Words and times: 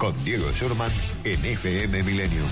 con 0.00 0.24
Diego 0.24 0.50
Schurman 0.52 0.90
en 1.24 1.44
FM 1.44 2.02
Millennium. 2.02 2.46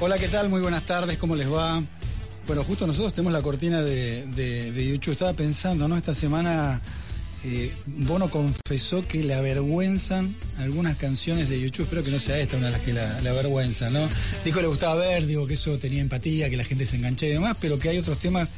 Hola, 0.00 0.18
¿qué 0.18 0.28
tal? 0.28 0.48
Muy 0.48 0.62
buenas 0.62 0.84
tardes, 0.84 1.18
¿cómo 1.18 1.36
les 1.36 1.52
va? 1.52 1.82
Bueno, 2.46 2.64
justo 2.64 2.86
nosotros 2.86 3.12
tenemos 3.12 3.34
la 3.34 3.42
cortina 3.42 3.82
de, 3.82 4.26
de, 4.26 4.86
YouTube. 4.88 5.12
Estaba 5.12 5.34
pensando, 5.34 5.86
¿no? 5.86 5.98
Esta 5.98 6.14
semana 6.14 6.80
eh, 7.44 7.70
Bono 7.88 8.30
confesó 8.30 9.06
que 9.06 9.22
le 9.22 9.34
avergüenzan 9.34 10.34
algunas 10.60 10.96
canciones 10.96 11.50
de 11.50 11.60
YouTube. 11.60 11.84
Espero 11.84 12.02
que 12.02 12.10
no 12.10 12.18
sea 12.18 12.38
esta 12.38 12.56
una 12.56 12.66
de 12.66 12.72
las 12.72 12.80
que 12.80 12.94
la, 12.94 13.20
la 13.20 13.30
avergüenza, 13.30 13.90
¿no? 13.90 14.08
Dijo 14.46 14.56
que 14.56 14.62
le 14.62 14.68
gustaba 14.68 14.94
ver, 14.94 15.26
digo 15.26 15.46
que 15.46 15.54
eso 15.54 15.78
tenía 15.78 16.00
empatía, 16.00 16.48
que 16.48 16.56
la 16.56 16.64
gente 16.64 16.86
se 16.86 16.96
enganché 16.96 17.28
y 17.28 17.32
demás, 17.32 17.58
pero 17.60 17.78
que 17.78 17.90
hay 17.90 17.98
otros 17.98 18.18
temas 18.18 18.48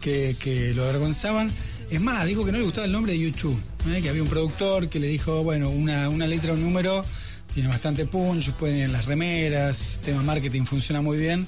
que, 0.00 0.36
que 0.38 0.74
lo 0.74 0.84
avergonzaban. 0.84 1.50
Es 1.90 2.00
más, 2.00 2.26
dijo 2.26 2.44
que 2.44 2.52
no 2.52 2.58
le 2.58 2.64
gustaba 2.64 2.86
el 2.86 2.92
nombre 2.92 3.12
de 3.12 3.18
YouTube, 3.18 3.60
¿eh? 3.92 4.00
que 4.02 4.08
había 4.08 4.22
un 4.22 4.28
productor 4.28 4.88
que 4.88 4.98
le 4.98 5.06
dijo, 5.06 5.42
bueno, 5.42 5.68
una, 5.70 6.08
una 6.08 6.26
letra 6.26 6.52
o 6.52 6.54
un 6.54 6.62
número 6.62 7.04
tiene 7.52 7.68
bastante 7.68 8.04
punch, 8.04 8.52
pueden 8.52 8.76
ir 8.78 8.84
en 8.84 8.92
las 8.92 9.04
remeras, 9.04 10.00
tema 10.04 10.22
marketing 10.22 10.64
funciona 10.64 11.00
muy 11.00 11.18
bien. 11.18 11.46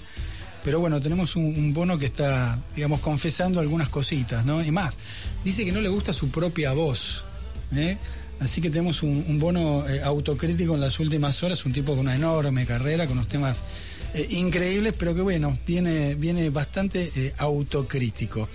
Pero 0.62 0.80
bueno, 0.80 1.00
tenemos 1.00 1.36
un, 1.36 1.72
bono 1.72 1.96
que 1.96 2.06
está, 2.06 2.60
digamos, 2.74 3.00
confesando 3.00 3.60
algunas 3.60 3.88
cositas, 3.88 4.44
¿no? 4.44 4.64
Y 4.64 4.70
más, 4.72 4.98
dice 5.44 5.64
que 5.64 5.70
no 5.70 5.80
le 5.80 5.88
gusta 5.88 6.12
su 6.12 6.28
propia 6.30 6.72
voz, 6.72 7.24
¿eh? 7.74 7.98
Así 8.40 8.60
que 8.60 8.68
tenemos 8.68 9.02
un, 9.02 9.24
un 9.28 9.38
bono 9.38 9.88
eh, 9.88 10.02
autocrítico 10.02 10.74
en 10.74 10.80
las 10.80 10.98
últimas 11.00 11.42
horas, 11.42 11.64
un 11.64 11.72
tipo 11.72 11.92
con 11.92 12.00
una 12.00 12.16
enorme 12.16 12.66
carrera, 12.66 13.06
con 13.06 13.16
unos 13.16 13.28
temas 13.28 13.62
eh, 14.14 14.26
increíbles, 14.30 14.94
pero 14.98 15.14
que 15.14 15.20
bueno, 15.20 15.58
viene, 15.66 16.14
viene 16.14 16.50
bastante 16.50 17.10
eh, 17.14 17.32
autocrítico. 17.38 18.48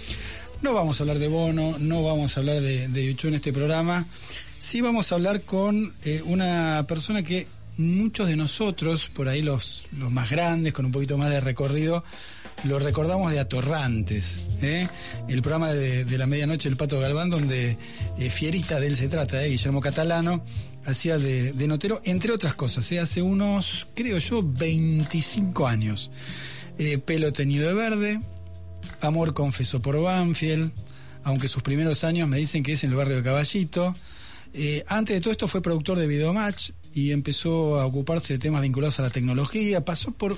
No 0.61 0.73
vamos 0.73 0.99
a 0.99 1.03
hablar 1.03 1.19
de 1.19 1.27
bono, 1.27 1.77
no 1.80 2.03
vamos 2.03 2.35
a 2.35 2.39
hablar 2.39 2.61
de, 2.61 2.88
de 2.88 3.05
YouTube 3.05 3.30
en 3.30 3.35
este 3.35 3.52
programa. 3.52 4.07
Sí 4.59 4.81
vamos 4.81 5.11
a 5.11 5.16
hablar 5.16 5.41
con 5.41 5.94
eh, 6.05 6.22
una 6.23 6.85
persona 6.88 7.23
que 7.23 7.47
muchos 7.77 8.27
de 8.27 8.35
nosotros, 8.35 9.09
por 9.13 9.27
ahí 9.27 9.41
los, 9.41 9.83
los 9.97 10.11
más 10.11 10.29
grandes, 10.29 10.73
con 10.73 10.85
un 10.85 10.91
poquito 10.91 11.17
más 11.17 11.29
de 11.31 11.39
recorrido, 11.39 12.03
lo 12.63 12.79
recordamos 12.79 13.31
de 13.31 13.39
Atorrantes, 13.39 14.45
¿eh? 14.61 14.87
el 15.27 15.41
programa 15.41 15.73
de, 15.73 16.05
de, 16.05 16.17
la 16.17 16.27
medianoche 16.27 16.69
del 16.69 16.77
Pato 16.77 16.99
Galván, 16.99 17.29
donde 17.29 17.77
eh, 18.19 18.29
Fierita 18.29 18.79
de 18.79 18.87
él 18.87 18.95
se 18.95 19.07
trata, 19.07 19.43
¿eh? 19.43 19.49
Guillermo 19.49 19.81
Catalano, 19.81 20.43
hacía 20.85 21.17
de, 21.17 21.67
notero, 21.67 22.01
entre 22.05 22.31
otras 22.31 22.55
cosas, 22.55 22.91
¿eh? 22.91 22.99
hace 22.99 23.21
unos, 23.21 23.87
creo 23.93 24.17
yo, 24.17 24.41
25 24.43 25.67
años. 25.67 26.11
Eh, 26.77 26.97
pelo 26.97 27.31
teñido 27.33 27.67
de 27.67 27.73
verde, 27.73 28.19
amor 29.01 29.33
confesó 29.33 29.79
por 29.79 30.01
Banfield, 30.01 30.71
aunque 31.23 31.47
sus 31.47 31.61
primeros 31.61 32.03
años 32.03 32.27
me 32.27 32.37
dicen 32.37 32.63
que 32.63 32.73
es 32.73 32.83
en 32.83 32.91
el 32.91 32.95
barrio 32.95 33.17
de 33.17 33.23
Caballito. 33.23 33.93
Eh, 34.53 34.83
antes 34.87 35.15
de 35.15 35.21
todo 35.21 35.31
esto 35.31 35.47
fue 35.47 35.61
productor 35.61 35.97
de 35.97 36.07
Videomatch 36.07 36.71
y 36.93 37.11
empezó 37.11 37.79
a 37.79 37.85
ocuparse 37.85 38.33
de 38.33 38.39
temas 38.39 38.61
vinculados 38.61 38.99
a 38.99 39.03
la 39.03 39.09
tecnología. 39.09 39.85
Pasó 39.85 40.11
por 40.11 40.35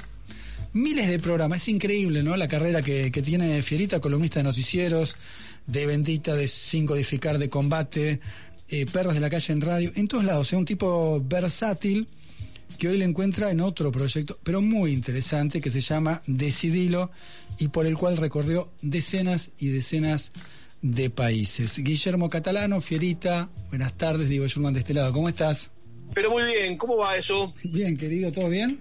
miles 0.74 1.08
de 1.08 1.20
programas. 1.20 1.62
Es 1.62 1.70
increíble, 1.70 2.24
¿no? 2.24 2.36
La 2.36 2.48
carrera 2.48 2.82
que, 2.82 3.12
que 3.12 3.22
tiene 3.22 3.62
Fierita, 3.62 4.00
columnista 4.00 4.40
de 4.40 4.44
noticieros, 4.44 5.16
de 5.68 5.86
Bendita, 5.86 6.36
de 6.36 6.48
Sin 6.48 6.86
Codificar, 6.86 7.38
de 7.38 7.50
Combate, 7.50 8.20
eh, 8.70 8.86
Perros 8.92 9.14
de 9.14 9.20
la 9.20 9.30
Calle 9.30 9.54
en 9.54 9.62
Radio, 9.62 9.92
en 9.96 10.08
todos 10.08 10.26
lados. 10.26 10.48
Es 10.48 10.54
un 10.54 10.66
tipo 10.66 11.22
versátil 11.24 12.08
que 12.78 12.88
hoy 12.88 12.98
le 12.98 13.06
encuentra 13.06 13.52
en 13.52 13.62
otro 13.62 13.92
proyecto, 13.92 14.40
pero 14.44 14.62
muy 14.62 14.92
interesante, 14.92 15.62
que 15.62 15.70
se 15.70 15.82
llama 15.82 16.22
Decidilo 16.28 17.12
y 17.60 17.68
por 17.68 17.86
el 17.86 17.98
cual 17.98 18.18
recorrió 18.18 18.72
decenas 18.82 19.52
y 19.60 19.68
decenas 19.68 20.32
de 20.82 21.10
países. 21.10 21.78
Guillermo 21.78 22.30
Catalano, 22.30 22.82
Fierita, 22.82 23.50
buenas 23.70 23.94
tardes, 23.94 24.28
Diego 24.28 24.48
Schurman 24.48 24.74
de 24.74 24.80
este 24.80 24.94
lado, 24.94 25.14
¿cómo 25.14 25.30
estás? 25.30 25.70
Pero 26.14 26.32
muy 26.32 26.44
bien, 26.44 26.78
¿cómo 26.78 26.98
va 26.98 27.16
eso? 27.16 27.54
Bien, 27.64 27.96
querido, 27.96 28.32
¿todo 28.32 28.50
bien? 28.50 28.80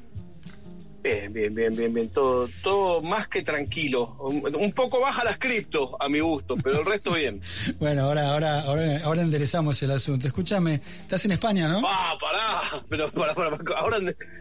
Bien, 1.02 1.32
bien, 1.32 1.52
bien, 1.52 1.74
bien, 1.74 1.92
bien, 1.92 2.08
todo, 2.10 2.48
todo 2.62 3.02
más 3.02 3.26
que 3.26 3.42
tranquilo. 3.42 4.16
Un, 4.20 4.54
un 4.54 4.72
poco 4.72 5.00
baja 5.00 5.24
las 5.24 5.36
cripto, 5.36 5.96
a 6.00 6.08
mi 6.08 6.20
gusto, 6.20 6.56
pero 6.62 6.78
el 6.78 6.86
resto 6.86 7.12
bien. 7.14 7.40
bueno, 7.80 8.04
ahora, 8.04 8.30
ahora, 8.30 8.60
ahora, 8.60 9.00
ahora 9.02 9.22
enderezamos 9.22 9.82
el 9.82 9.90
asunto. 9.90 10.28
Escúchame, 10.28 10.80
estás 11.00 11.24
en 11.24 11.32
España, 11.32 11.66
¿no? 11.68 11.82
Ah, 11.84 12.16
pará, 12.20 12.84
pero 12.88 13.10
pará, 13.10 13.34
pará, 13.34 13.58
ahora 13.76 13.98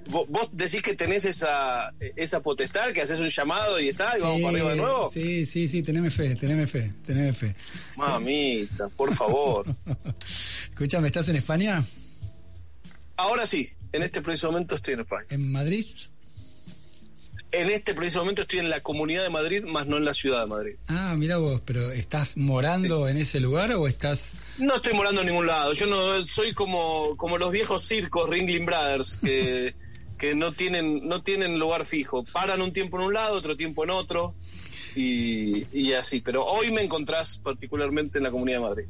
vos 0.08 0.50
decís 0.52 0.84
que 0.84 0.94
tenés 0.96 1.26
esa, 1.26 1.94
esa 2.16 2.42
potestad, 2.42 2.92
que 2.92 3.02
haces 3.02 3.20
un 3.20 3.30
llamado 3.30 3.80
y 3.80 3.90
está, 3.90 4.12
y 4.16 4.18
sí, 4.18 4.22
vamos 4.22 4.42
para 4.42 4.54
arriba 4.54 4.70
de 4.72 4.78
nuevo. 4.78 5.10
Sí, 5.12 5.46
sí, 5.48 5.68
sí, 5.68 5.82
teneme 5.82 6.12
fe, 6.12 6.36
teneme 6.36 6.68
fe, 6.68 6.94
teneme 7.04 7.34
fe. 7.34 7.56
Mamita, 7.96 8.88
por 8.90 9.16
favor. 9.16 9.66
Escúchame, 10.70 11.08
¿estás 11.08 11.28
en 11.30 11.38
España? 11.38 11.84
Ahora 13.18 13.48
sí, 13.48 13.68
en 13.92 14.04
este 14.04 14.22
preciso 14.22 14.52
momento 14.52 14.76
estoy 14.76 14.94
en 14.94 15.00
España. 15.00 15.26
¿En 15.32 15.52
Madrid? 15.52 15.86
En 17.52 17.70
este 17.70 17.94
preciso 17.94 18.20
momento 18.20 18.44
estoy 18.44 18.60
en 18.60 18.70
la 18.70 18.82
Comunidad 18.82 19.24
de 19.24 19.30
Madrid, 19.30 19.64
más 19.66 19.86
no 19.86 19.98
en 19.98 20.06
la 20.06 20.14
Ciudad 20.14 20.42
de 20.42 20.48
Madrid. 20.48 20.76
Ah, 20.88 21.16
mira 21.18 21.38
vos, 21.38 21.62
pero 21.66 21.92
¿estás 21.92 22.38
morando 22.38 23.06
sí. 23.06 23.12
en 23.12 23.18
ese 23.18 23.42
lugar 23.42 23.74
o 23.74 23.88
estás...? 23.88 24.34
No 24.58 24.78
estoy 24.78 24.94
morando 24.94 25.20
en 25.20 25.28
ningún 25.28 25.48
lado. 25.48 25.74
Yo 25.74 25.86
no 25.86 26.24
soy 26.24 26.54
como, 26.54 27.18
como 27.18 27.38
los 27.38 27.52
viejos 27.52 27.84
circos 27.84 28.30
Ringling 28.30 28.66
Brothers, 28.66 29.20
que, 29.22 29.76
que 30.18 30.34
no, 30.34 30.54
tienen, 30.54 31.08
no 31.10 31.24
tienen 31.24 31.60
lugar 31.60 31.86
fijo. 31.86 32.24
Paran 32.24 32.62
un 32.62 32.72
tiempo 32.72 32.98
en 32.98 33.08
un 33.08 33.14
lado, 33.14 33.36
otro 33.36 33.58
tiempo 33.58 33.84
en 33.84 33.90
otro. 33.90 34.34
Y, 34.96 35.66
y, 35.72 35.94
así, 35.94 36.20
pero 36.20 36.46
hoy 36.46 36.70
me 36.70 36.82
encontrás 36.82 37.38
particularmente 37.38 38.18
en 38.18 38.26
la 38.26 38.32
Comunidad 38.32 38.58
de 38.60 38.64
Madrid. 38.64 38.86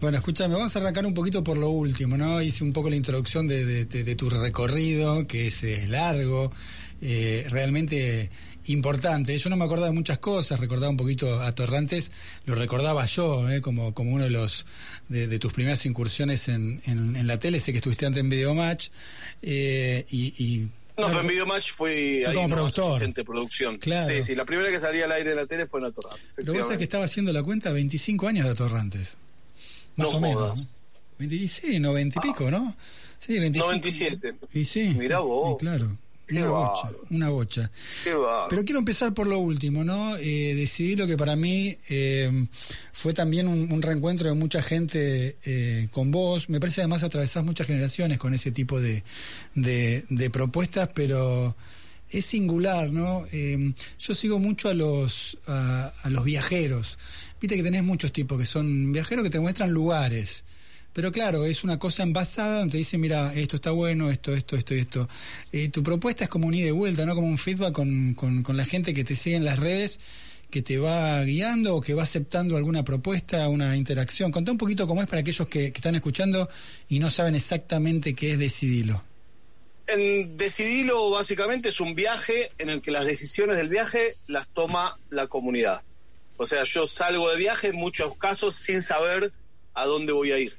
Bueno, 0.00 0.18
escúchame, 0.18 0.54
vamos 0.54 0.74
a 0.74 0.80
arrancar 0.80 1.06
un 1.06 1.14
poquito 1.14 1.44
por 1.44 1.56
lo 1.56 1.70
último, 1.70 2.16
¿no? 2.16 2.42
Hice 2.42 2.64
un 2.64 2.72
poco 2.72 2.90
la 2.90 2.96
introducción 2.96 3.46
de, 3.46 3.64
de, 3.64 3.84
de, 3.84 4.02
de 4.02 4.16
tu 4.16 4.28
recorrido, 4.28 5.26
que 5.28 5.46
es, 5.46 5.62
es 5.62 5.88
largo, 5.88 6.52
eh, 7.00 7.46
realmente 7.50 8.30
importante. 8.66 9.36
Yo 9.38 9.50
no 9.50 9.56
me 9.56 9.64
acordaba 9.64 9.88
de 9.88 9.94
muchas 9.94 10.18
cosas, 10.18 10.58
recordaba 10.60 10.90
un 10.90 10.96
poquito 10.96 11.40
a 11.40 11.54
Torrantes, 11.54 12.10
lo 12.44 12.54
recordaba 12.54 13.06
yo, 13.06 13.48
eh, 13.48 13.60
como, 13.60 13.94
como 13.94 14.12
uno 14.12 14.24
de 14.24 14.30
los 14.30 14.66
de, 15.08 15.28
de 15.28 15.38
tus 15.38 15.52
primeras 15.52 15.86
incursiones 15.86 16.48
en, 16.48 16.80
en, 16.86 17.16
en, 17.16 17.26
la 17.26 17.38
tele, 17.38 17.60
sé 17.60 17.72
que 17.72 17.78
estuviste 17.78 18.06
antes 18.06 18.20
en 18.20 18.28
Videomatch, 18.28 18.88
eh, 19.42 20.04
y, 20.10 20.34
y 20.44 20.68
no, 20.98 21.08
pero 21.08 21.20
en 21.20 21.26
Videomatch 21.26 21.72
fui, 21.72 22.22
fue 22.24 22.34
como 22.34 22.48
productor. 22.48 22.92
asistente 22.92 23.22
producción. 23.22 23.76
Claro. 23.78 24.06
Sí, 24.06 24.22
sí, 24.22 24.34
la 24.34 24.46
primera 24.46 24.70
que 24.70 24.80
salía 24.80 25.04
al 25.04 25.12
aire 25.12 25.30
de 25.30 25.36
la 25.36 25.46
tele 25.46 25.66
fue 25.66 25.80
en 25.80 25.86
Atorrantes. 25.86 26.26
Pero 26.34 26.54
vos 26.54 26.62
sabés 26.62 26.78
que 26.78 26.84
estaba 26.84 27.04
haciendo 27.04 27.32
la 27.34 27.42
cuenta 27.42 27.70
25 27.70 28.28
años 28.28 28.46
de 28.46 28.52
Atorrantes. 28.52 29.14
Más 29.96 30.10
no 30.10 30.16
o 30.16 30.20
menos. 30.20 30.68
20, 31.18 31.48
sí, 31.48 31.78
90 31.80 32.18
y 32.18 32.28
pico, 32.28 32.50
¿no? 32.50 32.76
Sí, 33.18 33.38
25. 33.38 33.66
97. 33.66 34.34
Y 34.54 34.64
sí. 34.64 34.94
Mirá 34.96 35.18
vos. 35.18 35.54
Y 35.54 35.58
claro. 35.58 35.98
Qué 36.26 36.34
una 36.34 36.48
bocha, 36.48 36.90
una 37.10 37.28
bocha. 37.28 37.70
Qué. 38.02 38.12
Pero 38.48 38.64
quiero 38.64 38.80
empezar 38.80 39.14
por 39.14 39.28
lo 39.28 39.38
último, 39.38 39.84
¿no? 39.84 40.16
Eh, 40.16 40.54
decidí 40.56 40.96
lo 40.96 41.06
que 41.06 41.16
para 41.16 41.36
mí 41.36 41.76
eh, 41.88 42.48
fue 42.92 43.14
también 43.14 43.46
un, 43.46 43.70
un, 43.70 43.80
reencuentro 43.80 44.28
de 44.28 44.34
mucha 44.34 44.60
gente 44.60 45.36
eh, 45.44 45.88
con 45.92 46.10
vos. 46.10 46.48
Me 46.48 46.58
parece 46.58 46.80
además 46.80 47.04
atravesás 47.04 47.44
muchas 47.44 47.68
generaciones 47.68 48.18
con 48.18 48.34
ese 48.34 48.50
tipo 48.50 48.80
de, 48.80 49.04
de, 49.54 50.04
de 50.10 50.30
propuestas, 50.30 50.90
pero 50.94 51.54
es 52.10 52.26
singular, 52.26 52.90
¿no? 52.92 53.24
Eh, 53.32 53.72
yo 53.98 54.14
sigo 54.14 54.40
mucho 54.40 54.68
a 54.68 54.74
los, 54.74 55.38
a, 55.46 55.92
a 56.02 56.10
los 56.10 56.24
viajeros. 56.24 56.98
Viste 57.40 57.56
que 57.56 57.62
tenés 57.62 57.84
muchos 57.84 58.12
tipos 58.12 58.38
que 58.38 58.46
son 58.46 58.92
viajeros 58.92 59.22
que 59.22 59.30
te 59.30 59.40
muestran 59.40 59.70
lugares. 59.70 60.44
Pero 60.96 61.12
claro, 61.12 61.44
es 61.44 61.62
una 61.62 61.78
cosa 61.78 62.04
envasada 62.04 62.60
donde 62.60 62.72
te 62.72 62.78
dice, 62.78 62.96
mira, 62.96 63.34
esto 63.34 63.56
está 63.56 63.70
bueno, 63.70 64.10
esto, 64.10 64.32
esto, 64.32 64.56
esto 64.56 64.74
y 64.74 64.78
esto. 64.78 65.06
Eh, 65.52 65.68
tu 65.68 65.82
propuesta 65.82 66.24
es 66.24 66.30
como 66.30 66.46
un 66.46 66.54
ida 66.54 66.68
y 66.68 66.70
vuelta, 66.70 67.04
¿no? 67.04 67.14
Como 67.14 67.26
un 67.26 67.36
feedback 67.36 67.72
con, 67.72 68.14
con, 68.14 68.56
la 68.56 68.64
gente 68.64 68.94
que 68.94 69.04
te 69.04 69.14
sigue 69.14 69.36
en 69.36 69.44
las 69.44 69.58
redes, 69.58 70.00
que 70.50 70.62
te 70.62 70.78
va 70.78 71.22
guiando 71.22 71.76
o 71.76 71.82
que 71.82 71.92
va 71.92 72.04
aceptando 72.04 72.56
alguna 72.56 72.82
propuesta, 72.82 73.46
una 73.50 73.76
interacción. 73.76 74.32
Contá 74.32 74.52
un 74.52 74.56
poquito 74.56 74.86
cómo 74.86 75.02
es 75.02 75.06
para 75.06 75.20
aquellos 75.20 75.46
que, 75.48 75.66
están 75.66 75.96
escuchando 75.96 76.48
y 76.88 76.98
no 76.98 77.10
saben 77.10 77.34
exactamente 77.34 78.14
qué 78.14 78.32
es 78.32 78.38
Decidilo. 78.38 79.04
Decidilo 79.86 81.10
básicamente 81.10 81.68
es 81.68 81.78
un 81.78 81.94
viaje 81.94 82.52
en 82.56 82.70
el 82.70 82.80
que 82.80 82.90
las 82.90 83.04
decisiones 83.04 83.58
del 83.58 83.68
viaje 83.68 84.14
las 84.28 84.48
toma 84.48 84.96
la 85.10 85.26
comunidad. 85.26 85.82
O 86.38 86.46
sea, 86.46 86.64
yo 86.64 86.86
salgo 86.86 87.28
de 87.28 87.36
viaje 87.36 87.66
en 87.68 87.76
muchos 87.76 88.16
casos 88.16 88.54
sin 88.54 88.82
saber 88.82 89.34
a 89.74 89.84
dónde 89.84 90.12
voy 90.14 90.32
a 90.32 90.38
ir 90.38 90.56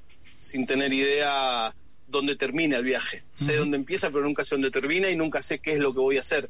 sin 0.48 0.66
tener 0.66 0.94
idea 0.94 1.76
dónde 2.08 2.38
termina 2.38 2.78
el 2.78 2.86
viaje. 2.86 3.24
Sé 3.36 3.58
dónde 3.58 3.76
empieza, 3.76 4.10
pero 4.10 4.24
nunca 4.24 4.46
sé 4.46 4.56
dónde 4.56 4.72
termina 4.72 5.10
y 5.10 5.16
nunca 5.18 5.42
sé 5.42 5.60
qué 5.60 5.74
es 5.74 5.80
lo 5.80 5.94
que 5.94 6.00
voy 6.00 6.18
a 6.18 6.22
hacer. 6.22 6.50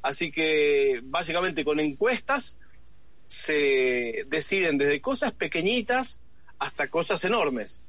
Así 0.00 0.32
que 0.32 1.00
básicamente 1.04 1.64
con 1.64 1.78
encuestas 1.78 2.58
se 3.26 4.24
deciden 4.28 4.78
desde 4.78 5.00
cosas 5.00 5.32
pequeñitas 5.32 6.22
hasta 6.58 6.88
cosas 6.88 7.22
enormes. 7.24 7.82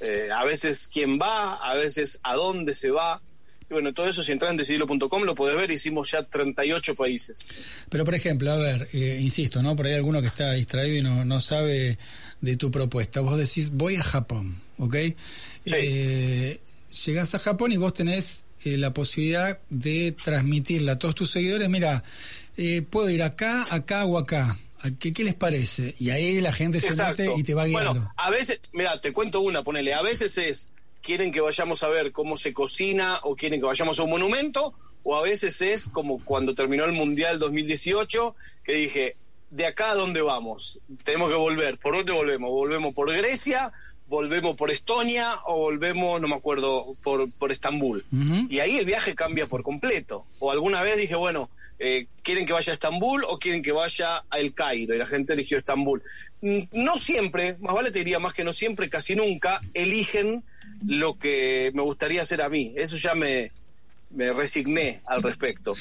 Eh, 0.00 0.28
a 0.30 0.44
veces 0.44 0.88
quién 0.92 1.18
va, 1.18 1.54
a 1.54 1.74
veces 1.74 2.20
a 2.22 2.34
dónde 2.34 2.74
se 2.74 2.90
va. 2.90 3.22
Y 3.70 3.74
bueno, 3.74 3.92
todo 3.92 4.08
eso 4.08 4.22
si 4.22 4.32
entras 4.32 4.50
en 4.50 4.56
decidirlo.com 4.56 5.22
lo 5.24 5.34
podés 5.34 5.56
ver, 5.56 5.70
hicimos 5.70 6.10
ya 6.10 6.22
38 6.22 6.94
países. 6.94 7.48
Pero 7.88 8.04
por 8.04 8.14
ejemplo, 8.14 8.50
a 8.50 8.56
ver, 8.56 8.88
eh, 8.92 9.18
insisto, 9.20 9.62
¿no? 9.62 9.76
Por 9.76 9.86
ahí 9.86 9.94
alguno 9.94 10.20
que 10.20 10.28
está 10.28 10.52
distraído 10.52 10.96
y 10.96 11.02
no, 11.02 11.24
no 11.24 11.40
sabe 11.40 11.98
de 12.40 12.56
tu 12.56 12.70
propuesta. 12.70 13.20
Vos 13.20 13.38
decís, 13.38 13.70
voy 13.70 13.96
a 13.96 14.02
Japón, 14.02 14.56
¿ok? 14.78 14.96
Eh, 15.64 16.58
llegás 17.06 17.34
a 17.34 17.38
Japón 17.38 17.72
y 17.72 17.76
vos 17.76 17.92
tenés 17.92 18.44
eh, 18.64 18.76
la 18.76 18.92
posibilidad 18.92 19.58
de 19.70 20.12
transmitirle 20.12 20.90
a 20.90 20.98
todos 20.98 21.14
tus 21.14 21.30
seguidores, 21.30 21.68
mira, 21.68 22.02
eh, 22.56 22.82
puedo 22.82 23.10
ir 23.10 23.22
acá, 23.22 23.66
acá 23.70 24.04
o 24.04 24.18
acá. 24.18 24.56
¿Qué, 25.00 25.12
¿Qué 25.12 25.24
les 25.24 25.34
parece? 25.34 25.96
Y 25.98 26.10
ahí 26.10 26.40
la 26.40 26.52
gente 26.52 26.78
se 26.78 26.94
mete 26.94 27.32
y 27.36 27.42
te 27.42 27.52
va 27.52 27.66
guiando. 27.66 27.92
Bueno, 27.94 28.14
a 28.16 28.30
veces, 28.30 28.60
mira, 28.72 29.00
te 29.00 29.12
cuento 29.12 29.40
una, 29.40 29.64
ponele, 29.64 29.92
a 29.92 30.02
veces 30.02 30.38
es, 30.38 30.70
quieren 31.08 31.32
que 31.32 31.40
vayamos 31.40 31.82
a 31.82 31.88
ver 31.88 32.12
cómo 32.12 32.36
se 32.36 32.52
cocina 32.52 33.18
o 33.22 33.34
quieren 33.34 33.60
que 33.60 33.66
vayamos 33.66 33.98
a 33.98 34.02
un 34.02 34.10
monumento, 34.10 34.74
o 35.02 35.16
a 35.16 35.22
veces 35.22 35.62
es 35.62 35.88
como 35.88 36.22
cuando 36.22 36.54
terminó 36.54 36.84
el 36.84 36.92
Mundial 36.92 37.38
2018, 37.38 38.36
que 38.62 38.74
dije, 38.74 39.16
de 39.48 39.64
acá 39.64 39.92
a 39.92 39.94
dónde 39.94 40.20
vamos, 40.20 40.80
tenemos 41.04 41.30
que 41.30 41.34
volver, 41.34 41.78
¿por 41.78 41.96
dónde 41.96 42.12
volvemos? 42.12 42.50
¿Volvemos 42.50 42.92
por 42.92 43.10
Grecia? 43.10 43.72
volvemos 44.06 44.56
por 44.56 44.70
Estonia 44.70 45.40
o 45.46 45.58
volvemos, 45.58 46.20
no 46.20 46.28
me 46.28 46.34
acuerdo, 46.34 46.94
por, 47.02 47.30
por 47.32 47.52
Estambul. 47.52 48.04
Y 48.50 48.58
ahí 48.60 48.78
el 48.78 48.86
viaje 48.86 49.14
cambia 49.14 49.46
por 49.46 49.62
completo. 49.62 50.24
O 50.38 50.50
alguna 50.50 50.80
vez 50.82 50.96
dije, 50.96 51.14
bueno, 51.14 51.50
eh, 51.78 52.06
¿quieren 52.22 52.46
que 52.46 52.52
vaya 52.52 52.72
a 52.72 52.74
Estambul 52.74 53.24
o 53.24 53.38
quieren 53.38 53.62
que 53.62 53.72
vaya 53.72 54.24
a 54.28 54.38
El 54.38 54.54
Cairo? 54.54 54.94
Y 54.94 54.98
la 54.98 55.06
gente 55.06 55.32
eligió 55.32 55.58
Estambul. 55.58 56.02
Mm, 56.40 56.60
no 56.72 56.96
siempre, 56.96 57.56
más 57.60 57.74
vale 57.74 57.90
te 57.90 58.00
diría 58.00 58.18
más 58.18 58.34
que 58.34 58.44
no 58.44 58.52
siempre, 58.52 58.90
casi 58.90 59.14
nunca, 59.14 59.60
eligen 59.74 60.44
lo 60.86 61.18
que 61.18 61.70
me 61.74 61.82
gustaría 61.82 62.22
hacer 62.22 62.42
a 62.42 62.48
mí. 62.48 62.72
Eso 62.76 62.96
ya 62.96 63.14
me, 63.14 63.52
me 64.10 64.32
resigné 64.32 65.00
al 65.06 65.22
respecto. 65.22 65.74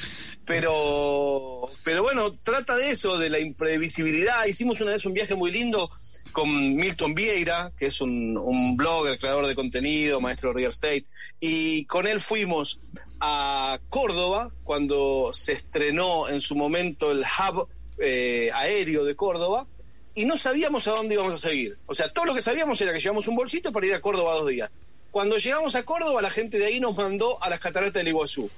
Pero, 0.46 1.70
pero 1.84 2.04
bueno, 2.04 2.34
trata 2.34 2.76
de 2.76 2.92
eso, 2.92 3.18
de 3.18 3.30
la 3.30 3.40
imprevisibilidad. 3.40 4.46
Hicimos 4.46 4.82
una 4.82 4.92
vez 4.92 5.06
un 5.06 5.14
viaje 5.14 5.36
muy 5.36 5.52
lindo 5.52 5.90
con 6.32 6.76
Milton 6.76 7.16
Vieira, 7.16 7.72
que 7.78 7.88
es 7.88 8.02
un, 8.02 8.76
blogger, 8.76 9.18
creador 9.20 9.48
de 9.48 9.56
contenido, 9.56 10.20
maestro 10.20 10.50
de 10.50 10.56
real 10.56 10.70
estate, 10.70 11.06
y 11.40 11.86
con 11.86 12.08
él 12.08 12.20
fuimos 12.20 12.80
a 13.20 13.80
Córdoba 13.90 14.52
cuando 14.64 15.32
se 15.34 15.54
estrenó 15.54 16.30
en 16.30 16.40
su 16.40 16.56
momento 16.56 17.12
el 17.12 17.24
hub 17.24 17.68
eh, 18.00 18.52
aéreo 18.54 19.04
de 19.04 19.16
Córdoba 19.16 19.66
y 20.14 20.26
no 20.26 20.38
sabíamos 20.38 20.88
a 20.88 20.92
dónde 20.92 21.16
íbamos 21.16 21.36
a 21.36 21.38
seguir. 21.38 21.78
O 21.86 21.94
sea, 21.94 22.12
todo 22.12 22.26
lo 22.26 22.34
que 22.34 22.42
sabíamos 22.42 22.80
era 22.82 22.92
que 22.92 23.00
llevamos 23.00 23.28
un 23.28 23.36
bolsito 23.36 23.72
para 23.72 23.86
ir 23.86 23.94
a 23.94 24.02
Córdoba 24.02 24.34
dos 24.34 24.48
días. 24.48 24.70
Cuando 25.12 25.38
llegamos 25.38 25.76
a 25.76 25.84
Córdoba, 25.84 26.22
la 26.22 26.30
gente 26.30 26.58
de 26.58 26.66
ahí 26.66 26.80
nos 26.80 26.96
mandó 26.96 27.42
a 27.42 27.50
las 27.50 27.60
cataratas 27.60 27.94
del 27.94 28.10
Iguazú. 28.10 28.50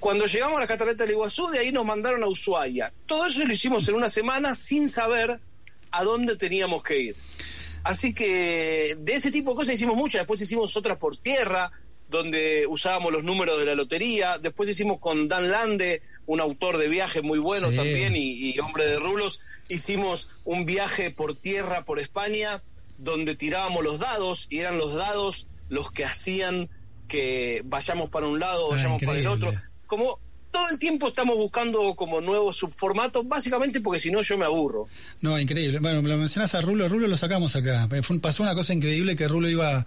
Cuando 0.00 0.26
llegamos 0.26 0.56
a 0.56 0.60
las 0.60 0.68
cataratas 0.68 0.98
del 0.98 1.10
Iguazú, 1.10 1.48
de 1.48 1.58
ahí 1.58 1.72
nos 1.72 1.84
mandaron 1.84 2.22
a 2.22 2.26
Ushuaia. 2.26 2.92
Todo 3.06 3.26
eso 3.26 3.44
lo 3.44 3.52
hicimos 3.52 3.88
en 3.88 3.94
una 3.94 4.08
semana 4.08 4.54
sin 4.54 4.88
saber 4.88 5.40
a 5.98 6.04
dónde 6.04 6.36
teníamos 6.36 6.82
que 6.82 6.98
ir. 6.98 7.16
Así 7.84 8.14
que 8.14 8.96
de 8.98 9.14
ese 9.14 9.30
tipo 9.30 9.50
de 9.50 9.56
cosas 9.56 9.74
hicimos 9.74 9.96
muchas. 9.96 10.20
Después 10.20 10.40
hicimos 10.40 10.74
otras 10.76 10.98
por 10.98 11.16
tierra, 11.18 11.70
donde 12.08 12.66
usábamos 12.66 13.12
los 13.12 13.24
números 13.24 13.58
de 13.58 13.66
la 13.66 13.74
lotería. 13.74 14.38
Después 14.38 14.70
hicimos 14.70 14.98
con 14.98 15.28
Dan 15.28 15.50
Lande, 15.50 16.02
un 16.26 16.40
autor 16.40 16.78
de 16.78 16.88
viajes 16.88 17.22
muy 17.22 17.38
bueno 17.38 17.70
también 17.70 18.14
y, 18.16 18.58
hombre 18.58 18.86
de 18.86 18.98
rulos. 18.98 19.40
Hicimos 19.68 20.28
un 20.44 20.64
viaje 20.64 21.10
por 21.10 21.36
tierra 21.36 21.84
por 21.84 21.98
España, 21.98 22.62
donde 22.96 23.36
tirábamos 23.36 23.84
los 23.84 23.98
dados 23.98 24.46
y 24.48 24.60
eran 24.60 24.78
los 24.78 24.94
dados 24.94 25.46
los 25.68 25.90
que 25.90 26.04
hacían 26.04 26.70
que 27.06 27.62
vayamos 27.64 28.08
para 28.08 28.26
un 28.26 28.40
lado, 28.40 28.66
o 28.66 28.72
ah, 28.72 28.76
vayamos 28.76 29.02
para 29.02 29.18
el 29.18 29.26
otro. 29.26 29.52
Como 29.86 30.18
todo 30.54 30.68
el 30.70 30.78
tiempo 30.78 31.08
estamos 31.08 31.36
buscando 31.36 31.96
como 31.96 32.20
nuevos 32.20 32.56
subformatos, 32.56 33.26
básicamente 33.26 33.80
porque 33.80 33.98
si 33.98 34.12
no 34.12 34.22
yo 34.22 34.38
me 34.38 34.44
aburro. 34.44 34.86
No, 35.20 35.36
increíble. 35.36 35.80
Bueno, 35.80 36.00
lo 36.00 36.16
mencionas 36.16 36.54
a 36.54 36.60
Rulo, 36.60 36.88
Rulo 36.88 37.08
lo 37.08 37.16
sacamos 37.16 37.56
acá. 37.56 37.88
pasó 38.22 38.44
una 38.44 38.54
cosa 38.54 38.72
increíble 38.72 39.16
que 39.16 39.26
Rulo 39.26 39.48
iba 39.48 39.84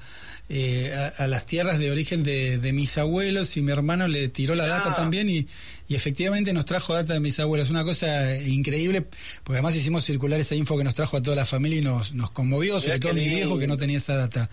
eh, 0.49 0.93
a, 1.17 1.25
las 1.27 1.45
tierras 1.45 1.79
de 1.79 1.89
origen 1.89 2.25
de, 2.25 2.71
mis 2.73 2.97
abuelos 2.97 3.55
y 3.55 3.61
mi 3.61 3.71
hermano 3.71 4.09
le 4.09 4.27
tiró 4.27 4.55
la 4.55 4.67
data 4.67 4.89
ah. 4.89 4.93
también 4.93 5.29
y, 5.29 5.47
y 5.87 5.95
efectivamente 5.95 6.51
nos 6.53 6.65
trajo 6.65 6.93
data 6.93 7.13
de 7.13 7.19
mis 7.19 7.39
abuelos. 7.39 7.69
Una 7.69 7.83
cosa 7.83 8.35
increíble, 8.41 9.03
porque 9.43 9.57
además 9.57 9.75
hicimos 9.75 10.03
circular 10.03 10.39
esa 10.39 10.55
info 10.55 10.77
que 10.77 10.83
nos 10.83 10.93
trajo 10.93 11.17
a 11.17 11.23
toda 11.23 11.35
la 11.35 11.45
familia 11.45 11.79
y 11.79 11.81
nos, 11.81 12.13
nos 12.13 12.31
conmovió, 12.31 12.79
sobre 12.79 12.99
todo 12.99 13.13
mi 13.13 13.27
viejo 13.27 13.57
que 13.57 13.67
no 13.67 13.77
tenía 13.77 13.97
esa 13.97 14.17
data. 14.17 14.49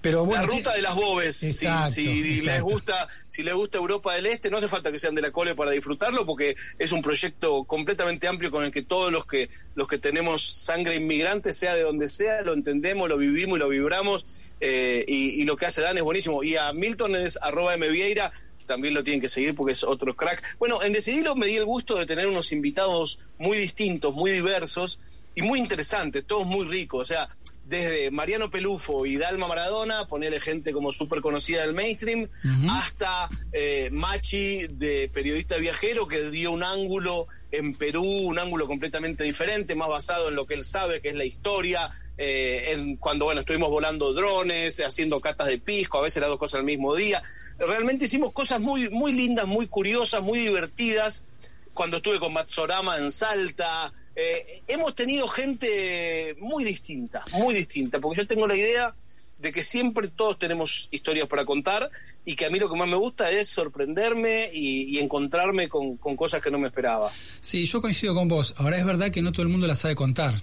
Pero 0.00 0.24
bueno, 0.24 0.46
la 0.46 0.50
ruta 0.50 0.74
de 0.74 0.82
las 0.82 0.94
bobes, 0.94 1.36
si, 1.36 2.42
les 2.42 2.60
gusta, 2.60 3.06
si 3.28 3.42
les 3.42 3.54
gusta 3.54 3.78
Europa 3.78 4.14
del 4.14 4.26
Este, 4.26 4.50
no 4.50 4.56
hace 4.56 4.68
falta 4.68 4.90
que 4.90 4.98
sean 4.98 5.14
de 5.14 5.22
la 5.22 5.30
cole 5.30 5.54
para 5.54 5.70
disfrutarlo, 5.70 6.26
porque 6.26 6.56
es 6.78 6.90
un 6.90 7.02
proyecto 7.02 7.64
completamente 7.64 8.26
amplio 8.26 8.50
con 8.50 8.64
el 8.64 8.72
que 8.72 8.82
todos 8.82 9.12
los 9.12 9.26
que 9.26 9.50
los 9.76 9.86
que 9.86 9.98
tenemos 9.98 10.42
sangre 10.42 10.96
inmigrante, 10.96 11.52
sea 11.52 11.74
de 11.74 11.82
donde 11.82 12.08
sea, 12.08 12.42
lo 12.42 12.52
entendemos, 12.52 13.08
lo 13.08 13.16
vivimos 13.16 13.58
y 13.58 13.60
lo 13.60 13.68
vibramos. 13.68 14.26
Eh, 14.60 15.04
y, 15.06 15.44
lo 15.44 15.56
que 15.56 15.66
hace 15.66 15.82
Dan 15.82 15.98
es 15.98 16.02
buenísimo. 16.02 16.42
Y 16.42 16.56
a 16.56 16.72
Milton 16.72 17.16
es 17.16 17.38
arroba 17.42 17.76
Vieira 17.76 18.32
también 18.66 18.94
lo 18.94 19.04
tienen 19.04 19.20
que 19.20 19.28
seguir 19.28 19.54
porque 19.54 19.72
es 19.72 19.84
otro 19.84 20.14
crack. 20.14 20.42
Bueno, 20.58 20.82
en 20.82 20.92
Decidirlo 20.92 21.34
me 21.34 21.46
di 21.46 21.56
el 21.56 21.64
gusto 21.64 21.96
de 21.96 22.06
tener 22.06 22.26
unos 22.26 22.52
invitados 22.52 23.18
muy 23.38 23.58
distintos, 23.58 24.14
muy 24.14 24.30
diversos 24.30 24.98
y 25.34 25.42
muy 25.42 25.58
interesantes, 25.58 26.24
todos 26.26 26.46
muy 26.46 26.66
ricos. 26.66 27.02
O 27.02 27.04
sea, 27.04 27.28
desde 27.64 28.10
Mariano 28.10 28.50
Pelufo 28.50 29.06
y 29.06 29.16
Dalma 29.16 29.48
Maradona, 29.48 30.06
ponerle 30.06 30.38
gente 30.38 30.72
como 30.72 30.92
súper 30.92 31.20
conocida 31.20 31.62
del 31.62 31.74
mainstream, 31.74 32.28
hasta 32.70 33.28
eh, 33.52 33.88
Machi, 33.90 34.66
de 34.68 35.10
periodista 35.12 35.56
viajero, 35.56 36.06
que 36.06 36.30
dio 36.30 36.52
un 36.52 36.62
ángulo 36.62 37.26
en 37.50 37.74
Perú, 37.74 38.04
un 38.04 38.38
ángulo 38.38 38.66
completamente 38.66 39.24
diferente, 39.24 39.74
más 39.74 39.88
basado 39.88 40.28
en 40.28 40.34
lo 40.34 40.46
que 40.46 40.54
él 40.54 40.62
sabe, 40.62 41.00
que 41.00 41.08
es 41.08 41.14
la 41.14 41.24
historia, 41.24 41.90
eh, 42.16 42.72
en, 42.72 42.96
cuando 42.96 43.24
bueno 43.26 43.40
estuvimos 43.40 43.70
volando 43.70 44.12
drones, 44.12 44.80
haciendo 44.80 45.20
catas 45.20 45.48
de 45.48 45.58
pisco, 45.58 45.98
a 45.98 46.02
veces 46.02 46.20
las 46.20 46.30
dos 46.30 46.38
cosas 46.38 46.60
al 46.60 46.64
mismo 46.64 46.94
día. 46.94 47.22
Realmente 47.58 48.04
hicimos 48.04 48.32
cosas 48.32 48.60
muy, 48.60 48.88
muy 48.90 49.12
lindas, 49.12 49.46
muy 49.46 49.66
curiosas, 49.66 50.22
muy 50.22 50.40
divertidas. 50.40 51.24
Cuando 51.72 51.96
estuve 51.96 52.20
con 52.20 52.32
Matsorama 52.32 52.98
en 52.98 53.10
Salta, 53.10 53.92
eh, 54.14 54.62
hemos 54.68 54.94
tenido 54.94 55.26
gente 55.26 56.36
muy 56.38 56.62
distinta, 56.62 57.24
muy 57.32 57.54
distinta, 57.54 57.98
porque 57.98 58.22
yo 58.22 58.28
tengo 58.28 58.46
la 58.46 58.56
idea 58.56 58.94
de 59.38 59.52
que 59.52 59.62
siempre 59.64 60.08
todos 60.08 60.38
tenemos 60.38 60.88
historias 60.92 61.26
para 61.26 61.44
contar 61.44 61.90
y 62.24 62.36
que 62.36 62.46
a 62.46 62.50
mí 62.50 62.60
lo 62.60 62.70
que 62.70 62.76
más 62.76 62.88
me 62.88 62.96
gusta 62.96 63.30
es 63.30 63.48
sorprenderme 63.48 64.50
y, 64.52 64.98
encontrarme 64.98 65.68
con, 65.68 65.96
cosas 65.96 66.40
que 66.40 66.50
no 66.50 66.58
me 66.58 66.68
esperaba. 66.68 67.10
Sí, 67.40 67.66
yo 67.66 67.82
coincido 67.82 68.14
con 68.14 68.28
vos. 68.28 68.54
Ahora 68.58 68.78
es 68.78 68.86
verdad 68.86 69.10
que 69.10 69.20
no 69.20 69.32
todo 69.32 69.42
el 69.42 69.48
mundo 69.48 69.66
la 69.66 69.74
sabe 69.74 69.96
contar 69.96 70.34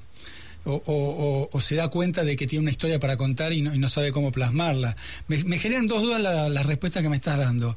o, 0.65 1.61
se 1.61 1.75
da 1.75 1.87
cuenta 1.89 2.23
de 2.23 2.35
que 2.35 2.47
tiene 2.47 2.63
una 2.63 2.71
historia 2.71 2.99
para 2.99 3.17
contar 3.17 3.53
y 3.53 3.61
no, 3.61 3.73
y 3.73 3.79
no 3.79 3.89
sabe 3.89 4.11
cómo 4.11 4.31
plasmarla. 4.31 4.95
Me, 5.27 5.59
generan 5.59 5.87
dos 5.87 6.01
dudas 6.01 6.21
las 6.21 6.65
respuestas 6.65 7.03
que 7.03 7.09
me 7.09 7.15
estás 7.15 7.37
dando. 7.37 7.75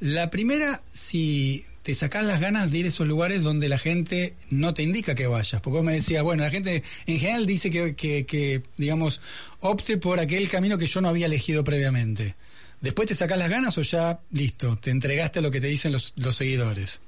La 0.00 0.30
primera, 0.30 0.78
si 0.86 1.64
te 1.82 1.94
sacas 1.94 2.26
las 2.26 2.40
ganas 2.40 2.70
de 2.70 2.78
ir 2.78 2.86
a 2.86 2.88
esos 2.88 3.08
lugares 3.08 3.42
donde 3.42 3.68
la 3.68 3.78
gente 3.78 4.34
no 4.50 4.74
te 4.74 4.82
indica 4.82 5.14
que 5.14 5.26
vayas. 5.26 5.60
Porque 5.62 5.78
vos 5.78 5.84
me 5.84 5.94
decías, 5.94 6.22
bueno, 6.22 6.42
la 6.42 6.50
gente 6.50 6.82
en 7.06 7.18
general 7.18 7.46
dice 7.46 7.70
que, 7.70 8.62
digamos, 8.76 9.20
opte 9.60 9.96
por 9.96 10.20
aquel 10.20 10.48
camino 10.50 10.76
que 10.76 10.86
yo 10.86 11.00
no 11.00 11.08
había 11.08 11.26
elegido 11.26 11.64
previamente. 11.64 12.34
¿Después 12.82 13.08
te 13.08 13.14
sacas 13.14 13.38
las 13.38 13.48
ganas 13.48 13.78
o 13.78 13.82
ya, 13.82 14.20
listo, 14.32 14.76
te 14.76 14.90
entregaste 14.90 15.38
a 15.38 15.42
lo 15.42 15.50
que 15.50 15.62
te 15.62 15.68
dicen 15.68 15.92
los 15.92 16.36
seguidores? 16.36 17.00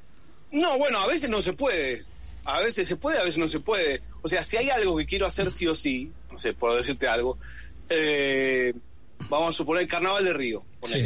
No, 0.50 0.78
bueno, 0.78 0.98
a 1.00 1.06
veces 1.06 1.28
no 1.28 1.42
se 1.42 1.52
puede 1.52 2.06
a 2.48 2.60
veces 2.60 2.88
se 2.88 2.96
puede, 2.96 3.18
a 3.18 3.24
veces 3.24 3.38
no 3.38 3.46
se 3.46 3.60
puede. 3.60 4.00
O 4.22 4.28
sea, 4.28 4.42
si 4.42 4.56
hay 4.56 4.70
algo 4.70 4.96
que 4.96 5.04
quiero 5.04 5.26
hacer 5.26 5.50
sí 5.50 5.66
o 5.66 5.74
sí, 5.74 6.10
no 6.32 6.38
sé, 6.38 6.54
puedo 6.54 6.76
decirte 6.76 7.06
algo, 7.06 7.36
eh, 7.90 8.72
vamos 9.28 9.54
a 9.54 9.56
suponer 9.56 9.82
el 9.82 9.88
Carnaval 9.88 10.24
de 10.24 10.32
Río, 10.32 10.64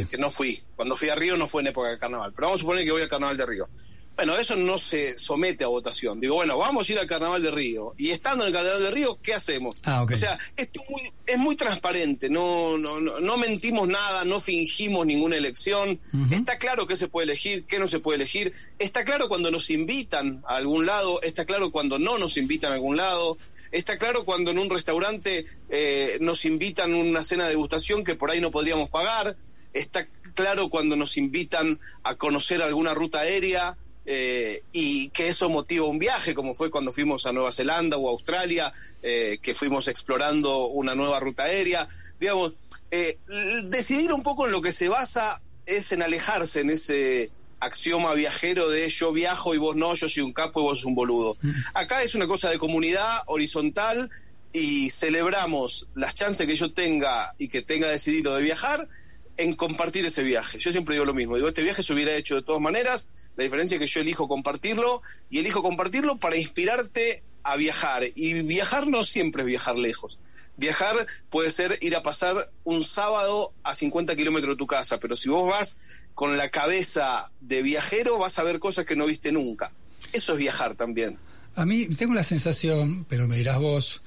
que 0.09 0.19
no 0.19 0.31
fui. 0.31 0.63
Cuando 0.77 0.95
fui 0.95 1.09
a 1.09 1.17
Río 1.17 1.37
no 1.37 1.49
fue 1.49 1.63
en 1.63 1.69
época 1.69 1.89
de 1.89 1.99
carnaval, 1.99 2.33
pero 2.33 2.47
vamos 2.47 2.61
a 2.61 2.63
suponer 2.63 2.85
que 2.85 2.93
voy 2.93 3.03
al 3.03 3.09
Carnaval 3.09 3.37
de 3.37 3.47
Río. 3.47 3.69
Bueno, 4.15 4.37
eso 4.37 4.57
no 4.57 4.77
se 4.79 5.17
somete 5.17 5.65
a 5.65 5.69
votación. 5.69 6.21
Digo, 6.21 6.37
bueno, 6.37 6.59
vamos 6.59 6.89
a 6.89 6.93
ir 6.93 6.99
al 6.99 7.07
Carnaval 7.07 7.43
de 7.43 7.51
Río. 7.51 7.95
Y 7.97 8.11
estando 8.11 8.45
en 8.45 8.49
el 8.49 8.55
Carnaval 8.55 8.83
de 8.83 8.91
Río, 8.91 9.19
¿qué 9.23 9.33
hacemos? 9.33 9.77
Ah, 9.85 10.03
o 10.03 10.17
sea, 10.17 10.39
esto 10.57 10.83
es 11.27 11.39
muy, 11.39 11.57
transparente. 11.57 12.29
No, 12.29 12.77
no, 12.77 13.01
no, 13.01 13.37
mentimos 13.37 13.89
nada, 13.89 14.25
no 14.25 14.39
fingimos 14.39 15.07
ninguna 15.07 15.37
elección. 15.37 15.99
Está 16.31 16.59
claro 16.59 16.87
qué 16.87 16.97
se 16.97 17.09
puede 17.09 17.25
elegir, 17.25 17.65
qué 17.65 17.79
no 17.79 17.89
se 17.89 18.01
puede 18.01 18.17
elegir. 18.17 18.53
Está 18.79 19.05
claro 19.05 19.29
cuando 19.29 19.51
nos 19.51 19.71
invitan 19.71 20.43
a 20.47 20.57
algún 20.57 20.85
lado, 20.85 21.21
está 21.23 21.45
claro 21.47 21.71
cuando 21.71 21.99
no 21.99 22.19
nos 22.19 22.37
invitan 22.37 22.73
a 22.73 22.75
algún 22.75 22.97
lado. 22.97 23.39
Está 23.71 23.97
claro 23.97 24.27
cuando 24.27 24.51
en 24.51 24.59
un 24.59 24.69
restaurante 24.69 25.47
eh, 25.71 26.19
nos 26.21 26.45
invitan 26.45 26.93
a 26.93 26.97
una 26.99 27.23
cena 27.23 27.45
de 27.45 27.51
degustación 27.51 28.05
que 28.05 28.15
por 28.15 28.31
ahí 28.31 28.41
no 28.41 28.51
podríamos 28.51 28.91
pagar. 28.91 29.37
Está 29.73 30.07
claro 30.35 30.69
cuando 30.69 30.97
nos 30.97 31.17
invitan 31.17 31.81
a 32.03 32.17
conocer 32.17 32.63
alguna 32.63 32.93
ruta 32.93 33.21
aérea 33.21 33.79
eh, 34.05 34.63
y 34.73 35.11
que 35.11 35.29
eso 35.29 35.49
motiva 35.49 35.87
un 35.87 35.99
viaje, 35.99 36.35
como 36.35 36.55
fue 36.55 36.71
cuando 36.71 36.93
fuimos 36.93 37.27
a 37.27 37.33
Nueva 37.33 37.53
Zelanda 37.53 37.97
o 37.97 38.09
Australia, 38.09 38.73
eh, 39.03 39.39
que 39.41 39.55
fuimos 39.55 39.89
explorando 39.89 40.67
una 40.67 40.95
nueva 40.95 41.21
ruta 41.21 41.45
aérea. 41.45 41.89
Digamos, 42.19 42.55
eh, 42.91 43.19
decidir 43.65 44.13
un 44.13 44.23
poco 44.23 44.47
en 44.47 44.53
lo 44.53 44.61
que 44.61 44.73
se 44.73 44.89
basa 44.89 45.41
es 45.67 45.93
en 45.93 46.03
alejarse 46.03 46.61
en 46.61 46.71
ese 46.71 47.31
axioma 47.61 48.13
viajero 48.15 48.69
de 48.69 48.89
yo 48.89 49.13
viajo 49.13 49.55
y 49.55 49.59
vos 49.59 49.77
no, 49.77 49.95
yo 49.95 50.09
soy 50.09 50.25
un 50.25 50.33
capo 50.33 50.61
y 50.61 50.63
vos 50.65 50.79
sos 50.79 50.87
un 50.87 50.97
boludo. 50.97 51.37
Mm. 51.41 51.51
Acá 51.75 52.03
es 52.03 52.17
una 52.17 52.27
cosa 52.27 52.51
de 52.51 52.59
comunidad 52.59 53.21
horizontal 53.27 54.11
y 54.53 54.91
celebramos 54.91 55.87
las 55.95 56.15
chances 56.15 56.47
que 56.47 56.57
yo 56.57 56.73
tenga 56.73 57.35
y 57.39 57.49
que 57.49 57.63
tenga 57.63 57.89
decidido 57.89 58.35
de 58.35 58.43
viajar 58.43 58.89
en 59.37 59.55
compartir 59.55 60.05
ese 60.05 60.23
viaje. 60.23 60.59
Yo 60.59 60.73
siempre 60.73 60.95
digo 60.95 61.05
lo 61.05 61.15
mismo, 61.15 61.37
digo, 61.37 61.49
este 61.49 61.63
viaje 61.63 61.83
se 61.83 61.93
hubiera 61.93 62.15
hecho 62.15 62.35
de 62.35 62.43
todas 62.43 62.61
maneras, 62.61 63.09
la 63.37 63.45
diferencia 63.45 63.77
es 63.77 63.81
que 63.81 63.87
yo 63.87 64.01
elijo 64.01 64.29
compartirlo 64.29 65.03
y 65.31 65.39
elijo 65.39 65.63
compartirlo 65.63 66.19
para 66.19 66.37
inspirarte 66.37 67.23
a 67.43 67.57
viajar. 67.57 68.05
Y 68.15 68.43
viajar 68.43 68.87
no 68.87 69.05
siempre 69.05 69.43
es 69.43 69.47
viajar 69.47 69.77
lejos. 69.77 70.19
Viajar 70.57 71.07
puede 71.31 71.51
ser 71.51 71.79
ir 71.81 71.97
a 71.97 72.03
pasar 72.03 72.51
un 72.65 72.85
sábado 72.85 73.53
a 73.63 73.75
50 73.75 74.15
kilómetros 74.17 74.55
de 74.55 74.59
tu 74.59 74.67
casa, 74.67 74.99
pero 74.99 75.17
si 75.17 75.29
vos 75.29 75.49
vas 75.49 75.79
con 76.15 76.37
la 76.37 76.51
cabeza 76.51 77.33
de 77.41 77.63
viajero 77.63 78.19
vas 78.19 78.39
a 78.39 78.43
ver 78.43 78.59
cosas 78.59 78.85
que 78.85 78.97
no 78.97 79.07
viste 79.07 79.33
nunca. 79.33 79.73
Eso 80.13 80.33
es 80.33 80.39
viajar 80.39 80.75
también. 80.75 81.19
A 81.55 81.65
mí 81.65 81.87
tengo 81.87 82.15
la 82.15 82.25
sensación, 82.25 83.05
pero 83.09 83.27
me 83.27 83.37
dirás 83.37 83.59
vos, 83.59 84.03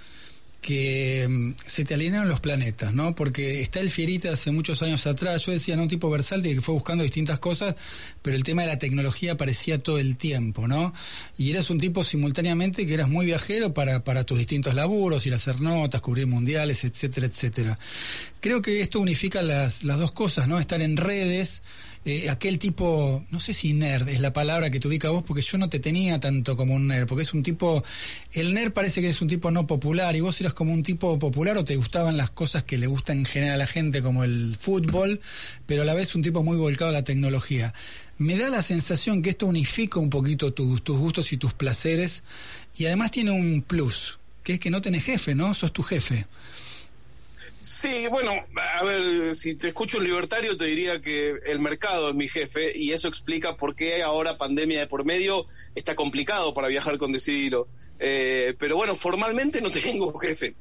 que 0.65 1.27
mm, 1.29 1.51
se 1.63 1.85
te 1.85 1.93
alinearon 1.93 2.27
los 2.27 2.39
planetas, 2.39 2.91
¿no? 2.91 3.13
Porque 3.13 3.61
está 3.61 3.81
el 3.81 3.91
Fierita 3.91 4.31
hace 4.31 4.49
muchos 4.49 4.81
años 4.81 5.05
atrás, 5.05 5.45
yo 5.45 5.51
decía, 5.51 5.75
¿no? 5.75 5.83
Un 5.83 5.89
tipo 5.89 6.09
versátil 6.09 6.55
que 6.55 6.61
fue 6.61 6.73
buscando 6.73 7.03
distintas 7.03 7.37
cosas, 7.37 7.75
pero 8.23 8.35
el 8.35 8.43
tema 8.43 8.63
de 8.63 8.69
la 8.69 8.79
tecnología 8.79 9.33
aparecía 9.33 9.77
todo 9.77 9.99
el 9.99 10.17
tiempo, 10.17 10.67
¿no? 10.67 10.91
Y 11.37 11.51
eras 11.51 11.69
un 11.69 11.77
tipo 11.77 12.03
simultáneamente 12.03 12.87
que 12.87 12.95
eras 12.95 13.09
muy 13.09 13.27
viajero 13.27 13.75
para, 13.75 14.03
para 14.03 14.23
tus 14.23 14.39
distintos 14.39 14.73
laburos, 14.73 15.27
ir 15.27 15.33
a 15.33 15.35
hacer 15.35 15.61
notas, 15.61 16.01
cubrir 16.01 16.25
mundiales, 16.25 16.83
etcétera, 16.83 17.27
etcétera. 17.27 17.77
Creo 18.39 18.63
que 18.63 18.81
esto 18.81 18.99
unifica 18.99 19.43
las, 19.43 19.83
las 19.83 19.99
dos 19.99 20.13
cosas, 20.13 20.47
¿no? 20.47 20.57
Estar 20.59 20.81
en 20.81 20.97
redes, 20.97 21.61
eh, 22.05 22.29
aquel 22.29 22.59
tipo, 22.59 23.25
no 23.31 23.39
sé 23.39 23.51
si 23.51 23.73
nerd 23.73 24.07
es 24.09 24.19
la 24.19 24.31
palabra 24.31 24.69
que 24.69 24.79
te 24.79 24.87
ubica 24.87 25.09
vos, 25.09 25.23
porque 25.23 25.41
yo 25.41 25.57
no 25.57 25.69
te 25.69 25.79
tenía 25.79 26.19
tanto 26.19 26.55
como 26.55 26.75
un 26.75 26.87
nerd, 26.87 27.07
porque 27.07 27.23
es 27.23 27.33
un 27.33 27.41
tipo, 27.41 27.83
el 28.31 28.53
nerd 28.53 28.73
parece 28.73 29.01
que 29.01 29.09
es 29.09 29.21
un 29.21 29.27
tipo 29.27 29.49
no 29.49 29.65
popular, 29.65 30.15
y 30.15 30.19
vos 30.19 30.39
eras 30.39 30.53
como 30.53 30.71
un 30.71 30.83
tipo 30.83 31.17
popular 31.17 31.57
o 31.57 31.65
te 31.65 31.75
gustaban 31.75 32.15
las 32.15 32.29
cosas 32.29 32.63
que 32.63 32.77
le 32.77 32.85
gustan 32.85 33.19
en 33.19 33.25
general 33.25 33.55
a 33.55 33.57
la 33.57 33.67
gente, 33.67 34.03
como 34.03 34.23
el 34.23 34.55
fútbol, 34.55 35.19
pero 35.65 35.81
a 35.81 35.85
la 35.85 35.95
vez 35.95 36.13
un 36.13 36.21
tipo 36.21 36.43
muy 36.43 36.57
volcado 36.57 36.89
a 36.89 36.93
la 36.93 37.03
tecnología. 37.03 37.73
Me 38.19 38.37
da 38.37 38.49
la 38.49 38.61
sensación 38.61 39.23
que 39.23 39.31
esto 39.31 39.47
unifica 39.47 39.99
un 39.99 40.11
poquito 40.11 40.53
tus, 40.53 40.83
tus 40.83 40.99
gustos 40.99 41.33
y 41.33 41.37
tus 41.37 41.53
placeres, 41.53 42.21
y 42.77 42.85
además 42.85 43.09
tiene 43.09 43.31
un 43.31 43.63
plus, 43.65 44.19
que 44.43 44.53
es 44.53 44.59
que 44.59 44.69
no 44.69 44.79
tenés 44.79 45.05
jefe, 45.05 45.33
¿no? 45.33 45.55
Sos 45.55 45.73
tu 45.73 45.81
jefe. 45.81 46.27
Sí, 47.65 48.05
bueno, 48.11 48.31
a 48.77 48.83
ver, 48.83 49.33
si 49.33 49.55
te 49.55 49.69
escucho 49.69 49.97
un 49.97 50.03
libertario 50.03 50.55
te 50.55 50.65
diría 50.65 51.01
que 51.01 51.33
el 51.47 51.59
mercado 51.59 52.09
es 52.09 52.15
mi 52.15 52.27
jefe 52.27 52.71
y 52.77 52.91
eso 52.91 53.07
explica 53.07 53.57
por 53.57 53.75
qué 53.75 54.03
ahora 54.03 54.37
pandemia 54.37 54.81
de 54.81 54.85
por 54.85 55.03
medio 55.03 55.47
está 55.73 55.95
complicado 55.95 56.53
para 56.53 56.67
viajar 56.67 56.99
con 56.99 57.11
Decidirlo. 57.11 57.67
Eh, 57.97 58.53
pero 58.59 58.75
bueno, 58.75 58.95
formalmente 58.95 59.61
no 59.61 59.71
tengo 59.71 60.15
jefe. 60.19 60.53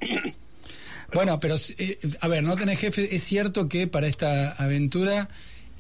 Bueno, 1.12 1.38
pero 1.40 1.56
eh, 1.78 1.98
a 2.22 2.28
ver, 2.28 2.42
no 2.42 2.56
tenés 2.56 2.80
jefe, 2.80 3.14
es 3.14 3.22
cierto 3.22 3.68
que 3.68 3.86
para 3.86 4.06
esta 4.06 4.52
aventura 4.52 5.28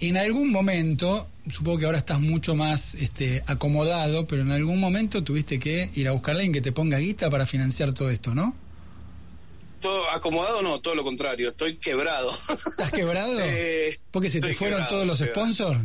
en 0.00 0.18
algún 0.18 0.50
momento, 0.50 1.30
supongo 1.48 1.78
que 1.78 1.86
ahora 1.86 1.98
estás 1.98 2.20
mucho 2.20 2.54
más 2.54 2.94
este, 2.96 3.42
acomodado, 3.46 4.26
pero 4.26 4.42
en 4.42 4.50
algún 4.50 4.78
momento 4.78 5.24
tuviste 5.24 5.58
que 5.58 5.88
ir 5.94 6.06
a 6.06 6.12
buscar 6.12 6.34
a 6.34 6.38
alguien 6.40 6.52
que 6.52 6.60
te 6.60 6.72
ponga 6.72 6.98
guita 6.98 7.30
para 7.30 7.46
financiar 7.46 7.94
todo 7.94 8.10
esto, 8.10 8.34
¿no? 8.34 8.62
Todo 9.84 10.10
acomodado, 10.12 10.62
no, 10.62 10.80
todo 10.80 10.94
lo 10.94 11.04
contrario, 11.04 11.50
estoy 11.50 11.76
quebrado. 11.76 12.30
¿Estás 12.30 12.90
quebrado? 12.90 13.38
eh, 13.42 14.00
¿Porque 14.10 14.30
se 14.30 14.40
te 14.40 14.54
fueron 14.54 14.88
todos 14.88 15.06
los 15.06 15.18
sponsors? 15.18 15.78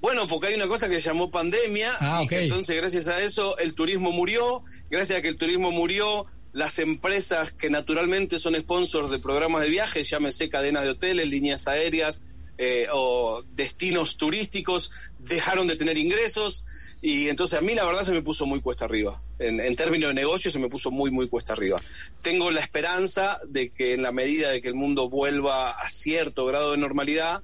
Bueno, 0.00 0.26
porque 0.26 0.46
hay 0.46 0.54
una 0.54 0.66
cosa 0.66 0.88
que 0.88 0.94
se 0.94 1.08
llamó 1.08 1.30
pandemia, 1.30 1.92
ah, 2.00 2.24
y 2.28 2.34
entonces 2.34 2.74
gracias 2.74 3.08
a 3.08 3.20
eso 3.20 3.58
el 3.58 3.74
turismo 3.74 4.12
murió, 4.12 4.62
gracias 4.88 5.18
a 5.18 5.22
que 5.22 5.28
el 5.28 5.36
turismo 5.36 5.70
murió, 5.72 6.24
las 6.54 6.78
empresas 6.78 7.52
que 7.52 7.68
naturalmente 7.68 8.38
son 8.38 8.54
sponsors 8.58 9.10
de 9.10 9.18
programas 9.18 9.60
de 9.60 9.68
viajes, 9.68 10.08
llámese 10.08 10.48
cadenas 10.48 10.82
de 10.84 10.88
hoteles, 10.88 11.28
líneas 11.28 11.68
aéreas 11.68 12.22
eh, 12.56 12.86
o 12.92 13.44
destinos 13.54 14.16
turísticos, 14.16 14.90
dejaron 15.22 15.66
de 15.66 15.76
tener 15.76 15.98
ingresos, 15.98 16.64
y 17.00 17.28
entonces 17.28 17.58
a 17.58 17.62
mí 17.62 17.74
la 17.74 17.84
verdad 17.84 18.04
se 18.04 18.12
me 18.12 18.22
puso 18.22 18.46
muy 18.46 18.60
cuesta 18.60 18.84
arriba. 18.84 19.20
En, 19.38 19.74
términos 19.76 20.10
de 20.10 20.14
negocio 20.14 20.50
se 20.50 20.58
me 20.58 20.68
puso 20.68 20.90
muy, 20.90 21.10
muy 21.10 21.28
cuesta 21.28 21.52
arriba. 21.52 21.82
Tengo 22.22 22.50
la 22.50 22.60
esperanza 22.60 23.38
de 23.48 23.70
que 23.70 23.94
en 23.94 24.02
la 24.02 24.12
medida 24.12 24.50
de 24.50 24.62
que 24.62 24.68
el 24.68 24.74
mundo 24.74 25.08
vuelva 25.08 25.72
a 25.72 25.88
cierto 25.90 26.46
grado 26.46 26.72
de 26.72 26.78
normalidad, 26.78 27.42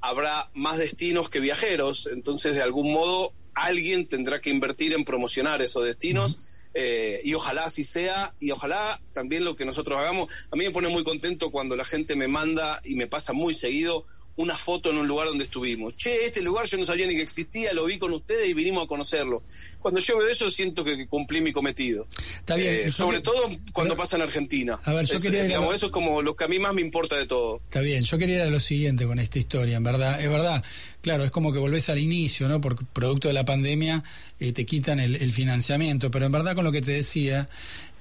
habrá 0.00 0.50
más 0.54 0.78
destinos 0.78 1.30
que 1.30 1.40
viajeros. 1.40 2.08
Entonces, 2.12 2.56
de 2.56 2.62
algún 2.62 2.92
modo, 2.92 3.32
alguien 3.54 4.06
tendrá 4.06 4.40
que 4.40 4.50
invertir 4.50 4.92
en 4.92 5.04
promocionar 5.04 5.62
esos 5.62 5.84
destinos. 5.84 6.40
Eh, 6.74 7.20
y 7.24 7.32
ojalá 7.32 7.64
así 7.64 7.84
sea, 7.84 8.34
y 8.38 8.50
ojalá 8.50 9.00
también 9.14 9.44
lo 9.44 9.56
que 9.56 9.64
nosotros 9.64 9.98
hagamos. 9.98 10.30
A 10.50 10.56
mí 10.56 10.64
me 10.64 10.72
pone 10.72 10.88
muy 10.88 11.04
contento 11.04 11.50
cuando 11.50 11.74
la 11.74 11.84
gente 11.84 12.16
me 12.16 12.28
manda 12.28 12.80
y 12.84 12.96
me 12.96 13.06
pasa 13.06 13.32
muy 13.32 13.54
seguido 13.54 14.04
una 14.36 14.56
foto 14.56 14.90
en 14.90 14.98
un 14.98 15.08
lugar 15.08 15.28
donde 15.28 15.44
estuvimos. 15.44 15.96
Che, 15.96 16.26
este 16.26 16.42
lugar 16.42 16.66
yo 16.66 16.76
no 16.76 16.84
sabía 16.84 17.06
ni 17.06 17.16
que 17.16 17.22
existía, 17.22 17.72
lo 17.72 17.86
vi 17.86 17.98
con 17.98 18.12
ustedes 18.12 18.48
y 18.48 18.54
vinimos 18.54 18.84
a 18.84 18.86
conocerlo. 18.86 19.42
Cuando 19.80 20.00
yo 20.00 20.18
veo 20.18 20.28
eso 20.28 20.50
siento 20.50 20.84
que 20.84 21.06
cumplí 21.06 21.40
mi 21.40 21.52
cometido. 21.52 22.06
Está 22.38 22.56
bien. 22.56 22.88
Eh, 22.88 22.90
sobre 22.90 23.20
todo 23.20 23.50
cuando 23.72 23.96
pasa 23.96 24.16
en 24.16 24.22
Argentina. 24.22 24.78
A 24.84 24.92
ver, 24.92 25.06
yo 25.06 25.18
quería 25.20 25.44
digamos, 25.44 25.74
eso 25.74 25.86
es 25.86 25.92
como 25.92 26.20
lo 26.22 26.36
que 26.36 26.44
a 26.44 26.48
mí 26.48 26.58
más 26.58 26.74
me 26.74 26.82
importa 26.82 27.16
de 27.16 27.26
todo. 27.26 27.60
Está 27.64 27.80
bien, 27.80 28.04
yo 28.04 28.18
quería 28.18 28.36
ir 28.36 28.42
a 28.42 28.50
lo 28.50 28.60
siguiente 28.60 29.06
con 29.06 29.18
esta 29.18 29.38
historia, 29.38 29.76
en 29.76 29.84
verdad. 29.84 30.20
Es 30.20 30.28
verdad, 30.28 30.62
claro, 31.00 31.24
es 31.24 31.30
como 31.30 31.52
que 31.52 31.58
volvés 31.58 31.88
al 31.88 31.98
inicio, 31.98 32.46
¿no? 32.48 32.60
Porque 32.60 32.84
producto 32.92 33.28
de 33.28 33.34
la 33.34 33.44
pandemia 33.44 34.04
eh, 34.38 34.52
te 34.52 34.66
quitan 34.66 35.00
el, 35.00 35.16
el 35.16 35.32
financiamiento, 35.32 36.10
pero 36.10 36.26
en 36.26 36.32
verdad 36.32 36.54
con 36.54 36.64
lo 36.64 36.72
que 36.72 36.82
te 36.82 36.92
decía, 36.92 37.48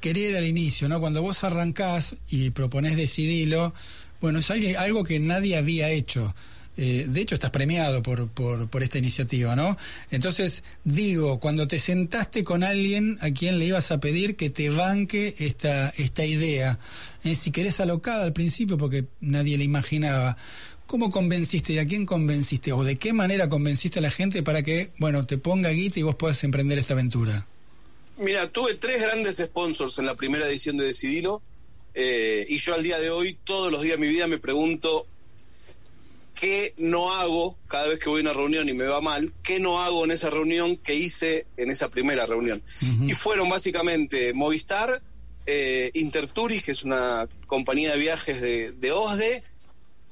quería 0.01 0.29
ir 0.29 0.37
al 0.37 0.45
inicio, 0.45 0.89
¿no? 0.89 0.99
Cuando 0.99 1.21
vos 1.21 1.43
arrancás 1.43 2.15
y 2.29 2.49
proponés 2.49 2.95
decidirlo 2.97 3.73
bueno, 4.25 4.39
es 4.39 4.49
algo 4.49 5.03
que 5.03 5.19
nadie 5.19 5.55
había 5.55 5.91
hecho. 5.91 6.33
Eh, 6.77 7.05
de 7.07 7.21
hecho, 7.21 7.35
estás 7.35 7.51
premiado 7.51 8.01
por, 8.01 8.27
por, 8.31 8.81
esta 8.81 8.97
iniciativa, 8.97 9.55
¿no? 9.55 9.77
Entonces, 10.09 10.63
digo, 10.83 11.39
cuando 11.39 11.67
te 11.67 11.77
sentaste 11.77 12.43
con 12.43 12.63
alguien 12.63 13.19
a 13.21 13.29
quien 13.29 13.59
le 13.59 13.65
ibas 13.65 13.91
a 13.91 13.99
pedir 13.99 14.35
que 14.35 14.49
te 14.49 14.71
banque 14.71 15.35
esta, 15.37 15.89
esta 15.89 16.25
idea, 16.25 16.79
eh, 17.23 17.35
si 17.35 17.51
querés 17.51 17.79
alocada 17.79 18.25
al 18.25 18.33
principio, 18.33 18.79
porque 18.79 19.05
nadie 19.21 19.59
le 19.59 19.63
imaginaba, 19.63 20.37
¿cómo 20.87 21.11
convenciste 21.11 21.73
y 21.73 21.77
a 21.77 21.85
quién 21.85 22.07
convenciste? 22.07 22.73
¿O 22.73 22.83
de 22.83 22.95
qué 22.95 23.13
manera 23.13 23.47
convenciste 23.47 23.99
a 23.99 24.01
la 24.01 24.09
gente 24.09 24.41
para 24.41 24.63
que, 24.63 24.89
bueno, 24.97 25.27
te 25.27 25.37
ponga 25.37 25.69
guita 25.69 25.99
y 25.99 26.03
vos 26.03 26.15
puedas 26.15 26.43
emprender 26.43 26.79
esta 26.79 26.93
aventura? 26.93 27.45
Mira, 28.17 28.49
tuve 28.49 28.73
tres 28.73 29.03
grandes 29.03 29.37
sponsors 29.37 29.99
en 29.99 30.07
la 30.07 30.15
primera 30.15 30.47
edición 30.47 30.77
de 30.77 30.85
Decidilo 30.85 31.43
eh, 31.95 32.45
y 32.49 32.57
yo 32.57 32.75
al 32.75 32.83
día 32.83 32.99
de 32.99 33.09
hoy, 33.09 33.37
todos 33.43 33.71
los 33.71 33.81
días 33.81 33.97
de 33.97 34.05
mi 34.05 34.11
vida, 34.11 34.27
me 34.27 34.37
pregunto 34.37 35.07
qué 36.35 36.73
no 36.77 37.13
hago 37.13 37.57
cada 37.69 37.87
vez 37.87 37.99
que 37.99 38.09
voy 38.09 38.19
a 38.19 38.23
una 38.23 38.33
reunión 38.33 38.67
y 38.67 38.73
me 38.73 38.85
va 38.85 38.99
mal, 38.99 39.31
qué 39.41 39.59
no 39.61 39.81
hago 39.81 40.03
en 40.03 40.11
esa 40.11 40.29
reunión 40.29 40.75
que 40.75 40.93
hice 40.93 41.47
en 41.55 41.71
esa 41.71 41.89
primera 41.89 42.25
reunión. 42.25 42.61
Y 43.07 43.13
fueron 43.13 43.47
básicamente 43.47 44.33
Movistar, 44.33 45.01
eh, 45.45 45.91
Interturis, 45.93 46.63
que 46.63 46.71
es 46.73 46.83
una 46.83 47.29
compañía 47.47 47.93
de 47.93 47.99
viajes 47.99 48.41
de, 48.41 48.73
de 48.73 48.91
OSDE, 48.91 49.43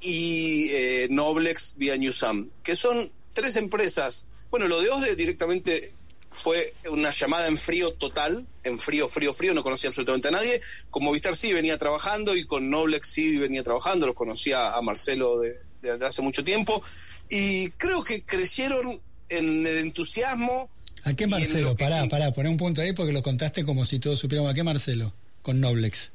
y 0.01 0.69
eh, 0.71 1.07
Noblex 1.09 1.75
vía 1.77 1.97
Newsam, 1.97 2.49
que 2.63 2.75
son 2.75 3.11
tres 3.33 3.57
empresas. 3.57 4.25
Bueno, 4.49 4.67
lo 4.67 4.81
de 4.81 4.89
OSDE 4.89 5.15
directamente 5.15 5.93
fue 6.33 6.73
una 6.89 7.11
llamada 7.11 7.47
en 7.47 7.57
frío 7.57 7.93
total, 7.93 8.45
en 8.63 8.79
frío, 8.79 9.07
frío, 9.07 9.33
frío, 9.33 9.53
no 9.53 9.63
conocía 9.63 9.89
absolutamente 9.89 10.27
a 10.27 10.31
nadie. 10.31 10.61
Con 10.89 11.03
Movistar 11.03 11.35
sí 11.35 11.53
venía 11.53 11.77
trabajando 11.77 12.35
y 12.35 12.45
con 12.45 12.69
Noblex 12.69 13.07
sí 13.07 13.37
venía 13.37 13.63
trabajando, 13.63 14.05
los 14.05 14.15
conocía 14.15 14.73
a 14.73 14.81
Marcelo 14.81 15.39
de, 15.39 15.59
hace 16.05 16.21
mucho 16.21 16.43
tiempo. 16.43 16.81
Y 17.29 17.69
creo 17.71 18.03
que 18.03 18.23
crecieron 18.23 18.99
en 19.29 19.65
el 19.65 19.77
entusiasmo. 19.77 20.69
¿A 21.03 21.13
qué 21.13 21.27
Marcelo? 21.27 21.75
Pará, 21.75 22.07
pará, 22.07 22.31
poné 22.31 22.49
un 22.49 22.57
punto 22.57 22.81
ahí 22.81 22.93
porque 22.93 23.11
lo 23.13 23.23
contaste 23.23 23.63
como 23.63 23.85
si 23.85 23.99
todos 23.99 24.19
supiéramos. 24.19 24.51
¿A 24.51 24.53
qué 24.53 24.63
Marcelo? 24.63 25.13
Con 25.41 25.59
Noblex 25.59 26.12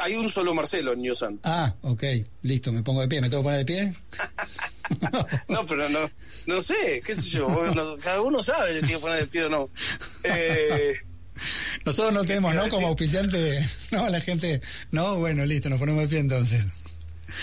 hay, 0.00 0.14
un 0.14 0.28
solo 0.28 0.54
Marcelo 0.54 0.92
en 0.92 1.40
Ah, 1.44 1.74
ok, 1.82 2.04
listo, 2.42 2.72
me 2.72 2.82
pongo 2.82 3.00
de 3.00 3.08
pie, 3.08 3.20
¿me 3.20 3.30
tengo 3.30 3.42
que 3.42 3.46
poner 3.46 3.58
de 3.58 3.64
pie? 3.64 3.94
no, 5.48 5.66
pero 5.66 5.88
no, 5.88 6.10
no 6.46 6.60
sé, 6.60 7.02
qué 7.04 7.14
sé 7.14 7.22
yo, 7.22 7.48
cada 8.02 8.20
uno 8.20 8.42
sabe 8.42 8.74
si 8.74 8.80
tiene 8.80 8.94
que 8.94 8.98
poner 9.00 9.20
de 9.20 9.26
pie 9.26 9.44
o 9.44 9.48
no. 9.48 9.68
Eh, 10.24 10.94
Nosotros 11.84 12.12
no 12.12 12.24
tenemos, 12.24 12.54
¿no? 12.54 12.68
Como 12.68 12.88
auspiciante, 12.88 13.66
no, 13.90 14.08
la 14.08 14.20
gente, 14.20 14.60
no, 14.90 15.16
bueno, 15.16 15.44
listo, 15.44 15.68
nos 15.68 15.78
ponemos 15.78 16.02
de 16.02 16.08
pie 16.08 16.18
entonces. 16.18 16.64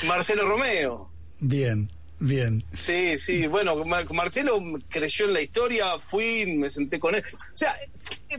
Marcelo 0.05 0.47
Romeo. 0.47 1.09
Bien, 1.39 1.89
bien. 2.19 2.63
Sí, 2.73 3.17
sí, 3.17 3.47
bueno, 3.47 3.83
Marcelo 3.85 4.61
creció 4.89 5.25
en 5.25 5.33
la 5.33 5.41
historia, 5.41 5.97
fui, 5.99 6.45
me 6.45 6.69
senté 6.69 6.99
con 6.99 7.15
él. 7.15 7.23
O 7.33 7.57
sea, 7.57 7.75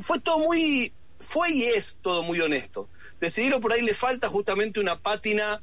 fue 0.03 0.21
todo 0.21 0.39
muy, 0.39 0.93
fue 1.19 1.51
y 1.51 1.65
es 1.65 1.99
todo 2.01 2.23
muy 2.23 2.41
honesto. 2.41 2.89
Decidirlo 3.21 3.61
por 3.61 3.73
ahí 3.73 3.83
le 3.83 3.95
falta 3.95 4.29
justamente 4.29 4.81
una 4.81 4.99
pátina 4.99 5.61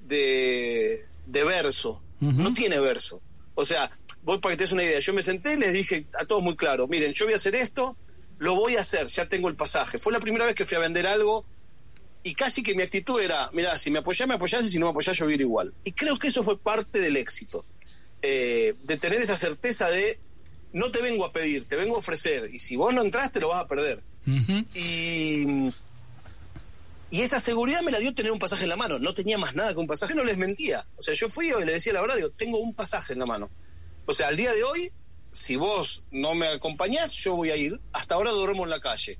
de, 0.00 1.04
de 1.26 1.44
verso. 1.44 2.02
No 2.20 2.52
tiene 2.52 2.80
verso. 2.80 3.20
O 3.54 3.64
sea, 3.64 3.90
voy 4.22 4.38
para 4.38 4.52
que 4.52 4.58
te 4.58 4.64
des 4.64 4.72
una 4.72 4.82
idea. 4.82 4.98
Yo 4.98 5.14
me 5.14 5.22
senté 5.22 5.54
y 5.54 5.56
les 5.56 5.72
dije 5.72 6.06
a 6.18 6.24
todos 6.24 6.42
muy 6.42 6.56
claro, 6.56 6.88
miren, 6.88 7.12
yo 7.12 7.24
voy 7.26 7.34
a 7.34 7.36
hacer 7.36 7.54
esto, 7.54 7.96
lo 8.38 8.54
voy 8.54 8.76
a 8.76 8.80
hacer, 8.80 9.06
ya 9.06 9.28
tengo 9.28 9.48
el 9.48 9.56
pasaje. 9.56 9.98
Fue 9.98 10.12
la 10.12 10.20
primera 10.20 10.44
vez 10.44 10.54
que 10.54 10.64
fui 10.64 10.76
a 10.76 10.80
vender 10.80 11.06
algo 11.06 11.44
y 12.22 12.34
casi 12.34 12.62
que 12.62 12.74
mi 12.74 12.82
actitud 12.82 13.20
era, 13.20 13.50
mira, 13.52 13.78
si 13.78 13.90
me 13.90 14.00
apoyás, 14.00 14.28
me 14.28 14.34
apoyás 14.34 14.64
y 14.64 14.68
si 14.68 14.78
no 14.78 14.86
me 14.86 14.90
apoyás, 14.90 15.16
yo 15.16 15.24
voy 15.24 15.32
a 15.32 15.36
ir 15.36 15.40
igual. 15.40 15.72
Y 15.84 15.92
creo 15.92 16.18
que 16.18 16.28
eso 16.28 16.42
fue 16.42 16.58
parte 16.58 16.98
del 16.98 17.16
éxito. 17.16 17.64
Eh, 18.20 18.74
de 18.82 18.96
tener 18.96 19.22
esa 19.22 19.36
certeza 19.36 19.88
de, 19.90 20.18
no 20.72 20.90
te 20.90 21.00
vengo 21.00 21.24
a 21.24 21.32
pedir, 21.32 21.64
te 21.64 21.76
vengo 21.76 21.94
a 21.94 21.98
ofrecer. 21.98 22.50
Y 22.52 22.58
si 22.58 22.76
vos 22.76 22.92
no 22.92 23.02
entraste, 23.02 23.40
lo 23.40 23.48
vas 23.48 23.64
a 23.64 23.68
perder. 23.68 24.02
Y 24.74 25.70
y 27.10 27.22
esa 27.22 27.40
seguridad 27.40 27.80
me 27.80 27.90
la 27.90 27.98
dio 27.98 28.14
tener 28.14 28.32
un 28.32 28.38
pasaje 28.38 28.64
en 28.64 28.68
la 28.68 28.76
mano. 28.76 28.98
No 28.98 29.14
tenía 29.14 29.38
más 29.38 29.54
nada 29.54 29.72
que 29.72 29.78
un 29.78 29.86
pasaje, 29.86 30.14
no 30.14 30.24
les 30.24 30.36
mentía. 30.36 30.86
O 30.96 31.02
sea, 31.02 31.14
yo 31.14 31.28
fui 31.28 31.48
y 31.48 31.64
le 31.64 31.72
decía 31.72 31.92
la 31.92 32.02
verdad, 32.02 32.16
digo, 32.16 32.30
tengo 32.30 32.58
un 32.58 32.74
pasaje 32.74 33.14
en 33.14 33.20
la 33.20 33.26
mano. 33.26 33.50
O 34.04 34.12
sea, 34.12 34.28
al 34.28 34.36
día 34.36 34.52
de 34.52 34.62
hoy, 34.62 34.92
si 35.32 35.56
vos 35.56 36.02
no 36.10 36.34
me 36.34 36.48
acompañás, 36.48 37.12
yo 37.14 37.36
voy 37.36 37.50
a 37.50 37.56
ir. 37.56 37.80
Hasta 37.92 38.14
ahora 38.14 38.30
duermo 38.30 38.64
en 38.64 38.70
la 38.70 38.80
calle. 38.80 39.18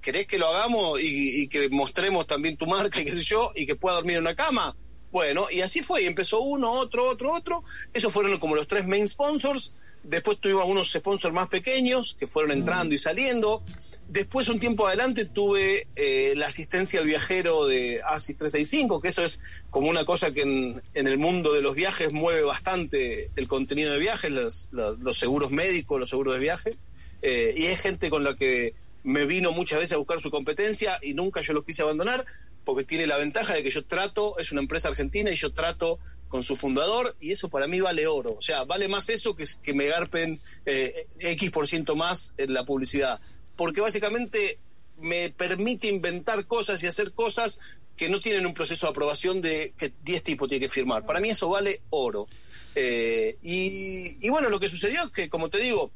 ¿Querés 0.00 0.26
que 0.26 0.38
lo 0.38 0.48
hagamos 0.48 1.00
y, 1.00 1.48
que 1.48 1.68
mostremos 1.68 2.26
también 2.26 2.56
tu 2.56 2.66
marca 2.66 3.00
y 3.00 3.04
qué 3.04 3.10
sé 3.10 3.22
yo, 3.22 3.52
y 3.54 3.66
que 3.66 3.76
pueda 3.76 3.96
dormir 3.96 4.16
en 4.16 4.22
una 4.22 4.34
cama? 4.34 4.76
Bueno, 5.12 5.46
y 5.50 5.60
así 5.60 5.82
fue. 5.82 6.06
Empezó 6.06 6.40
uno, 6.40 6.72
otro, 6.72 7.08
otro, 7.08 7.34
otro. 7.34 7.64
Esos 7.92 8.12
fueron 8.12 8.38
como 8.38 8.56
los 8.56 8.66
tres 8.66 8.86
main 8.86 9.08
sponsors. 9.08 9.72
Después 10.02 10.38
tuvimos 10.40 10.66
unos 10.66 10.90
sponsors 10.90 11.34
más 11.34 11.48
pequeños 11.48 12.16
que 12.18 12.26
fueron 12.26 12.52
entrando 12.52 12.94
y 12.94 12.98
saliendo. 12.98 13.62
Después, 14.08 14.48
un 14.48 14.58
tiempo 14.58 14.86
adelante, 14.86 15.26
tuve 15.26 15.86
eh, 15.94 16.32
la 16.34 16.46
asistencia 16.46 17.00
al 17.00 17.06
viajero 17.06 17.66
de 17.66 18.00
ASIS 18.02 18.38
365, 18.38 19.02
que 19.02 19.08
eso 19.08 19.22
es 19.22 19.38
como 19.68 19.90
una 19.90 20.06
cosa 20.06 20.32
que 20.32 20.40
en, 20.40 20.82
el 20.94 21.18
mundo 21.18 21.52
de 21.52 21.60
los 21.60 21.74
viajes 21.74 22.10
mueve 22.10 22.40
bastante 22.40 23.30
el 23.36 23.46
contenido 23.46 23.92
de 23.92 23.98
viajes, 23.98 24.30
los, 24.30 25.18
seguros 25.18 25.50
médicos, 25.50 26.00
los 26.00 26.08
seguros 26.08 26.32
de 26.32 26.40
viaje. 26.40 26.76
Eh, 27.20 27.52
y 27.54 27.66
es 27.66 27.82
gente 27.82 28.08
con 28.08 28.24
la 28.24 28.34
que 28.34 28.72
me 29.04 29.26
vino 29.26 29.52
muchas 29.52 29.78
veces 29.78 29.92
a 29.92 29.98
buscar 29.98 30.20
su 30.20 30.30
competencia 30.30 30.98
y 31.02 31.12
nunca 31.12 31.42
yo 31.42 31.52
los 31.52 31.66
quise 31.66 31.82
abandonar, 31.82 32.24
porque 32.64 32.84
tiene 32.84 33.06
la 33.06 33.18
ventaja 33.18 33.52
de 33.52 33.62
que 33.62 33.70
yo 33.70 33.84
trato, 33.84 34.38
es 34.38 34.52
una 34.52 34.62
empresa 34.62 34.88
argentina 34.88 35.30
y 35.30 35.34
yo 35.34 35.52
trato 35.52 35.98
con 36.28 36.44
su 36.44 36.56
fundador 36.56 37.14
y 37.20 37.32
eso 37.32 37.50
para 37.50 37.66
mí 37.66 37.78
vale 37.80 38.06
oro. 38.06 38.36
O 38.38 38.42
sea, 38.42 38.64
vale 38.64 38.88
más 38.88 39.10
eso 39.10 39.36
que, 39.36 39.44
que 39.62 39.74
me 39.74 39.86
garpen 39.86 40.40
eh, 40.64 41.08
X 41.20 41.50
por 41.50 41.66
ciento 41.66 41.94
más 41.94 42.34
en 42.38 42.54
la 42.54 42.64
publicidad 42.64 43.20
porque 43.58 43.80
básicamente 43.80 44.60
me 45.00 45.30
permite 45.30 45.88
inventar 45.88 46.46
cosas 46.46 46.80
y 46.84 46.86
hacer 46.86 47.10
cosas 47.12 47.58
que 47.96 48.08
no 48.08 48.20
tienen 48.20 48.46
un 48.46 48.54
proceso 48.54 48.86
de 48.86 48.90
aprobación 48.92 49.40
de 49.40 49.74
que 49.76 49.92
10 50.04 50.22
tipos 50.22 50.48
tienen 50.48 50.68
que 50.68 50.72
firmar. 50.72 51.04
Para 51.04 51.18
mí 51.18 51.30
eso 51.30 51.48
vale 51.48 51.82
oro. 51.90 52.28
Eh, 52.76 53.34
y, 53.42 54.28
bueno, 54.28 54.48
lo 54.48 54.60
que 54.60 54.68
sucedió 54.68 55.02
es 55.02 55.10
que, 55.10 55.28
como 55.28 55.50
te 55.50 55.58
digo, 55.58 55.90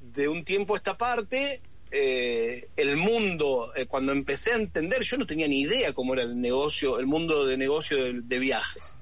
de 0.00 0.26
un 0.26 0.42
tiempo 0.42 0.72
a 0.72 0.78
esta 0.78 0.96
parte, 0.96 1.60
eh, 1.90 2.68
el 2.78 2.96
mundo, 2.96 3.72
eh, 3.76 3.84
cuando 3.84 4.12
empecé 4.12 4.52
a 4.52 4.56
entender, 4.56 5.02
yo 5.02 5.18
no 5.18 5.26
tenía 5.26 5.48
ni 5.48 5.60
idea 5.60 5.92
cómo 5.92 6.14
era 6.14 6.22
el 6.22 6.40
negocio, 6.40 6.98
el 6.98 7.04
mundo 7.04 7.44
de 7.44 7.58
negocio 7.58 8.10
de, 8.10 8.38
viajes. 8.38 8.94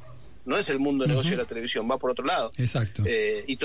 No 0.44 0.58
es 0.58 0.68
el 0.68 0.80
mundo 0.80 1.04
de 1.04 1.10
negocio 1.10 1.30
de 1.30 1.36
la 1.44 1.48
televisión, 1.48 1.88
va 1.88 1.96
por 1.96 2.10
otro 2.10 2.24
lado. 2.24 2.50
Exacto. 2.56 3.04
y 3.06 3.56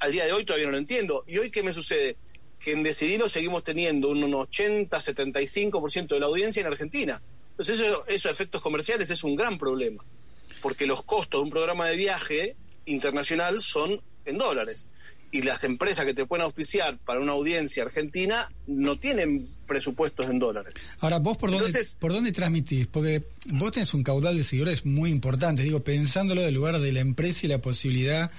al 0.00 0.12
día 0.12 0.24
de 0.24 0.32
hoy 0.32 0.46
todavía 0.46 0.66
no 0.66 0.72
lo 0.72 0.78
entiendo. 0.78 1.22
¿Y 1.26 1.36
hoy 1.36 1.50
qué 1.50 1.62
me 1.62 1.74
sucede? 1.74 2.16
Que 2.64 2.72
en 2.72 2.82
Decidirlo 2.82 3.28
seguimos 3.28 3.62
teniendo 3.62 4.08
un 4.08 4.22
80-75% 4.22 6.08
de 6.08 6.20
la 6.20 6.24
audiencia 6.24 6.62
en 6.62 6.66
Argentina. 6.66 7.20
Entonces 7.50 7.78
eso, 7.78 8.06
esos 8.06 8.32
efectos 8.32 8.62
comerciales 8.62 9.10
es 9.10 9.22
un 9.22 9.36
gran 9.36 9.58
problema, 9.58 10.02
porque 10.62 10.86
los 10.86 11.04
costos 11.04 11.40
de 11.40 11.44
un 11.44 11.50
programa 11.50 11.86
de 11.86 11.96
viaje 11.96 12.56
internacional 12.86 13.60
son 13.60 14.00
en 14.24 14.38
dólares 14.38 14.86
y 15.34 15.42
las 15.42 15.64
empresas 15.64 16.04
que 16.06 16.14
te 16.14 16.26
pueden 16.26 16.44
auspiciar 16.44 16.96
para 16.98 17.18
una 17.18 17.32
audiencia 17.32 17.82
argentina 17.82 18.52
no 18.68 19.00
tienen 19.00 19.44
presupuestos 19.66 20.26
en 20.26 20.38
dólares. 20.38 20.72
Ahora, 21.00 21.18
¿vos 21.18 21.36
por, 21.36 21.50
dónde, 21.50 21.76
por 21.98 22.12
dónde 22.12 22.30
transmitís? 22.30 22.86
Porque 22.86 23.24
vos 23.46 23.72
tenés 23.72 23.92
un 23.94 24.04
caudal 24.04 24.36
de 24.36 24.44
seguidores 24.44 24.86
muy 24.86 25.10
importante, 25.10 25.64
digo, 25.64 25.82
pensándolo 25.82 26.40
del 26.40 26.54
lugar 26.54 26.78
de 26.78 26.92
la 26.92 27.00
empresa 27.00 27.40
y 27.42 27.48
la 27.48 27.58
posibilidad 27.58 28.30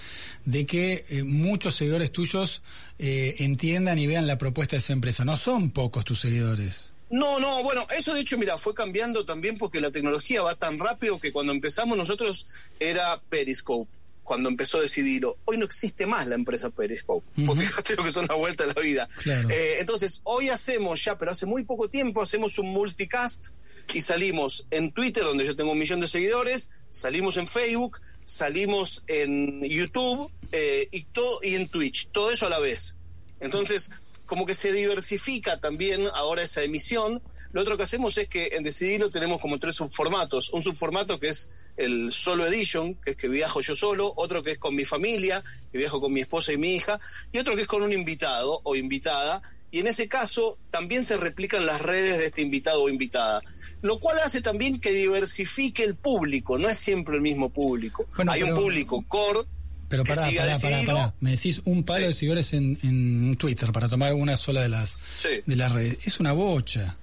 de 0.46 0.66
que 0.66 1.04
eh, 1.10 1.24
muchos 1.24 1.76
seguidores 1.76 2.14
tuyos 2.14 2.62
eh, 2.98 3.36
entiendan 3.40 4.00
y 4.00 4.08
vean 4.08 4.26
la 4.26 4.38
propuesta 4.38 4.78
de 4.78 4.80
esa 4.80 4.94
empresa. 4.94 5.26
No 5.26 5.36
son 5.36 5.72
pocos 5.72 6.06
tus 6.06 6.22
seguidores. 6.22 6.94
No, 7.10 7.42
no, 7.42 7.62
bueno, 7.62 7.86
eso 7.94 8.14
de 8.14 8.22
hecho, 8.22 8.38
mira, 8.38 8.58
fue 8.58 8.74
cambiando 8.74 9.26
también 9.26 9.58
porque 9.58 9.82
la 9.82 9.92
tecnología 9.92 10.44
va 10.44 10.56
tan 10.56 10.80
rápido 10.80 11.20
que 11.20 11.34
cuando 11.34 11.52
empezamos 11.52 11.98
nosotros 11.98 12.48
era 12.80 13.20
Periscope 13.28 13.92
cuando 14.26 14.50
empezó 14.50 14.80
a 14.80 14.82
decidirlo. 14.82 15.38
Hoy 15.46 15.58
no 15.58 15.66
existe 15.66 16.06
más 16.06 16.28
la 16.28 16.36
empresa 16.36 16.70
Periscope. 16.70 17.26
Pues 17.46 17.60
fíjate 17.60 17.96
lo 17.96 18.04
que 18.04 18.12
son 18.12 18.26
la 18.28 18.36
vuelta 18.36 18.66
de 18.66 18.74
la 18.74 18.82
vida. 18.82 19.10
Eh, 19.50 19.78
entonces, 19.80 20.20
hoy 20.26 20.50
hacemos 20.50 21.02
ya, 21.06 21.18
pero 21.18 21.32
hace 21.32 21.46
muy 21.46 21.64
poco 21.64 21.90
tiempo, 21.90 22.22
hacemos 22.22 22.58
un 22.58 22.74
multicast 22.74 23.48
y 23.94 24.02
salimos 24.02 24.66
en 24.72 24.92
Twitter, 24.92 25.24
donde 25.24 25.46
yo 25.46 25.56
tengo 25.56 25.72
un 25.72 25.78
millón 25.78 26.02
de 26.02 26.08
seguidores, 26.08 26.72
salimos 26.90 27.38
en 27.38 27.48
Facebook, 27.48 28.02
salimos 28.26 29.04
en 29.08 29.64
YouTube 29.64 30.32
eh, 30.52 30.88
y, 30.92 31.04
todo, 31.04 31.40
y 31.44 31.56
en 31.56 31.70
Twitch, 31.70 32.10
todo 32.12 32.32
eso 32.32 32.48
a 32.48 32.50
la 32.50 32.60
vez. 32.60 32.96
Entonces, 33.40 33.92
como 34.26 34.48
que 34.48 34.56
se 34.56 34.74
diversifica 34.74 35.60
también 35.60 36.08
ahora 36.14 36.42
esa 36.42 36.64
emisión 36.64 37.22
lo 37.56 37.62
otro 37.62 37.78
que 37.78 37.84
hacemos 37.84 38.18
es 38.18 38.28
que 38.28 38.50
en 38.52 38.63
Decidirlo 38.63 39.10
tenemos 39.10 39.39
como 39.39 39.58
tres 39.60 39.76
subformatos. 39.76 40.50
Un 40.50 40.62
subformato 40.62 41.22
que 41.22 41.30
es 41.30 41.50
el 41.78 42.12
solo 42.12 42.46
edition, 42.46 42.96
que 42.96 43.12
es 43.12 43.15
que 43.15 43.30
viajo 43.30 43.62
yo 43.62 43.76
solo, 43.76 44.12
otro 44.18 44.44
que 44.44 44.52
es 44.52 44.58
con 44.58 44.76
mi 44.76 44.84
familia, 44.84 45.41
que 45.72 45.78
viajo 45.78 46.02
con 46.02 46.12
mi 46.12 46.20
esposa 46.20 46.52
y 46.52 46.58
mi 46.58 46.76
hija, 46.76 47.00
y 47.32 47.38
otro 47.38 47.56
que 47.56 47.62
es 47.62 47.68
con 47.70 47.82
un 47.82 47.94
invitado 47.94 48.60
o 48.65 48.76
invitada. 48.76 49.41
Y 49.72 49.80
en 49.80 49.88
ese 49.88 50.10
caso 50.10 50.58
también 50.70 51.06
se 51.06 51.15
replican 51.15 51.65
las 51.65 51.82
redes 51.82 52.18
de 52.18 52.26
este 52.26 52.41
invitado 52.41 52.84
o 52.84 52.89
invitada. 52.89 53.39
Lo 53.82 54.00
cual 54.00 54.20
hace 54.20 54.41
también 54.41 54.82
que 54.82 54.91
diversifique 54.91 55.86
el 55.86 55.96
público, 55.96 56.58
no 56.58 56.68
es 56.68 56.78
siempre 56.78 57.15
el 57.15 57.22
mismo 57.22 57.52
público. 57.52 58.06
Hay 58.28 58.44
un 58.44 58.54
público 58.54 59.02
core 59.08 59.48
pero 59.88 60.04
pará, 60.04 60.24
pará, 60.36 60.60
pará, 60.60 60.84
pará, 60.84 61.13
Me 61.22 61.32
decís 61.32 61.62
un 61.65 61.84
palo 61.84 62.08
de 62.08 62.13
seguidores 62.13 62.52
en, 62.54 62.78
en, 62.84 63.38
Twitter 63.38 63.72
para 63.72 63.88
tomar 63.88 64.13
una 64.13 64.36
sola 64.36 64.62
de 64.62 64.70
las, 64.70 64.98
de 65.24 65.56
las 65.56 65.72
redes. 65.72 66.08
Es 66.08 66.20
una 66.20 66.34
bocha. 66.34 66.98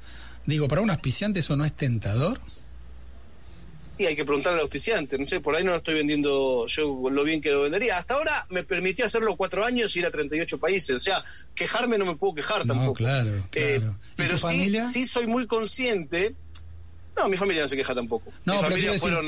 Digo, 0.46 0.68
¿para 0.68 0.80
un 0.80 0.90
auspiciante 0.90 1.40
eso 1.40 1.56
no 1.56 1.64
es 1.64 1.72
tentador? 1.72 2.38
Y 3.98 4.06
hay 4.06 4.16
que 4.16 4.24
preguntarle 4.24 4.58
al 4.58 4.62
auspiciante, 4.62 5.18
no 5.18 5.26
sé, 5.26 5.40
por 5.40 5.54
ahí 5.54 5.62
no 5.62 5.72
lo 5.72 5.76
estoy 5.76 5.94
vendiendo 5.94 6.66
yo 6.66 7.10
lo 7.10 7.24
bien 7.24 7.40
que 7.40 7.50
lo 7.50 7.62
vendería. 7.62 7.98
Hasta 7.98 8.14
ahora 8.14 8.46
me 8.48 8.64
permitió 8.64 9.04
hacerlo 9.04 9.36
cuatro 9.36 9.64
años 9.64 9.94
y 9.94 10.00
ir 10.00 10.06
a 10.06 10.10
38 10.10 10.58
países, 10.58 10.96
o 10.96 10.98
sea, 10.98 11.24
quejarme 11.54 11.98
no 11.98 12.06
me 12.06 12.16
puedo 12.16 12.34
quejar 12.34 12.66
no, 12.66 12.74
tampoco. 12.74 12.94
claro, 12.94 13.30
eh, 13.52 13.78
claro. 13.78 13.98
pero 14.16 14.38
sí, 14.38 14.76
sí 14.92 15.06
soy 15.06 15.26
muy 15.26 15.46
consciente 15.46 16.34
no, 17.16 17.28
mi 17.28 17.36
familia 17.36 17.62
no 17.62 17.68
se 17.68 17.76
queja 17.76 17.94
tampoco. 17.94 18.32
No, 18.44 18.60
pero 18.60 18.76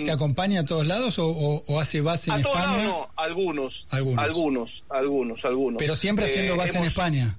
¿te 0.05 0.11
acompaña 0.11 0.61
a 0.61 0.64
todos 0.64 0.87
lados 0.87 1.16
o, 1.18 1.81
hace 1.81 2.00
base 2.00 2.31
en 2.31 2.38
España? 2.38 2.55
A 2.55 2.64
todos 2.64 2.66
lados 2.66 2.83
no, 2.83 3.22
algunos, 3.22 3.87
algunos, 3.90 4.85
algunos, 4.88 5.44
algunos, 5.44 5.79
Pero 5.79 5.94
siempre 5.94 6.27
haciendo 6.27 6.55
eh, 6.55 6.57
base 6.57 6.79
en 6.79 6.85
España. 6.85 7.38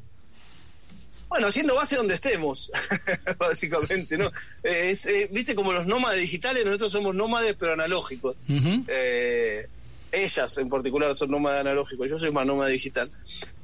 Bueno, 1.35 1.49
haciendo 1.49 1.75
base 1.75 1.97
donde 1.97 2.15
estemos, 2.15 2.71
básicamente, 3.37 4.17
¿no? 4.17 4.31
Es, 4.63 5.05
eh, 5.05 5.27
Viste, 5.29 5.53
como 5.53 5.73
los 5.73 5.85
nómades 5.85 6.21
digitales, 6.21 6.63
nosotros 6.63 6.93
somos 6.93 7.13
nómades 7.13 7.57
pero 7.59 7.73
analógicos. 7.73 8.37
Eh, 8.87 9.67
ellas 10.13 10.57
en 10.57 10.69
particular 10.69 11.13
son 11.13 11.31
nómades 11.31 11.59
analógicos, 11.59 12.09
yo 12.09 12.17
soy 12.17 12.31
más 12.31 12.45
nómada 12.45 12.69
digital. 12.69 13.11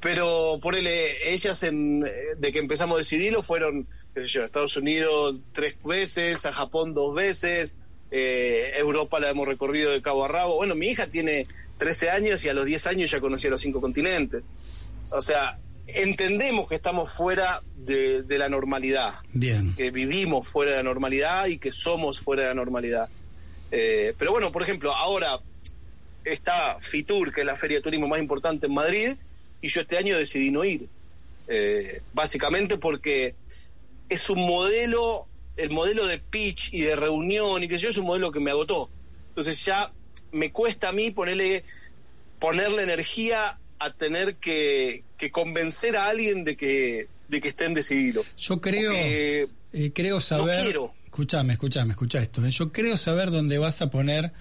Pero 0.01 0.59
por 0.61 0.75
él, 0.75 0.85
ellas 0.85 1.63
en, 1.63 2.01
de 2.01 2.51
que 2.51 2.59
empezamos 2.59 2.95
a 2.95 2.97
decidirlo 2.97 3.41
fueron, 3.41 3.87
qué 4.13 4.23
sé 4.23 4.27
yo, 4.27 4.41
a 4.41 4.47
Estados 4.47 4.75
Unidos 4.75 5.39
tres 5.53 5.77
veces, 5.81 6.45
a 6.45 6.51
Japón 6.51 6.93
dos 6.93 7.15
veces, 7.15 7.77
eh, 8.11 8.73
Europa 8.79 9.17
la 9.21 9.29
hemos 9.29 9.47
recorrido 9.47 9.91
de 9.91 10.01
cabo 10.01 10.25
a 10.25 10.27
rabo. 10.27 10.57
Bueno, 10.57 10.75
mi 10.75 10.87
hija 10.87 11.07
tiene 11.07 11.47
13 11.77 12.09
años 12.09 12.43
y 12.43 12.49
a 12.49 12.53
los 12.53 12.65
10 12.65 12.87
años 12.87 13.11
ya 13.11 13.21
conocía 13.21 13.49
los 13.49 13.61
cinco 13.61 13.79
continentes. 13.79 14.43
O 15.09 15.21
sea, 15.21 15.57
entendemos 15.95 16.67
que 16.67 16.75
estamos 16.75 17.11
fuera 17.11 17.61
de, 17.75 18.23
la 18.27 18.49
normalidad. 18.49 19.15
Bien. 19.33 19.73
Que 19.75 19.91
vivimos 19.91 20.47
fuera 20.47 20.71
de 20.71 20.77
la 20.77 20.83
normalidad 20.83 21.47
y 21.47 21.57
que 21.57 21.71
somos 21.71 22.19
fuera 22.19 22.43
de 22.43 22.49
la 22.49 22.55
normalidad. 22.55 23.09
Eh, 23.71 24.13
pero 24.17 24.31
bueno, 24.31 24.51
por 24.51 24.63
ejemplo, 24.63 24.93
ahora 24.93 25.39
está 26.23 26.77
FITUR, 26.81 27.33
que 27.33 27.41
es 27.41 27.45
la 27.45 27.55
feria 27.55 27.77
de 27.77 27.83
turismo 27.83 28.07
más 28.07 28.19
importante 28.19 28.67
en 28.67 28.73
Madrid, 28.73 29.15
y 29.61 29.67
yo 29.67 29.81
este 29.81 29.97
año 29.97 30.17
decidí 30.17 30.51
no 30.51 30.63
ir. 30.63 30.87
Eh, 31.47 32.01
básicamente 32.13 32.77
porque 32.77 33.35
es 34.09 34.29
un 34.29 34.45
modelo, 34.45 35.27
el 35.57 35.69
modelo 35.69 36.05
de 36.05 36.19
pitch 36.19 36.73
y 36.73 36.81
de 36.81 36.95
reunión 36.95 37.63
y 37.63 37.67
que 37.67 37.77
yo 37.77 37.89
es 37.89 37.97
un 37.97 38.05
modelo 38.05 38.31
que 38.31 38.39
me 38.39 38.51
agotó. 38.51 38.89
Entonces 39.29 39.63
ya 39.63 39.91
me 40.31 40.51
cuesta 40.51 40.89
a 40.89 40.91
mí 40.91 41.11
ponerle, 41.11 41.63
ponerle 42.39 42.83
energía 42.83 43.59
a 43.81 43.93
tener 43.93 44.35
que, 44.35 45.03
que 45.17 45.31
convencer 45.31 45.97
a 45.97 46.07
alguien 46.07 46.43
de 46.43 46.55
que, 46.55 47.07
de 47.27 47.41
que 47.41 47.47
estén 47.47 47.73
decididos. 47.73 48.25
Yo 48.37 48.61
creo, 48.61 48.91
eh, 48.95 49.47
creo 49.93 50.19
saber. 50.19 50.75
Escúchame, 51.05 51.53
escúchame, 51.53 51.91
escucha 51.91 52.19
esto. 52.19 52.45
¿eh? 52.45 52.51
Yo 52.51 52.71
creo 52.71 52.95
saber 52.95 53.31
dónde 53.31 53.57
vas 53.57 53.81
a 53.81 53.89
poner 53.89 54.31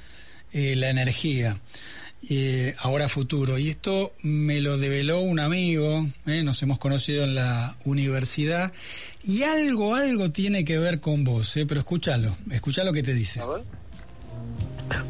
eh, 0.53 0.75
la 0.77 0.91
energía. 0.91 1.57
Ahora 2.79 3.09
futuro. 3.09 3.59
Y 3.59 3.71
esto 3.71 4.13
me 4.23 4.61
lo 4.61 4.77
develó 4.77 5.21
un 5.21 5.41
amigo, 5.41 6.07
nos 6.27 6.63
hemos 6.63 6.79
conocido 6.79 7.25
en 7.25 7.35
la 7.35 7.77
universidad, 7.87 8.75
y 9.25 9.43
algo, 9.43 9.95
algo 9.95 10.31
tiene 10.31 10.65
que 10.65 10.79
ver 10.79 11.01
con 11.01 11.25
vos, 11.25 11.57
eh, 11.57 11.65
pero 11.67 11.81
escúchalo, 11.81 12.37
escucha 12.51 12.85
lo 12.85 12.93
que 12.93 13.03
te 13.03 13.15
dice. 13.15 13.41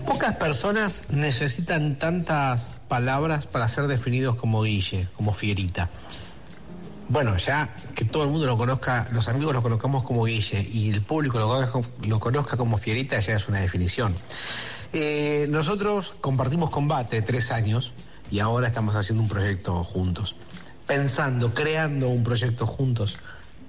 Pocas 0.07 0.37
personas 0.37 1.05
necesitan 1.11 1.97
tantas 1.97 2.67
palabras 2.89 3.47
para 3.47 3.69
ser 3.69 3.87
definidos 3.87 4.37
como 4.37 4.63
Guille, 4.63 5.09
como 5.17 5.33
Fierita. 5.33 5.89
Bueno, 7.09 7.37
ya 7.39 7.75
que 7.95 8.05
todo 8.05 8.23
el 8.23 8.31
mundo 8.31 8.47
lo 8.47 8.57
conozca, 8.57 9.09
los 9.13 9.27
amigos 9.29 9.53
lo 9.53 9.63
conozcamos 9.63 10.05
como 10.05 10.25
Guille 10.25 10.69
y 10.73 10.91
el 10.91 11.03
público 11.03 11.39
lo 11.39 12.21
conozca 12.21 12.57
como 12.57 12.79
Fierita 12.79 13.19
ya 13.21 13.35
es 13.35 13.49
una 13.49 13.61
definición. 13.61 14.15
Eh, 14.93 15.47
nosotros 15.49 16.15
compartimos 16.21 16.71
combate 16.71 17.23
tres 17.23 17.51
años 17.53 17.93
y 18.31 18.41
ahora 18.41 18.69
estamos 18.69 18.95
haciendo 18.97 19.23
un 19.23 19.29
proyecto 19.29 19.85
juntos, 19.85 20.35
pensando, 20.87 21.55
creando 21.55 22.09
un 22.09 22.25
proyecto 22.25 22.67
juntos 22.67 23.19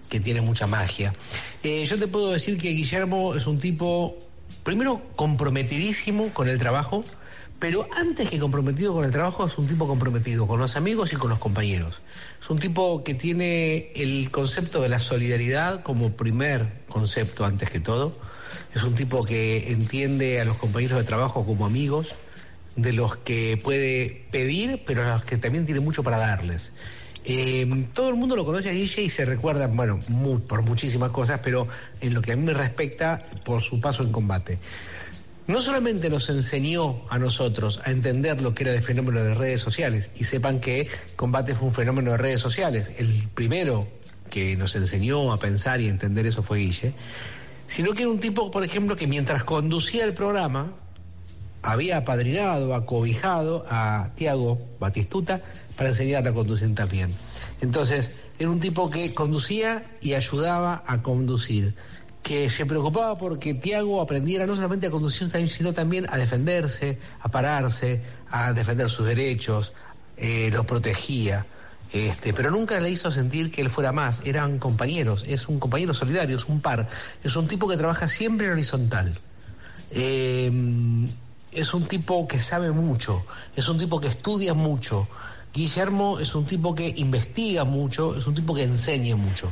que 0.10 0.20
tiene 0.20 0.42
mucha 0.42 0.68
magia. 0.68 1.14
Eh, 1.64 1.86
yo 1.86 1.98
te 1.98 2.08
puedo 2.08 2.32
decir 2.32 2.60
que 2.60 2.70
Guillermo 2.70 3.36
es 3.36 3.48
un 3.48 3.60
tipo, 3.60 4.18
primero, 4.64 5.02
comprometidísimo 5.16 6.30
con 6.34 6.50
el 6.50 6.60
trabajo, 6.60 7.04
pero 7.60 7.88
antes 7.96 8.30
que 8.30 8.40
comprometido 8.40 8.94
con 8.94 9.06
el 9.06 9.12
trabajo, 9.12 9.46
es 9.46 9.58
un 9.58 9.68
tipo 9.68 9.88
comprometido 9.88 10.48
con 10.48 10.60
los 10.60 10.76
amigos 10.76 11.14
y 11.14 11.16
con 11.16 11.30
los 11.30 11.40
compañeros. 11.40 12.02
Es 12.42 12.50
un 12.50 12.60
tipo 12.60 13.04
que 13.04 13.14
tiene 13.14 13.92
el 13.96 14.32
concepto 14.32 14.82
de 14.82 14.90
la 14.90 15.00
solidaridad 15.00 15.84
como 15.84 16.12
primer 16.14 16.82
concepto 16.90 17.46
antes 17.46 17.70
que 17.70 17.80
todo 17.80 18.16
es 18.76 18.84
un 18.84 18.96
tipo 18.96 19.24
que 19.24 19.72
entiende 19.72 20.40
a 20.40 20.46
los 20.46 20.58
compañeros 20.58 20.98
de 20.98 21.04
trabajo 21.04 21.46
como 21.46 21.66
amigos, 21.66 22.16
de 22.76 22.94
los 22.94 23.18
que 23.18 23.60
puede 23.62 24.26
pedir, 24.32 24.84
pero 24.86 25.04
a 25.04 25.16
los 25.16 25.26
que 25.26 25.38
también 25.38 25.66
tiene 25.66 25.82
mucho 25.82 26.04
para 26.04 26.18
darles. 26.18 26.72
Eh, 27.24 27.86
todo 27.94 28.10
el 28.10 28.16
mundo 28.16 28.36
lo 28.36 28.46
conoce 28.46 28.70
a 28.70 28.74
Guille 28.74 29.04
y 29.04 29.10
se 29.10 29.26
recuerda, 29.26 29.68
bueno, 29.68 30.00
por 30.48 30.64
muchísimas 30.64 31.12
cosas, 31.12 31.40
pero 31.44 31.68
en 32.00 32.14
lo 32.14 32.22
que 32.22 32.32
a 32.32 32.36
mí 32.36 32.44
me 32.44 32.54
respecta, 32.54 33.22
por 33.46 33.62
su 33.62 33.80
paso 33.80 34.04
en 34.04 34.12
combate. 34.12 34.60
No 35.48 35.62
solamente 35.62 36.10
nos 36.10 36.30
enseñó 36.30 37.02
a 37.10 37.20
nosotros 37.20 37.80
a 37.84 37.92
entender 37.92 38.42
lo 38.42 38.54
que 38.54 38.64
era 38.64 38.74
el 38.74 38.84
fenómeno 38.84 39.24
de 39.24 39.34
redes 39.34 39.62
sociales, 39.62 40.10
y 40.16 40.24
sepan 40.24 40.60
que 40.60 40.88
combate 41.16 41.54
fue 41.54 41.68
un 41.68 41.74
fenómeno 41.74 42.12
de 42.12 42.18
redes 42.18 42.42
sociales, 42.42 42.92
el 42.98 43.28
primero 43.34 43.88
que 44.30 44.56
nos 44.56 44.76
enseñó 44.76 45.32
a 45.34 45.38
pensar 45.38 45.82
y 45.82 45.90
entender 45.90 46.26
eso 46.26 46.42
fue 46.42 46.60
Guille, 46.60 46.94
sino 47.68 47.94
que 47.94 48.04
era 48.04 48.12
un 48.12 48.20
tipo, 48.20 48.50
por 48.50 48.64
ejemplo, 48.64 48.96
que 48.96 49.08
mientras 49.08 49.44
conducía 49.44 50.06
el 50.06 50.14
programa, 50.14 50.74
había 51.62 51.98
apadrinado, 51.98 52.74
acobijado 52.74 53.66
a 53.70 54.12
Tiago 54.16 54.58
Batistuta 54.80 55.42
para 55.76 55.90
enseñarle 55.90 56.30
a 56.30 56.34
conducir 56.34 56.74
también. 56.76 57.14
Entonces, 57.62 58.10
era 58.40 58.50
un 58.50 58.60
tipo 58.60 58.90
que 58.90 59.14
conducía 59.14 59.86
y 60.02 60.14
ayudaba 60.14 60.84
a 60.88 61.02
conducir, 61.02 61.76
que 62.24 62.50
se 62.50 62.66
preocupaba 62.66 63.18
porque 63.18 63.54
Tiago 63.54 64.02
aprendiera 64.02 64.46
no 64.46 64.56
solamente 64.56 64.88
a 64.88 64.92
conducir, 64.92 65.30
sino 65.50 65.74
también 65.74 66.06
a 66.10 66.18
defenderse, 66.18 66.98
a 67.20 67.30
pararse, 67.30 68.02
a 68.30 68.54
defender 68.54 68.90
sus 68.90 69.06
derechos, 69.06 69.74
eh, 70.18 70.50
los 70.52 70.66
protegía. 70.66 71.46
Este, 71.92 72.34
pero 72.34 72.52
nunca 72.52 72.80
le 72.80 72.90
hizo 72.90 73.12
sentir 73.12 73.52
que 73.52 73.62
él 73.62 73.70
fuera 73.70 73.92
más, 73.92 74.22
eran 74.24 74.60
compañeros, 74.60 75.26
es 75.28 75.50
un 75.50 75.60
compañero 75.60 75.94
solidario, 75.94 76.38
es 76.38 76.46
un 76.46 76.62
par, 76.62 76.88
es 77.22 77.36
un 77.36 77.48
tipo 77.48 77.68
que 77.68 77.76
trabaja 77.76 78.08
siempre 78.08 78.48
en 78.48 78.54
horizontal. 78.54 79.20
Em, 79.92 81.08
es 81.52 81.74
un 81.74 81.84
tipo 81.86 82.28
que 82.28 82.40
sabe 82.40 82.72
mucho, 82.72 83.26
es 83.56 83.68
un 83.68 83.78
tipo 83.78 84.00
que 84.00 84.08
estudia 84.08 84.54
mucho. 84.54 85.08
Guillermo 85.54 86.20
es 86.20 86.34
un 86.36 86.46
tipo 86.46 86.74
que 86.74 86.94
investiga 86.98 87.64
mucho, 87.64 88.16
es 88.18 88.26
un 88.28 88.36
tipo 88.36 88.56
que 88.56 88.64
enseña 88.64 89.16
mucho. 89.16 89.52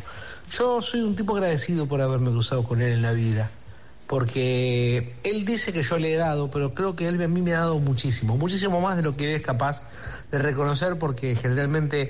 Yo 0.52 0.82
soy 0.82 1.02
un 1.02 1.16
tipo 1.16 1.36
agradecido 1.36 1.86
por 1.86 2.02
haberme 2.02 2.32
cruzado 2.32 2.64
con 2.64 2.82
él 2.82 2.94
en 2.94 3.02
la 3.02 3.12
vida, 3.12 3.52
porque 4.08 5.16
él 5.24 5.46
dice 5.46 5.74
que 5.74 5.84
yo 5.84 5.98
le 5.98 6.14
he 6.14 6.18
dado, 6.18 6.50
pero 6.50 6.74
creo 6.74 6.96
que 6.96 7.08
él 7.08 7.22
a 7.22 7.28
mí 7.28 7.42
me 7.42 7.54
ha 7.54 7.60
dado 7.60 7.80
muchísimo, 7.80 8.38
muchísimo 8.38 8.82
más 8.82 8.96
de 8.96 9.04
lo 9.04 9.16
que 9.16 9.36
es 9.36 9.42
capaz 9.42 9.84
de 10.32 10.40
reconocer, 10.40 10.98
porque 10.98 11.36
generalmente 11.36 12.10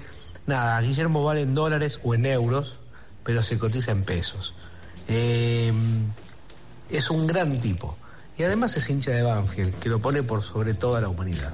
Nada, 0.50 0.82
Guillermo 0.82 1.24
vale 1.24 1.42
en 1.42 1.54
dólares 1.54 2.00
o 2.04 2.16
en 2.16 2.26
euros, 2.26 2.78
pero 3.24 3.44
se 3.44 3.60
cotiza 3.60 3.92
en 3.92 4.04
pesos. 4.04 4.56
Eh, 5.08 5.72
es 6.90 7.12
un 7.12 7.28
gran 7.28 7.56
tipo. 7.62 7.96
Y 8.36 8.42
además 8.42 8.76
es 8.76 8.90
hincha 8.90 9.12
de 9.12 9.22
Banfield, 9.22 9.76
que 9.76 9.90
lo 9.90 10.00
pone 10.00 10.24
por 10.24 10.42
sobre 10.42 10.74
toda 10.74 11.02
la 11.02 11.10
humanidad. 11.10 11.54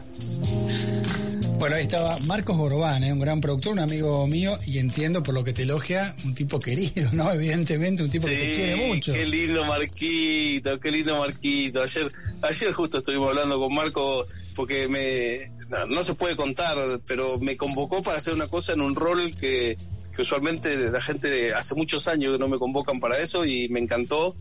Bueno, 1.58 1.76
ahí 1.76 1.84
estaba 1.84 2.18
Marcos 2.28 2.58
Gorbán, 2.58 3.04
¿eh? 3.04 3.14
un 3.14 3.20
gran 3.20 3.42
productor, 3.42 3.74
un 3.74 3.80
amigo 3.80 4.28
mío, 4.28 4.58
y 4.66 4.80
entiendo 4.80 5.24
por 5.24 5.34
lo 5.34 5.44
que 5.44 5.54
te 5.54 5.64
elogia, 5.64 6.16
un 6.26 6.36
tipo 6.36 6.60
querido, 6.60 7.10
¿no? 7.14 7.32
Evidentemente, 7.34 8.04
un 8.04 8.10
tipo 8.10 8.28
que 8.28 8.36
te 8.36 8.56
quiere 8.56 8.88
mucho. 8.88 9.14
Qué 9.14 9.26
lindo 9.26 9.66
Marquito, 9.66 10.80
qué 10.80 10.92
lindo 10.92 11.18
Marquito. 11.20 11.82
Ayer, 11.82 12.08
ayer 12.42 12.74
justo 12.74 12.98
estuvimos 13.00 13.30
hablando 13.30 13.60
con 13.60 13.74
Marco 13.74 14.28
porque 14.54 14.88
me 14.88 15.56
no, 15.88 16.04
se 16.04 16.14
puede 16.14 16.36
contar, 16.36 16.78
pero 17.08 17.40
me 17.40 17.58
convocó 17.58 18.02
para 18.02 18.18
hacer 18.18 18.34
una 18.34 18.48
cosa 18.48 18.74
en 18.74 18.82
un 18.82 18.96
rol 18.96 19.32
que, 19.40 19.78
usualmente 20.18 20.78
la 20.90 21.02
gente 21.02 21.54
hace 21.54 21.76
muchos 21.76 22.08
años 22.08 22.34
que 22.34 22.38
no 22.38 22.48
me 22.48 22.58
convocan 22.58 23.02
para 23.02 23.20
eso 23.20 23.44
y 23.46 23.68
me 23.70 23.80
encantó. 23.80 24.36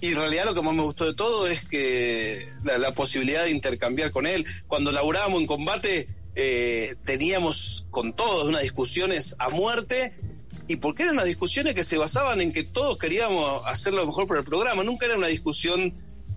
Y 0.00 0.08
en 0.08 0.16
realidad 0.16 0.44
lo 0.44 0.54
que 0.54 0.62
más 0.62 0.74
me 0.74 0.82
gustó 0.82 1.06
de 1.06 1.14
todo 1.14 1.48
es 1.48 1.64
que 1.64 2.46
la, 2.62 2.92
posibilidad 2.92 3.44
de 3.44 3.50
intercambiar 3.50 4.12
con 4.12 4.28
él. 4.28 4.46
Cuando 4.68 4.92
laburábamos 4.92 5.40
en 5.40 5.46
combate, 5.48 6.08
eh, 6.40 6.94
teníamos 7.04 7.88
con 7.90 8.12
todos 8.12 8.46
unas 8.46 8.62
discusiones 8.62 9.34
a 9.40 9.48
muerte 9.48 10.14
y 10.68 10.76
porque 10.76 11.02
eran 11.02 11.16
unas 11.16 11.26
discusiones 11.26 11.74
que 11.74 11.82
se 11.82 11.98
basaban 11.98 12.40
en 12.40 12.52
que 12.52 12.62
todos 12.62 12.96
queríamos 12.96 13.66
hacer 13.66 13.92
lo 13.92 14.06
mejor 14.06 14.28
para 14.28 14.38
el 14.38 14.46
programa. 14.46 14.84
Nunca 14.84 15.06
era 15.06 15.16
una 15.16 15.26
discusión 15.26 15.94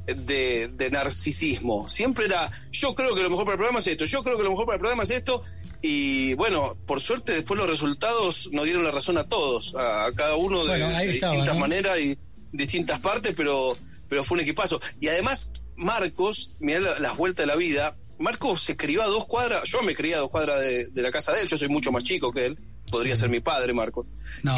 de, 0.08 0.90
narcisismo. 0.92 1.88
Siempre 1.88 2.26
era, 2.26 2.50
yo 2.72 2.96
creo 2.96 3.14
que 3.14 3.22
lo 3.22 3.30
mejor 3.30 3.46
para 3.46 3.54
el 3.54 3.60
programa 3.60 3.78
es 3.78 3.86
esto, 3.86 4.06
yo 4.06 4.24
creo 4.24 4.38
que 4.38 4.44
lo 4.44 4.50
mejor 4.50 4.66
para 4.66 4.78
el 4.78 4.80
programa 4.80 5.04
es 5.04 5.12
esto. 5.12 5.44
Y 5.84 6.34
bueno, 6.34 6.76
por 6.88 7.00
suerte 7.00 7.34
después 7.34 7.60
los 7.60 7.70
resultados 7.70 8.50
nos 8.52 8.66
dieron 8.66 8.84
la 8.84 8.90
razón 8.90 9.20
a 9.20 9.30
todos, 9.30 9.76
a, 9.76 10.10
cada 10.16 10.36
uno 10.36 10.66
de, 10.66 11.12
distintas 11.12 11.56
maneras 11.56 12.00
y 12.00 12.18
distintas 12.52 13.00
partes, 13.00 13.36
pero, 13.38 13.78
pero 14.10 14.24
fue 14.24 14.38
un 14.38 14.42
equipazo. 14.42 14.82
Y 15.00 15.10
además, 15.10 15.52
Marcos, 15.76 16.56
mira 16.60 17.00
las 17.00 17.16
vueltas 17.16 17.44
de 17.44 17.48
la 17.48 17.56
vida, 17.56 17.98
Marcos 18.22 18.62
se 18.62 18.78
crió 18.78 19.02
a 19.04 19.08
dos 19.08 19.26
cuadras, 19.26 19.64
yo 19.70 19.82
me 19.82 19.96
crié 19.96 20.16
a 20.16 20.20
dos 20.20 20.30
cuadras 20.30 20.62
de, 20.62 20.88
de 20.88 21.02
la 21.02 21.12
casa 21.12 21.34
de 21.34 21.42
él, 21.42 21.48
yo 21.48 21.58
soy 21.58 21.70
mucho 21.70 21.92
más 21.92 22.04
chico 22.04 22.32
que 22.32 22.46
él 22.46 22.58
podría 22.92 23.16
ser 23.16 23.30
mi 23.30 23.40
padre, 23.40 23.74
Marcos. 23.74 24.08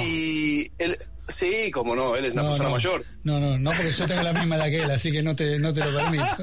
Y 0.02 0.70
él, 0.78 0.98
sí, 1.30 1.72
como 1.72 1.96
no, 1.96 2.16
él 2.18 2.26
es 2.26 2.34
una 2.34 2.44
persona 2.44 2.70
mayor. 2.70 3.06
No, 3.24 3.40
no, 3.40 3.58
no, 3.58 3.72
porque 3.72 3.92
yo 3.92 4.08
tengo 4.08 4.24
la 4.24 4.34
misma 4.34 4.56
edad 4.58 4.66
que 4.66 4.84
él, 4.84 4.92
así 4.92 5.12
que 5.12 5.22
no 5.22 5.36
te, 5.36 5.58
no 5.60 5.74
te 5.74 5.80
lo 5.80 5.98
permito. 5.98 6.26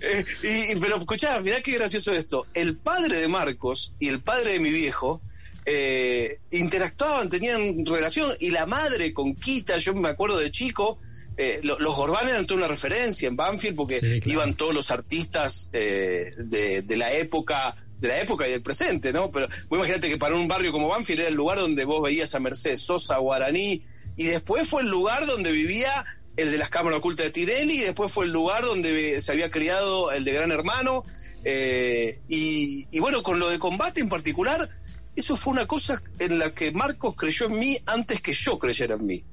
Eh, 0.00 0.24
y, 0.72 0.76
pero 0.76 0.96
escuchá, 0.96 1.38
mirá 1.40 1.60
qué 1.60 1.72
gracioso 1.72 2.12
esto. 2.12 2.46
El 2.54 2.78
padre 2.78 3.20
de 3.20 3.28
Marcos 3.28 3.92
y 3.98 4.08
el 4.08 4.22
padre 4.22 4.52
de 4.52 4.58
mi 4.58 4.70
viejo 4.70 5.20
eh, 5.66 6.38
interactuaban, 6.50 7.28
tenían 7.28 7.84
relación, 7.84 8.34
y 8.40 8.52
la 8.52 8.64
madre 8.64 9.12
con 9.12 9.34
Quita, 9.34 9.76
yo 9.76 9.94
me 9.94 10.08
acuerdo 10.08 10.38
de 10.38 10.50
chico, 10.50 10.98
eh, 11.42 11.60
los 11.62 11.96
Gorbán 11.96 12.28
eran 12.28 12.46
toda 12.46 12.58
una 12.58 12.68
referencia 12.68 13.26
en 13.26 13.34
Banfield 13.34 13.74
porque 13.74 14.20
iban 14.26 14.54
todos 14.54 14.74
los 14.74 14.90
artistas 14.90 15.70
de, 15.70 16.34
de, 16.82 16.96
la 16.98 17.12
época 17.12 17.76
de 17.98 18.08
la 18.08 18.20
época 18.20 18.46
y 18.46 18.50
del 18.50 18.62
presente, 18.62 19.12
¿no? 19.12 19.30
Pero 19.30 19.48
imagínate 19.70 20.08
que 20.08 20.18
para 20.18 20.34
un 20.34 20.48
barrio 20.48 20.72
como 20.72 20.88
Banfield 20.88 21.20
era 21.20 21.28
el 21.28 21.34
lugar 21.34 21.58
donde 21.58 21.84
vos 21.84 22.02
veías 22.02 22.34
a 22.34 22.40
Mercedes 22.40 22.80
Sosa, 22.80 23.16
Guaraní, 23.18 23.82
y 24.16 24.24
después 24.24 24.68
fue 24.68 24.82
el 24.82 24.88
lugar 24.88 25.26
donde 25.26 25.50
vivía 25.50 26.04
el 26.36 26.50
de 26.50 26.58
las 26.58 26.70
cámaras 26.70 26.98
ocultas 26.98 27.26
de 27.26 27.32
Tirelli, 27.32 27.78
y 27.78 27.80
después 27.80 28.12
fue 28.12 28.26
el 28.26 28.32
lugar 28.32 28.62
donde 28.64 29.20
se 29.20 29.32
había 29.32 29.50
criado 29.50 30.12
el 30.12 30.24
de 30.24 30.32
Gran 30.32 30.50
Hermano, 30.50 31.04
eh, 31.44 32.20
y, 32.28 32.98
bueno, 32.98 33.22
con 33.22 33.38
lo 33.38 33.48
de 33.48 33.58
combate 33.58 34.00
en 34.00 34.08
particular, 34.08 34.68
eso 35.16 35.36
fue 35.36 35.52
una 35.52 35.66
cosa 35.66 36.02
en 36.18 36.38
la 36.38 36.54
que 36.54 36.72
Marcos 36.72 37.14
creyó 37.16 37.46
en 37.46 37.58
mí 37.58 37.78
antes 37.86 38.20
que 38.20 38.32
yo 38.32 38.58
creyera 38.58 38.94
en 38.94 39.06
mí. 39.06 39.24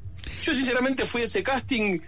Yo 0.41 0.53
sinceramente 0.53 1.05
fui 1.05 1.21
a 1.21 1.25
ese 1.25 1.43
casting 1.43 1.99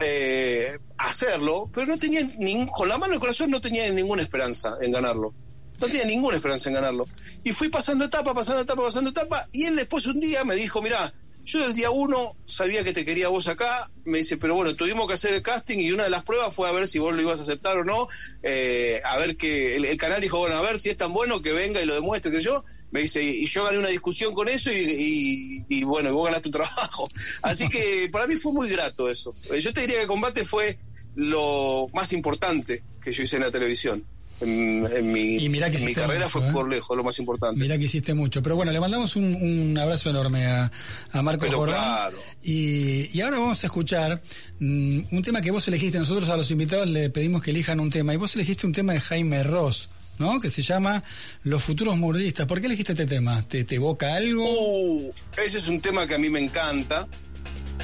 eh, 0.00 0.78
hacerlo, 0.98 1.70
pero 1.72 1.86
no 1.86 1.98
tenía 1.98 2.22
ningún, 2.38 2.66
con 2.68 2.88
la 2.88 2.98
mano 2.98 3.12
en 3.12 3.14
el 3.14 3.20
corazón 3.20 3.50
no 3.50 3.60
tenía 3.60 3.88
ninguna 3.90 4.22
esperanza 4.22 4.76
en 4.80 4.92
ganarlo. 4.92 5.34
No 5.80 5.86
tenía 5.88 6.04
ninguna 6.04 6.36
esperanza 6.36 6.68
en 6.68 6.74
ganarlo. 6.74 7.06
Y 7.42 7.52
fui 7.52 7.68
pasando 7.68 8.04
etapa, 8.04 8.32
pasando 8.32 8.62
etapa, 8.62 8.82
pasando 8.82 9.10
etapa, 9.10 9.48
y 9.52 9.64
él 9.64 9.76
después 9.76 10.06
un 10.06 10.20
día 10.20 10.44
me 10.44 10.54
dijo, 10.54 10.80
mira, 10.80 11.12
yo 11.44 11.60
del 11.60 11.74
día 11.74 11.90
uno 11.90 12.36
sabía 12.46 12.82
que 12.82 12.92
te 12.92 13.04
quería 13.04 13.28
vos 13.28 13.48
acá, 13.48 13.90
me 14.04 14.18
dice, 14.18 14.36
pero 14.38 14.54
bueno, 14.54 14.74
tuvimos 14.74 15.06
que 15.06 15.14
hacer 15.14 15.34
el 15.34 15.42
casting 15.42 15.78
y 15.78 15.92
una 15.92 16.04
de 16.04 16.10
las 16.10 16.24
pruebas 16.24 16.54
fue 16.54 16.68
a 16.68 16.72
ver 16.72 16.88
si 16.88 16.98
vos 16.98 17.14
lo 17.14 17.20
ibas 17.20 17.38
a 17.38 17.42
aceptar 17.42 17.76
o 17.76 17.84
no, 17.84 18.08
eh, 18.42 19.02
a 19.04 19.18
ver 19.18 19.36
que 19.36 19.76
el, 19.76 19.96
canal 19.98 20.22
dijo, 20.22 20.38
bueno, 20.38 20.56
a 20.56 20.62
ver 20.62 20.78
si 20.78 20.88
es 20.88 20.96
tan 20.96 21.12
bueno 21.12 21.42
que 21.42 21.52
venga 21.52 21.82
y 21.82 21.86
lo 21.86 21.94
demuestre, 21.94 22.32
que 22.32 22.40
yo, 22.40 22.64
me 22.94 23.00
dice, 23.00 23.20
y 23.20 23.44
yo 23.46 23.64
gané 23.64 23.78
una 23.78 23.88
discusión 23.88 24.32
con 24.32 24.48
eso 24.48 24.70
y, 24.70 25.66
y, 25.68 25.82
bueno, 25.82 26.10
y 26.10 26.12
vos 26.12 26.26
ganaste 26.26 26.44
tu 26.44 26.52
trabajo. 26.52 27.08
Así 27.42 27.68
que 27.68 28.08
para 28.12 28.28
mí 28.28 28.36
fue 28.36 28.52
muy 28.52 28.68
grato 28.68 29.10
eso. 29.10 29.34
Yo 29.60 29.72
te 29.72 29.80
diría 29.80 30.00
que 30.00 30.06
combate 30.06 30.44
fue 30.44 30.78
lo 31.16 31.88
más 31.92 32.12
importante 32.12 32.84
que 33.02 33.10
yo 33.10 33.24
hice 33.24 33.34
en 33.34 33.42
la 33.42 33.50
televisión 33.50 34.04
en, 34.40 35.12
mi, 35.12 35.48
mi 35.48 35.94
carrera 35.94 36.28
fue 36.28 36.46
¿eh? 36.46 36.52
por 36.52 36.68
lejos 36.68 36.96
lo 36.96 37.04
más 37.04 37.18
importante. 37.18 37.60
Mira 37.60 37.78
que 37.78 37.84
hiciste 37.84 38.14
mucho. 38.14 38.42
Pero 38.42 38.56
bueno, 38.56 38.72
le 38.72 38.80
mandamos 38.80 39.16
un, 39.16 39.76
abrazo 39.78 40.10
enorme 40.10 40.46
a, 40.46 40.70
a 41.12 41.22
Marco 41.22 41.46
Jordán. 41.50 42.12
Y, 42.42 43.20
ahora 43.20 43.38
vamos 43.38 43.62
a 43.62 43.66
escuchar 43.66 44.22
mm, 44.58 45.00
un 45.12 45.22
tema 45.22 45.40
que 45.40 45.50
vos 45.50 45.66
elegiste. 45.68 45.98
Nosotros 45.98 46.28
a 46.28 46.36
los 46.36 46.50
invitados 46.50 46.88
le 46.88 47.10
pedimos 47.10 47.42
que 47.42 47.50
elijan 47.50 47.80
un 47.80 47.90
tema. 47.90 48.14
Y 48.14 48.16
vos 48.16 48.34
elegiste 48.34 48.66
un 48.66 48.72
tema 48.72 48.92
de 48.92 49.00
Jaime 49.00 49.42
Ross. 49.42 49.90
¿No? 50.18 50.40
Que 50.40 50.50
se 50.50 50.62
llama 50.62 51.02
Los 51.42 51.62
futuros 51.62 51.96
murdistas. 51.96 52.46
¿Por 52.46 52.60
qué 52.60 52.66
elegiste 52.66 52.92
este 52.92 53.06
tema? 53.06 53.42
¿Te, 53.42 53.64
te 53.64 53.76
evoca 53.76 54.14
algo? 54.14 54.44
Uh, 54.44 55.12
ese 55.36 55.58
es 55.58 55.68
un 55.68 55.80
tema 55.80 56.06
que 56.06 56.14
a 56.14 56.18
mí 56.18 56.30
me 56.30 56.40
encanta. 56.40 57.06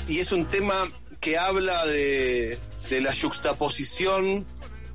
Y 0.09 0.19
es 0.19 0.33
un 0.33 0.47
tema 0.47 0.89
que 1.21 1.39
habla 1.39 1.85
de, 1.87 2.59
de 2.89 3.01
la 3.01 3.15
juxtaposición 3.15 4.47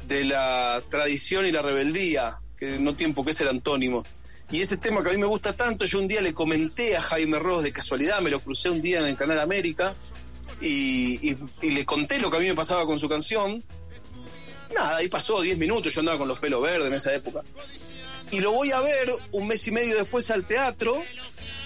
de 0.07 0.23
la 0.23 0.81
tradición 0.89 1.45
y 1.45 1.51
la 1.51 1.61
rebeldía, 1.61 2.39
que 2.57 2.79
no 2.79 2.95
tiene 2.95 3.13
por 3.13 3.25
qué 3.25 3.33
ser 3.33 3.47
antónimo. 3.47 4.03
Y 4.51 4.61
ese 4.61 4.77
tema 4.77 5.03
que 5.03 5.09
a 5.09 5.13
mí 5.13 5.17
me 5.17 5.25
gusta 5.25 5.55
tanto, 5.55 5.85
yo 5.85 5.99
un 5.99 6.07
día 6.07 6.21
le 6.21 6.33
comenté 6.33 6.95
a 6.95 7.01
Jaime 7.01 7.39
Ross 7.39 7.63
de 7.63 7.71
casualidad, 7.71 8.21
me 8.21 8.29
lo 8.29 8.39
crucé 8.39 8.69
un 8.69 8.81
día 8.81 8.99
en 8.99 9.07
el 9.07 9.17
Canal 9.17 9.39
América 9.39 9.95
y, 10.61 11.35
le 11.63 11.85
conté 11.85 12.19
lo 12.19 12.29
que 12.29 12.37
a 12.37 12.39
mí 12.39 12.47
me 12.47 12.55
pasaba 12.55 12.85
con 12.85 12.99
su 12.99 13.09
canción. 13.09 13.63
Nada, 14.75 14.97
ahí 14.97 15.07
pasó 15.07 15.41
10 15.41 15.57
minutos, 15.57 15.93
yo 15.93 16.01
andaba 16.01 16.17
con 16.17 16.27
los 16.27 16.39
pelos 16.39 16.61
verdes 16.61 16.87
en 16.87 16.93
esa 16.93 17.13
época. 17.13 17.41
Y 18.31 18.39
lo 18.39 18.51
voy 18.51 18.71
a 18.71 18.81
ver 18.81 19.09
un 19.31 19.47
mes 19.47 19.65
y 19.67 19.71
medio 19.71 19.95
después 19.95 20.29
al 20.31 20.45
teatro 20.45 21.01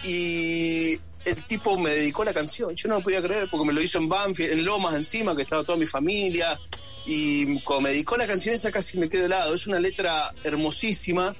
y 0.04 1.00
el 1.26 1.46
tipo 1.48 1.78
me 1.78 1.92
dedicó 1.92 2.24
la 2.24 2.34
canción. 2.34 2.76
Yo 2.76 2.90
no 2.90 2.96
lo 2.96 3.02
podía 3.02 3.22
creer 3.22 3.48
porque 3.50 3.66
me 3.66 3.74
lo 3.74 3.82
hizo 3.82 3.98
en 3.98 4.10
Banfield, 4.10 4.52
en 4.52 4.66
Lomas 4.66 4.96
encima, 4.96 5.36
que 5.36 5.44
estaba 5.44 5.64
toda 5.64 5.78
mi 5.78 5.86
familia. 5.86 6.60
Y 7.06 7.60
como 7.62 7.82
me 7.82 7.90
dedicó 7.92 8.18
la 8.18 8.28
canción 8.28 8.56
esa 8.56 8.72
casi 8.72 8.98
me 8.98 9.10
quedo 9.10 9.26
helado. 9.26 9.54
Es 9.54 9.68
una 9.68 9.80
letra 9.80 10.34
hermosísima 10.44 11.36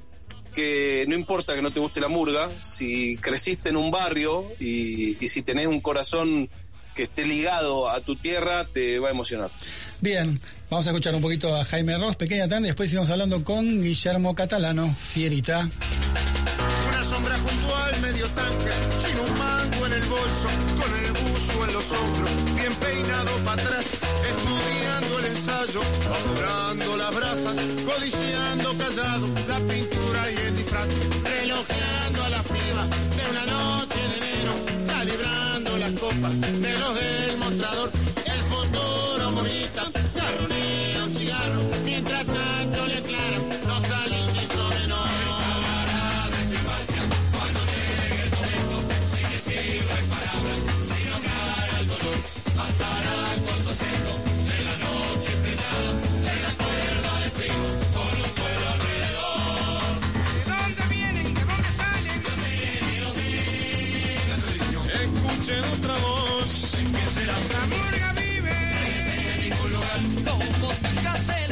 que 0.54 1.06
no 1.08 1.16
importa 1.16 1.56
que 1.56 1.62
no 1.62 1.72
te 1.72 1.80
guste 1.80 2.02
la 2.02 2.08
murga, 2.08 2.50
si 2.64 3.18
creciste 3.18 3.70
en 3.70 3.78
un 3.78 3.92
barrio 3.92 4.46
y, 4.60 5.16
si 5.28 5.42
tenés 5.42 5.68
un 5.68 5.80
corazón 5.80 6.50
que 6.96 7.04
esté 7.04 7.26
ligado 7.26 7.90
a 7.90 8.02
tu 8.02 8.16
tierra, 8.16 8.66
te 8.66 9.00
va 9.00 9.10
a 9.10 9.12
emocionar. 9.12 9.52
Bien, 10.02 10.40
vamos 10.70 10.88
a 10.88 10.90
escuchar 10.90 11.14
un 11.16 11.22
poquito 11.22 11.56
a 11.56 11.66
Jaime 11.66 11.98
Ross, 11.98 12.16
pequeña 12.16 12.48
tanda, 12.48 12.68
y 12.68 12.72
después 12.72 12.90
sigamos 12.90 13.10
hablando 13.10 13.44
con 13.44 13.82
Guillermo 13.82 14.34
Catalano, 14.34 14.94
Fierita. 14.94 15.70
Una 16.88 17.04
sombra 17.04 17.38
junto 17.38 17.76
al 17.76 18.02
medio 18.02 18.26
tanque, 18.30 18.72
sin 19.06 19.20
un 19.20 19.38
mango 19.38 19.86
en 19.86 19.94
el 19.94 20.04
bolso, 20.06 20.48
con 20.80 21.06
el 21.06 21.12
buzo 21.12 21.66
en 21.68 21.74
los 21.74 21.92
hombros, 21.92 22.56
bien 22.56 22.74
peinado 22.76 23.32
para 23.44 23.62
atrás 23.62 23.86
el 25.20 25.26
ensayo, 25.26 25.82
apurando 25.82 26.98
las 26.98 27.16
brasas, 27.16 27.56
codiciando 27.86 28.78
callado 28.78 29.28
la 29.48 29.60
pintura 29.60 30.32
y 30.32 30.36
el 30.48 30.58
disfraz, 30.58 30.88
relojeando 31.24 32.24
a 32.24 32.30
la 32.30 32.44
piba 32.44 32.88
de 33.16 33.30
una 33.32 33.46
noche 33.46 34.00
de 34.00 34.18
enero, 34.18 34.54
calibrando 34.88 35.78
las 35.78 35.92
copas 35.94 36.42
de 36.42 36.74
los 36.80 36.96
del 36.96 37.38
mostrador, 37.38 37.92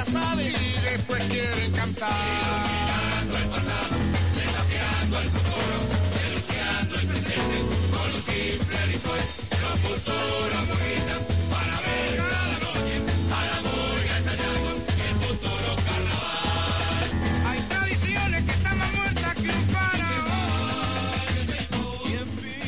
Y 0.09 0.79
después 0.83 1.21
quieren 1.23 1.71
cantar. 1.73 2.09
Mirando 2.09 3.37
el 3.37 3.43
pasado, 3.49 3.95
desafiando 4.35 5.19
el 5.19 5.29
futuro, 5.29 5.75
denunciando 6.15 6.99
el 6.99 7.07
presente 7.07 7.57
con 7.91 8.11
los 8.13 8.23
simple 8.23 8.85
ritual. 8.85 9.19
Los 9.61 9.79
futuros 9.81 10.63
murguitas 10.67 11.27
van 11.51 11.69
a 11.69 11.81
ver 11.81 12.15
cada 12.15 12.57
noche 12.59 12.95
a 13.35 13.45
la 13.51 13.57
murga 13.67 14.17
ensayando 14.17 14.69
el 15.07 15.15
futuro 15.25 15.69
carnaval. 15.87 17.07
Hay 17.47 17.59
tradiciones 17.67 18.43
que 18.45 18.51
están 18.51 18.77
más 18.77 18.93
muertas 18.93 19.35
que 19.35 19.49
un 19.49 19.67
faraón. 19.69 20.37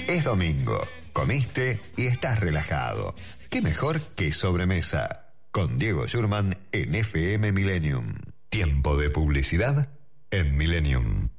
Es 0.07 0.23
domingo 0.25 0.87
comiste 1.13 1.81
y 1.95 2.07
estás 2.07 2.39
relajado. 2.39 3.15
¿Qué 3.49 3.61
mejor 3.61 4.01
que 4.01 4.31
sobremesa? 4.31 5.28
Con 5.51 5.79
Diego 5.79 6.05
Schurman 6.05 6.55
en 6.71 6.93
FM 6.93 7.51
Millennium. 7.51 8.13
Tiempo 8.49 8.95
de 8.97 9.09
publicidad 9.09 9.89
en 10.29 10.55
Millennium. 10.55 11.29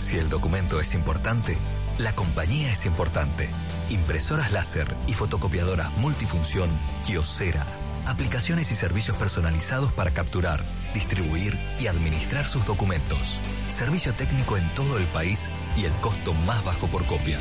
Si 0.00 0.16
el 0.16 0.30
documento 0.30 0.80
es 0.80 0.94
importante, 0.94 1.58
la 1.98 2.14
compañía 2.14 2.72
es 2.72 2.86
importante. 2.86 3.50
Impresoras 3.90 4.50
láser 4.50 4.86
y 5.06 5.12
fotocopiadoras 5.12 5.94
multifunción 5.98 6.70
Kiosera. 7.04 7.66
Aplicaciones 8.06 8.72
y 8.72 8.74
servicios 8.74 9.18
personalizados 9.18 9.92
para 9.92 10.12
capturar, 10.12 10.64
distribuir 10.94 11.58
y 11.78 11.88
administrar 11.88 12.46
sus 12.46 12.64
documentos. 12.64 13.38
Servicio 13.68 14.14
técnico 14.14 14.56
en 14.56 14.74
todo 14.74 14.96
el 14.96 15.04
país 15.08 15.50
y 15.76 15.84
el 15.84 15.92
costo 16.00 16.32
más 16.32 16.64
bajo 16.64 16.86
por 16.86 17.04
copia. 17.04 17.38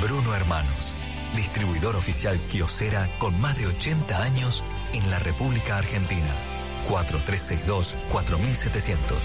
Bruno 0.00 0.36
Hermanos, 0.36 0.94
distribuidor 1.34 1.96
oficial 1.96 2.38
Kiosera 2.52 3.10
con 3.18 3.40
más 3.40 3.58
de 3.58 3.66
80 3.66 4.22
años 4.22 4.62
en 4.96 5.10
la 5.10 5.18
República 5.18 5.78
Argentina. 5.78 6.34
4362 6.88 7.94
4700. 8.10 9.18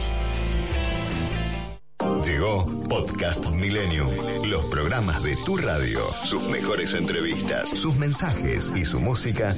Llegó 2.26 2.66
Podcast 2.90 3.48
Millennium. 3.52 4.10
Los 4.46 4.66
programas 4.66 5.22
de 5.24 5.38
tu 5.46 5.56
radio, 5.58 6.02
sus 6.26 6.42
mejores 6.44 6.94
entrevistas, 6.94 7.70
sus 7.70 7.96
mensajes 7.96 8.70
y 8.76 8.84
su 8.86 9.00
música. 9.00 9.56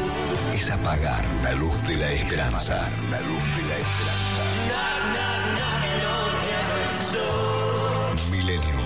es 0.53 0.69
apagar 0.69 1.23
la 1.43 1.53
luz 1.53 1.75
de 1.87 1.97
la 1.97 2.11
esperanza. 2.11 2.87
La 3.09 3.19
luz 3.21 3.43
de 3.57 3.63
la 3.69 3.77
esperanza. 3.79 4.43
Millennium. 8.31 8.83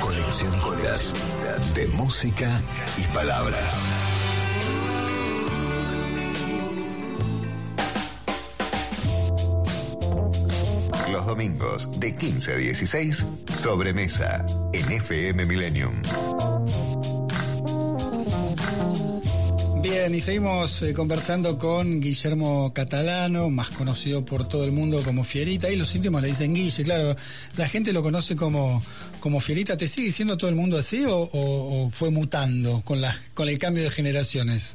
Coleccionistas 0.00 1.14
de 1.74 1.86
música 1.88 2.60
y 2.98 3.02
palabras. 3.14 3.74
Los 11.10 11.26
domingos 11.26 12.00
de 12.00 12.14
15 12.14 12.52
a 12.52 12.56
16, 12.56 13.24
sobremesa 13.56 14.44
en 14.72 14.92
FM 14.92 15.44
Millennium. 15.44 15.94
Bien, 20.10 20.18
y 20.18 20.24
seguimos 20.24 20.82
eh, 20.82 20.92
conversando 20.92 21.56
con 21.56 22.00
Guillermo 22.00 22.72
Catalano, 22.74 23.48
más 23.48 23.68
conocido 23.70 24.24
por 24.24 24.48
todo 24.48 24.64
el 24.64 24.72
mundo 24.72 25.00
como 25.04 25.22
Fierita. 25.22 25.70
Y 25.70 25.76
los 25.76 25.94
íntimos 25.94 26.20
le 26.20 26.26
dicen 26.26 26.52
Guille, 26.52 26.82
claro. 26.82 27.14
La 27.56 27.68
gente 27.68 27.92
lo 27.92 28.02
conoce 28.02 28.34
como, 28.34 28.82
como 29.20 29.38
Fierita. 29.38 29.76
¿Te 29.76 29.86
sigue 29.86 30.08
diciendo 30.08 30.36
todo 30.36 30.50
el 30.50 30.56
mundo 30.56 30.78
así 30.78 31.04
o, 31.04 31.16
o- 31.16 31.84
o 31.86 31.90
fue 31.90 32.10
mutando 32.10 32.82
con, 32.84 33.00
la, 33.00 33.14
con 33.34 33.48
el 33.48 33.56
cambio 33.60 33.84
de 33.84 33.90
generaciones? 33.90 34.74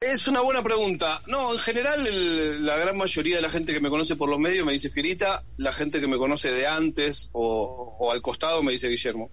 Es 0.00 0.26
una 0.28 0.42
buena 0.42 0.62
pregunta. 0.62 1.22
No, 1.26 1.54
en 1.54 1.58
general 1.58 2.06
el- 2.06 2.66
la 2.66 2.76
gran 2.76 2.98
mayoría 2.98 3.36
de 3.36 3.42
la 3.42 3.48
gente 3.48 3.72
que 3.72 3.80
me 3.80 3.88
conoce 3.88 4.16
por 4.16 4.28
los 4.28 4.38
medios 4.38 4.66
me 4.66 4.74
dice 4.74 4.90
Fierita, 4.90 5.44
la 5.56 5.72
gente 5.72 5.98
que 6.02 6.08
me 6.08 6.18
conoce 6.18 6.50
de 6.50 6.66
antes 6.66 7.30
o, 7.32 7.96
o 7.98 8.12
al 8.12 8.20
costado 8.20 8.62
me 8.62 8.72
dice 8.72 8.88
Guillermo. 8.90 9.30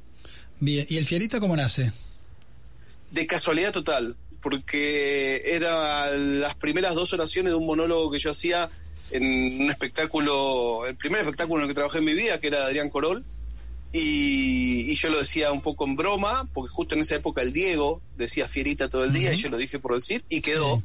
Bien, 0.62 0.86
¿y 0.88 0.96
el 0.96 1.04
Fierita 1.06 1.42
cómo 1.42 1.58
nace? 1.58 1.92
De 3.12 3.26
casualidad 3.26 3.72
total, 3.72 4.16
porque 4.42 5.42
era 5.46 6.12
las 6.12 6.56
primeras 6.56 6.96
dos 6.96 7.14
oraciones 7.14 7.52
de 7.52 7.58
un 7.58 7.66
monólogo 7.66 8.12
que 8.12 8.20
yo 8.20 8.32
hacía 8.32 8.70
en 9.12 9.62
un 9.62 9.72
espectáculo, 9.72 10.86
el 10.86 10.96
primer 10.96 11.22
espectáculo 11.22 11.60
en 11.60 11.64
el 11.64 11.68
que 11.70 11.76
trabajé 11.76 11.98
en 11.98 12.06
mi 12.06 12.14
vida, 12.14 12.40
que 12.40 12.48
era 12.48 12.60
de 12.60 12.66
Adrián 12.66 12.90
Corol, 12.90 13.24
y, 13.92 14.92
y 14.92 14.94
yo 14.96 15.10
lo 15.10 15.20
decía 15.20 15.52
un 15.52 15.62
poco 15.62 15.86
en 15.86 15.96
broma, 15.96 16.48
porque 16.54 16.72
justo 16.72 16.96
en 16.96 17.02
esa 17.02 17.16
época 17.16 17.42
el 17.42 17.52
Diego 17.52 18.02
decía 18.18 18.48
Fierita 18.48 18.88
todo 18.88 19.04
el 19.04 19.14
día, 19.14 19.34
y 19.34 19.38
yo 19.38 19.50
lo 19.50 19.58
dije 19.58 19.80
por 19.80 19.96
decir, 19.96 20.24
y 20.30 20.42
quedó. 20.42 20.84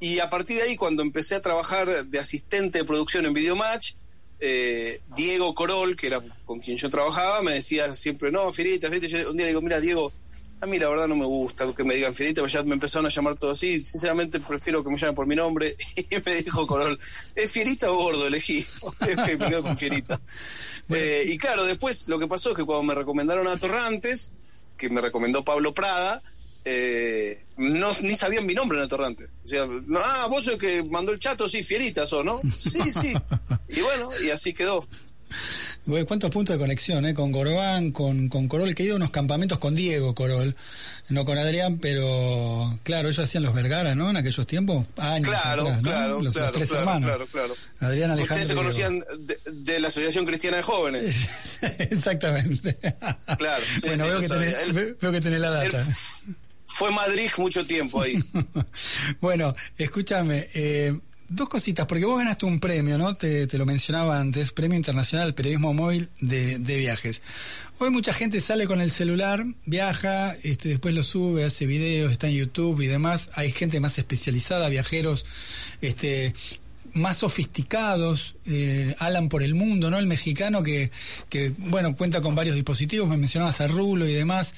Y 0.00 0.20
a 0.20 0.30
partir 0.30 0.58
de 0.58 0.62
ahí, 0.64 0.76
cuando 0.76 1.02
empecé 1.02 1.34
a 1.34 1.40
trabajar 1.40 2.06
de 2.06 2.18
asistente 2.18 2.78
de 2.78 2.84
producción 2.84 3.26
en 3.26 3.32
Videomatch, 3.32 3.94
eh, 4.40 5.00
Diego 5.16 5.54
Corol, 5.54 5.96
que 5.96 6.06
era 6.06 6.22
con 6.44 6.60
quien 6.60 6.76
yo 6.76 6.88
trabajaba, 6.88 7.42
me 7.42 7.52
decía 7.52 7.92
siempre, 7.94 8.30
no, 8.30 8.52
Fierita, 8.52 8.88
Fierita. 8.88 9.08
Yo 9.08 9.30
un 9.30 9.36
día 9.36 9.46
le 9.46 9.50
digo, 9.50 9.62
mira, 9.62 9.80
Diego, 9.80 10.12
a 10.60 10.66
mí 10.66 10.78
la 10.78 10.88
verdad 10.88 11.08
no 11.08 11.16
me 11.16 11.24
gusta 11.24 11.72
que 11.74 11.84
me 11.84 11.94
digan 11.94 12.14
Fierita, 12.14 12.46
ya 12.46 12.62
me 12.62 12.74
empezaron 12.74 13.06
a 13.06 13.10
llamar 13.10 13.36
todo 13.36 13.52
así. 13.52 13.84
Sinceramente 13.84 14.40
prefiero 14.40 14.82
que 14.82 14.90
me 14.90 14.96
llamen 14.96 15.14
por 15.14 15.26
mi 15.26 15.36
nombre. 15.36 15.76
Y 15.96 16.06
me 16.24 16.42
dijo 16.42 16.66
Corol, 16.66 16.98
¿es 17.34 17.52
Fierita 17.52 17.90
o 17.90 17.96
Gordo? 17.96 18.26
Elegí. 18.26 18.66
me 19.00 19.38
quedo 19.38 19.62
con 19.62 19.76
Fierita. 19.78 20.20
Eh, 20.90 21.24
y 21.26 21.36
claro, 21.36 21.66
después 21.66 22.08
lo 22.08 22.18
que 22.18 22.26
pasó 22.26 22.48
es 22.48 22.56
que 22.56 22.64
cuando 22.64 22.82
me 22.82 22.94
recomendaron 22.94 23.46
a 23.46 23.58
Torrantes, 23.58 24.32
que 24.78 24.88
me 24.88 25.02
recomendó 25.02 25.44
Pablo 25.44 25.74
Prada, 25.74 26.22
eh, 26.64 27.44
no, 27.58 27.92
ni 28.00 28.16
sabían 28.16 28.46
mi 28.46 28.54
nombre 28.54 28.78
en 28.78 28.84
el 28.84 28.88
torrante. 28.88 29.28
O 29.44 29.48
sea, 29.48 29.66
no, 29.66 30.00
ah, 30.02 30.26
vos 30.30 30.44
sos 30.44 30.54
el 30.54 30.58
que 30.58 30.82
mandó 30.90 31.12
el 31.12 31.18
chato, 31.18 31.46
sí, 31.46 31.62
fieritas 31.62 32.10
o 32.14 32.24
no. 32.24 32.40
Sí, 32.58 32.90
sí. 32.90 33.12
Y 33.68 33.80
bueno, 33.82 34.08
y 34.24 34.30
así 34.30 34.54
quedó. 34.54 34.82
Bueno, 35.84 36.06
¿Cuántos 36.06 36.30
puntos 36.30 36.54
de 36.56 36.60
conexión, 36.60 37.06
eh? 37.06 37.14
Con 37.14 37.32
Gorbán, 37.32 37.92
con, 37.92 38.28
con 38.28 38.46
Corol, 38.48 38.74
que 38.74 38.82
he 38.82 38.86
ido 38.86 38.94
a 38.94 38.96
unos 38.96 39.10
campamentos 39.10 39.58
con 39.58 39.74
Diego 39.74 40.14
Corol, 40.14 40.54
no 41.08 41.24
con 41.24 41.38
Adrián, 41.38 41.78
pero 41.78 42.78
claro, 42.82 43.08
ellos 43.08 43.24
hacían 43.24 43.42
los 43.42 43.54
Vergara, 43.54 43.94
¿no? 43.94 44.10
En 44.10 44.16
aquellos 44.16 44.46
tiempos, 44.46 44.84
años 44.98 45.28
Claro, 45.28 45.62
atrás, 45.62 45.76
¿no? 45.76 45.82
claro, 45.82 46.14
los, 46.16 46.24
los 46.24 46.32
claro, 46.34 46.52
tres 46.52 46.68
claro, 46.68 46.80
hermanos. 46.82 47.08
claro, 47.10 47.26
claro. 47.26 47.54
Adrián 47.80 48.10
Alejandro. 48.10 48.34
Ustedes 48.34 48.48
se 48.48 48.54
conocían 48.54 49.04
de, 49.20 49.38
de 49.52 49.80
la 49.80 49.88
Asociación 49.88 50.26
Cristiana 50.26 50.58
de 50.58 50.62
Jóvenes. 50.62 51.16
Exactamente. 51.78 52.76
Claro, 53.38 53.64
sí, 53.80 53.86
bueno, 53.86 54.04
sí, 54.04 54.10
veo, 54.10 54.20
que 54.20 54.28
tenés, 54.28 54.54
Él- 54.62 54.96
veo 55.00 55.12
que 55.12 55.20
tenés 55.20 55.40
la 55.40 55.64
él 55.64 55.72
data. 55.72 55.86
Fue 56.66 56.90
Madrid 56.92 57.28
mucho 57.38 57.66
tiempo 57.66 58.02
ahí. 58.02 58.22
bueno, 59.20 59.54
escúchame, 59.78 60.44
eh, 60.54 60.94
dos 61.28 61.48
cositas, 61.48 61.86
porque 61.86 62.04
vos 62.04 62.18
ganaste 62.18 62.46
un 62.46 62.60
premio, 62.60 62.98
¿no? 62.98 63.14
Te, 63.14 63.46
te 63.46 63.58
lo 63.58 63.66
mencionaba 63.66 64.18
antes, 64.18 64.52
Premio 64.52 64.76
Internacional 64.76 65.34
Periodismo 65.34 65.74
Móvil 65.74 66.08
de, 66.20 66.58
de 66.58 66.78
Viajes. 66.78 67.22
Hoy 67.78 67.90
mucha 67.90 68.12
gente 68.12 68.40
sale 68.40 68.66
con 68.66 68.80
el 68.80 68.90
celular, 68.90 69.44
viaja, 69.64 70.34
este, 70.42 70.70
después 70.70 70.94
lo 70.94 71.02
sube, 71.02 71.44
hace 71.44 71.66
videos, 71.66 72.12
está 72.12 72.28
en 72.28 72.34
YouTube 72.34 72.80
y 72.80 72.86
demás. 72.86 73.30
Hay 73.34 73.52
gente 73.52 73.78
más 73.78 73.98
especializada, 73.98 74.68
viajeros, 74.68 75.26
este, 75.80 76.34
más 76.94 77.18
sofisticados, 77.18 78.36
eh, 78.46 78.94
Alan 78.98 79.28
por 79.28 79.42
el 79.42 79.54
mundo, 79.54 79.90
¿no? 79.90 79.98
El 79.98 80.06
mexicano 80.06 80.62
que, 80.62 80.90
que, 81.28 81.52
bueno, 81.56 81.96
cuenta 81.96 82.20
con 82.20 82.34
varios 82.34 82.54
dispositivos, 82.54 83.08
me 83.08 83.16
mencionabas 83.16 83.60
a 83.60 83.66
Rulo 83.66 84.06
y 84.06 84.12
demás. 84.12 84.54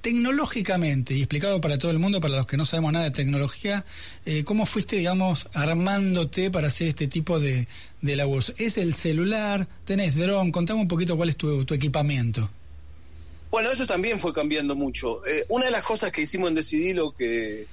Tecnológicamente, 0.00 1.14
y 1.14 1.18
explicado 1.18 1.60
para 1.60 1.78
todo 1.78 1.90
el 1.90 1.98
mundo, 1.98 2.20
para 2.20 2.36
los 2.36 2.46
que 2.46 2.56
no 2.56 2.66
sabemos 2.66 2.92
nada 2.92 3.06
de 3.06 3.10
tecnología, 3.10 3.84
eh, 4.26 4.44
¿cómo 4.44 4.66
fuiste, 4.66 4.96
digamos, 4.96 5.48
armándote 5.54 6.50
para 6.50 6.68
hacer 6.68 6.88
este 6.88 7.06
tipo 7.06 7.40
de, 7.40 7.66
de 8.00 8.16
laburos? 8.16 8.54
¿Es 8.58 8.78
el 8.78 8.94
celular? 8.94 9.68
¿Tenés 9.84 10.14
dron? 10.14 10.52
Contame 10.52 10.80
un 10.80 10.88
poquito 10.88 11.16
cuál 11.16 11.28
es 11.28 11.36
tu, 11.36 11.64
tu 11.64 11.74
equipamiento. 11.74 12.50
Bueno, 13.50 13.72
eso 13.72 13.84
también 13.84 14.20
fue 14.20 14.32
cambiando 14.32 14.76
mucho. 14.76 15.26
Eh, 15.26 15.44
una 15.48 15.64
de 15.64 15.70
las 15.72 15.82
cosas 15.82 16.12
que 16.12 16.22
hicimos 16.22 16.48
en 16.48 16.54
Decidilo 16.54 17.12
que, 17.12 17.66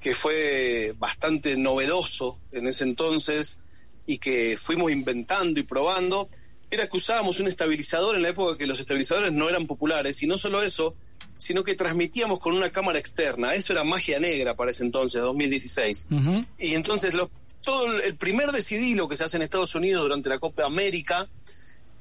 que 0.00 0.14
fue 0.14 0.94
bastante 0.98 1.56
novedoso 1.56 2.38
en 2.52 2.66
ese 2.66 2.84
entonces 2.84 3.58
y 4.06 4.18
que 4.18 4.56
fuimos 4.58 4.90
inventando 4.92 5.58
y 5.60 5.64
probando, 5.64 6.28
era 6.70 6.86
que 6.88 6.96
usábamos 6.96 7.40
un 7.40 7.48
estabilizador 7.48 8.14
en 8.16 8.22
la 8.22 8.28
época 8.28 8.56
que 8.56 8.66
los 8.66 8.78
estabilizadores 8.80 9.32
no 9.32 9.48
eran 9.48 9.66
populares, 9.66 10.22
y 10.22 10.26
no 10.26 10.38
solo 10.38 10.62
eso, 10.62 10.94
sino 11.36 11.64
que 11.64 11.74
transmitíamos 11.74 12.40
con 12.40 12.54
una 12.54 12.70
cámara 12.72 12.98
externa. 12.98 13.54
Eso 13.54 13.72
era 13.72 13.84
magia 13.84 14.18
negra 14.20 14.54
para 14.54 14.70
ese 14.70 14.84
entonces, 14.84 15.20
2016. 15.22 16.06
Y 16.58 16.74
entonces 16.74 17.14
lo- 17.14 17.30
todo 17.64 17.92
el- 17.92 18.02
el 18.02 18.16
primer 18.16 18.52
decidilo 18.52 19.08
que 19.08 19.16
se 19.16 19.24
hace 19.24 19.36
en 19.36 19.42
Estados 19.42 19.74
Unidos 19.74 20.02
durante 20.02 20.28
la 20.28 20.38
Copa 20.38 20.64
América 20.64 21.28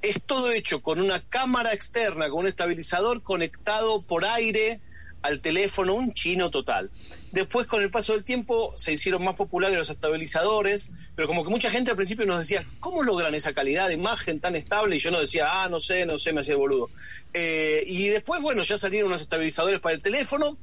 es 0.01 0.21
todo 0.25 0.51
hecho 0.51 0.81
con 0.81 1.01
una 1.01 1.23
cámara 1.27 1.73
externa, 1.73 2.29
con 2.29 2.39
un 2.41 2.47
estabilizador 2.47 3.21
conectado 3.23 4.01
por 4.01 4.25
aire 4.25 4.79
al 5.21 5.41
teléfono, 5.41 5.93
un 5.93 6.13
chino 6.13 6.49
total. 6.49 6.89
Después, 7.32 7.67
con 7.67 7.82
el 7.82 7.91
paso 7.91 8.13
del 8.13 8.23
tiempo, 8.23 8.73
se 8.77 8.93
hicieron 8.93 9.23
más 9.23 9.36
populares 9.36 9.77
los 9.77 9.89
estabilizadores, 9.89 10.91
pero 11.15 11.27
como 11.27 11.43
que 11.43 11.49
mucha 11.49 11.69
gente 11.69 11.91
al 11.91 11.97
principio 11.97 12.25
nos 12.25 12.39
decía, 12.39 12.65
¿cómo 12.80 13.03
logran 13.03 13.36
esa 13.36 13.53
calidad 13.53 13.88
de 13.88 13.95
imagen 13.95 14.39
tan 14.39 14.56
estable? 14.56 14.95
Y 14.95 14.99
yo 14.99 15.12
no 15.12 15.19
decía, 15.19 15.63
ah, 15.63 15.69
no 15.69 15.80
sé, 15.80 16.06
no 16.06 16.17
sé, 16.17 16.34
me 16.34 16.41
hacía 16.41 16.56
boludo. 16.56 16.89
Eh, 17.34 17.84
y 17.86 18.08
después, 18.08 18.41
bueno, 18.41 18.63
ya 18.63 18.77
salieron 18.77 19.10
unos 19.10 19.21
estabilizadores 19.21 19.80
para 19.80 19.95
el 19.95 20.01
teléfono. 20.01 20.58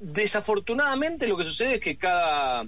Desafortunadamente, 0.00 1.26
lo 1.26 1.36
que 1.36 1.44
sucede 1.44 1.76
es 1.76 1.80
que 1.80 1.96
cada 1.96 2.66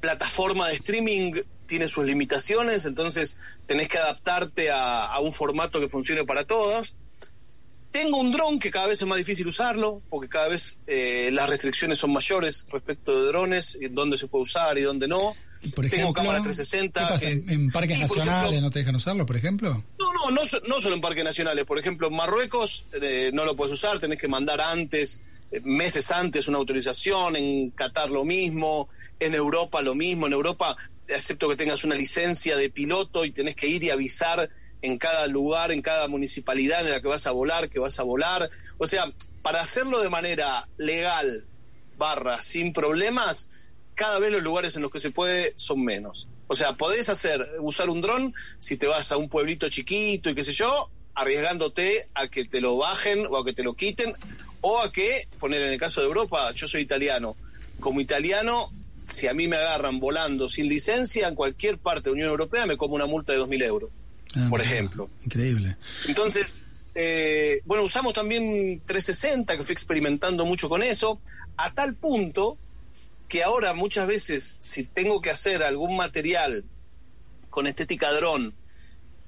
plataforma 0.00 0.68
de 0.68 0.74
streaming 0.74 1.32
tiene 1.66 1.88
sus 1.88 2.06
limitaciones, 2.06 2.86
entonces 2.86 3.38
tenés 3.66 3.88
que 3.88 3.98
adaptarte 3.98 4.70
a, 4.70 5.04
a 5.06 5.20
un 5.20 5.32
formato 5.32 5.80
que 5.80 5.88
funcione 5.88 6.24
para 6.24 6.44
todos. 6.44 6.94
Tengo 7.90 8.18
un 8.18 8.30
dron 8.32 8.58
que 8.58 8.70
cada 8.70 8.86
vez 8.88 9.00
es 9.00 9.06
más 9.08 9.16
difícil 9.18 9.46
usarlo, 9.46 10.02
porque 10.10 10.28
cada 10.28 10.48
vez 10.48 10.78
eh, 10.86 11.30
las 11.32 11.48
restricciones 11.48 11.98
son 11.98 12.12
mayores 12.12 12.66
respecto 12.70 13.18
de 13.22 13.28
drones, 13.28 13.78
en 13.80 13.94
dónde 13.94 14.18
se 14.18 14.26
puede 14.28 14.42
usar 14.44 14.76
y 14.78 14.82
dónde 14.82 15.08
no. 15.08 15.34
Por 15.74 15.84
ejemplo, 15.86 15.90
Tengo 15.90 16.12
cámara 16.12 16.38
¿qué 16.38 16.44
360. 16.44 17.08
pasa? 17.08 17.26
que- 17.26 17.32
¿En, 17.32 17.70
parques 17.72 17.96
Sí, 17.96 18.02
nacionales 18.02 18.42
ejemplo, 18.44 18.60
no 18.60 18.70
te 18.70 18.78
dejan 18.80 18.94
usarlo, 18.94 19.26
por 19.26 19.36
ejemplo? 19.36 19.82
no, 19.98 20.12
no, 20.12 20.30
no, 20.30 20.42
no 20.68 20.80
solo 20.80 20.94
en 20.94 21.00
parques 21.00 21.24
nacionales. 21.24 21.64
Por 21.64 21.78
ejemplo, 21.78 22.08
en 22.08 22.14
Marruecos 22.14 22.84
eh, 22.92 23.30
no 23.32 23.44
lo 23.44 23.56
puedes 23.56 23.72
usar, 23.74 23.98
tenés 23.98 24.18
que 24.20 24.28
mandar 24.28 24.60
antes, 24.60 25.20
eh, 25.50 25.60
meses 25.64 26.12
antes, 26.12 26.46
una 26.46 26.58
autorización. 26.58 27.34
En 27.36 27.70
Qatar 27.70 28.10
lo 28.10 28.24
mismo, 28.24 28.88
en 29.18 29.34
Europa 29.34 29.80
lo 29.82 29.94
mismo. 29.96 30.26
En 30.28 30.34
Europa, 30.34 30.76
excepto 31.08 31.48
que 31.48 31.56
tengas 31.56 31.82
una 31.84 31.96
licencia 31.96 32.56
de 32.56 32.70
piloto 32.70 33.24
y 33.24 33.32
tenés 33.32 33.56
que 33.56 33.66
ir 33.66 33.82
y 33.82 33.90
avisar 33.90 34.48
en 34.82 34.98
cada 34.98 35.26
lugar, 35.26 35.72
en 35.72 35.82
cada 35.82 36.08
municipalidad 36.08 36.80
en 36.80 36.90
la 36.90 37.00
que 37.00 37.08
vas 37.08 37.26
a 37.26 37.32
volar, 37.32 37.68
que 37.68 37.78
vas 37.78 37.98
a 37.98 38.02
volar. 38.02 38.50
O 38.78 38.86
sea, 38.86 39.12
para 39.42 39.60
hacerlo 39.60 40.00
de 40.00 40.08
manera 40.08 40.68
legal, 40.76 41.44
barra, 41.96 42.40
sin 42.40 42.72
problemas, 42.72 43.48
cada 43.94 44.18
vez 44.18 44.32
los 44.32 44.42
lugares 44.42 44.76
en 44.76 44.82
los 44.82 44.90
que 44.90 45.00
se 45.00 45.10
puede 45.10 45.54
son 45.56 45.84
menos. 45.84 46.28
O 46.46 46.56
sea, 46.56 46.74
podés 46.74 47.08
hacer, 47.08 47.46
usar 47.60 47.90
un 47.90 48.00
dron 48.00 48.34
si 48.58 48.76
te 48.76 48.86
vas 48.86 49.12
a 49.12 49.16
un 49.16 49.28
pueblito 49.28 49.68
chiquito 49.68 50.30
y 50.30 50.34
qué 50.34 50.42
sé 50.42 50.52
yo, 50.52 50.88
arriesgándote 51.14 52.08
a 52.14 52.28
que 52.28 52.44
te 52.44 52.60
lo 52.60 52.76
bajen 52.76 53.26
o 53.28 53.36
a 53.36 53.44
que 53.44 53.52
te 53.52 53.62
lo 53.62 53.74
quiten, 53.74 54.14
o 54.60 54.80
a 54.80 54.92
que, 54.92 55.28
poner 55.38 55.62
en 55.62 55.72
el 55.72 55.78
caso 55.78 56.00
de 56.00 56.06
Europa, 56.06 56.50
yo 56.52 56.68
soy 56.68 56.82
italiano. 56.82 57.36
Como 57.80 58.00
italiano, 58.00 58.72
si 59.06 59.26
a 59.26 59.34
mí 59.34 59.48
me 59.48 59.56
agarran 59.56 60.00
volando 60.00 60.48
sin 60.48 60.68
licencia 60.68 61.28
en 61.28 61.34
cualquier 61.34 61.78
parte 61.78 62.04
de 62.04 62.10
la 62.10 62.14
Unión 62.14 62.30
Europea, 62.30 62.66
me 62.66 62.76
como 62.76 62.94
una 62.94 63.06
multa 63.06 63.32
de 63.32 63.40
2.000 63.40 63.64
euros. 63.64 63.90
Ah, 64.36 64.46
por 64.50 64.60
ejemplo. 64.60 65.08
Increíble. 65.24 65.76
Entonces, 66.06 66.62
eh, 66.94 67.60
bueno, 67.64 67.84
usamos 67.84 68.14
también 68.14 68.82
360, 68.84 69.56
que 69.56 69.62
fui 69.62 69.72
experimentando 69.72 70.44
mucho 70.44 70.68
con 70.68 70.82
eso, 70.82 71.20
a 71.56 71.72
tal 71.72 71.94
punto 71.94 72.58
que 73.28 73.42
ahora 73.42 73.74
muchas 73.74 74.06
veces, 74.06 74.58
si 74.62 74.84
tengo 74.84 75.20
que 75.20 75.30
hacer 75.30 75.62
algún 75.62 75.96
material 75.96 76.64
con 77.50 77.66
estética 77.66 78.10
dron 78.12 78.54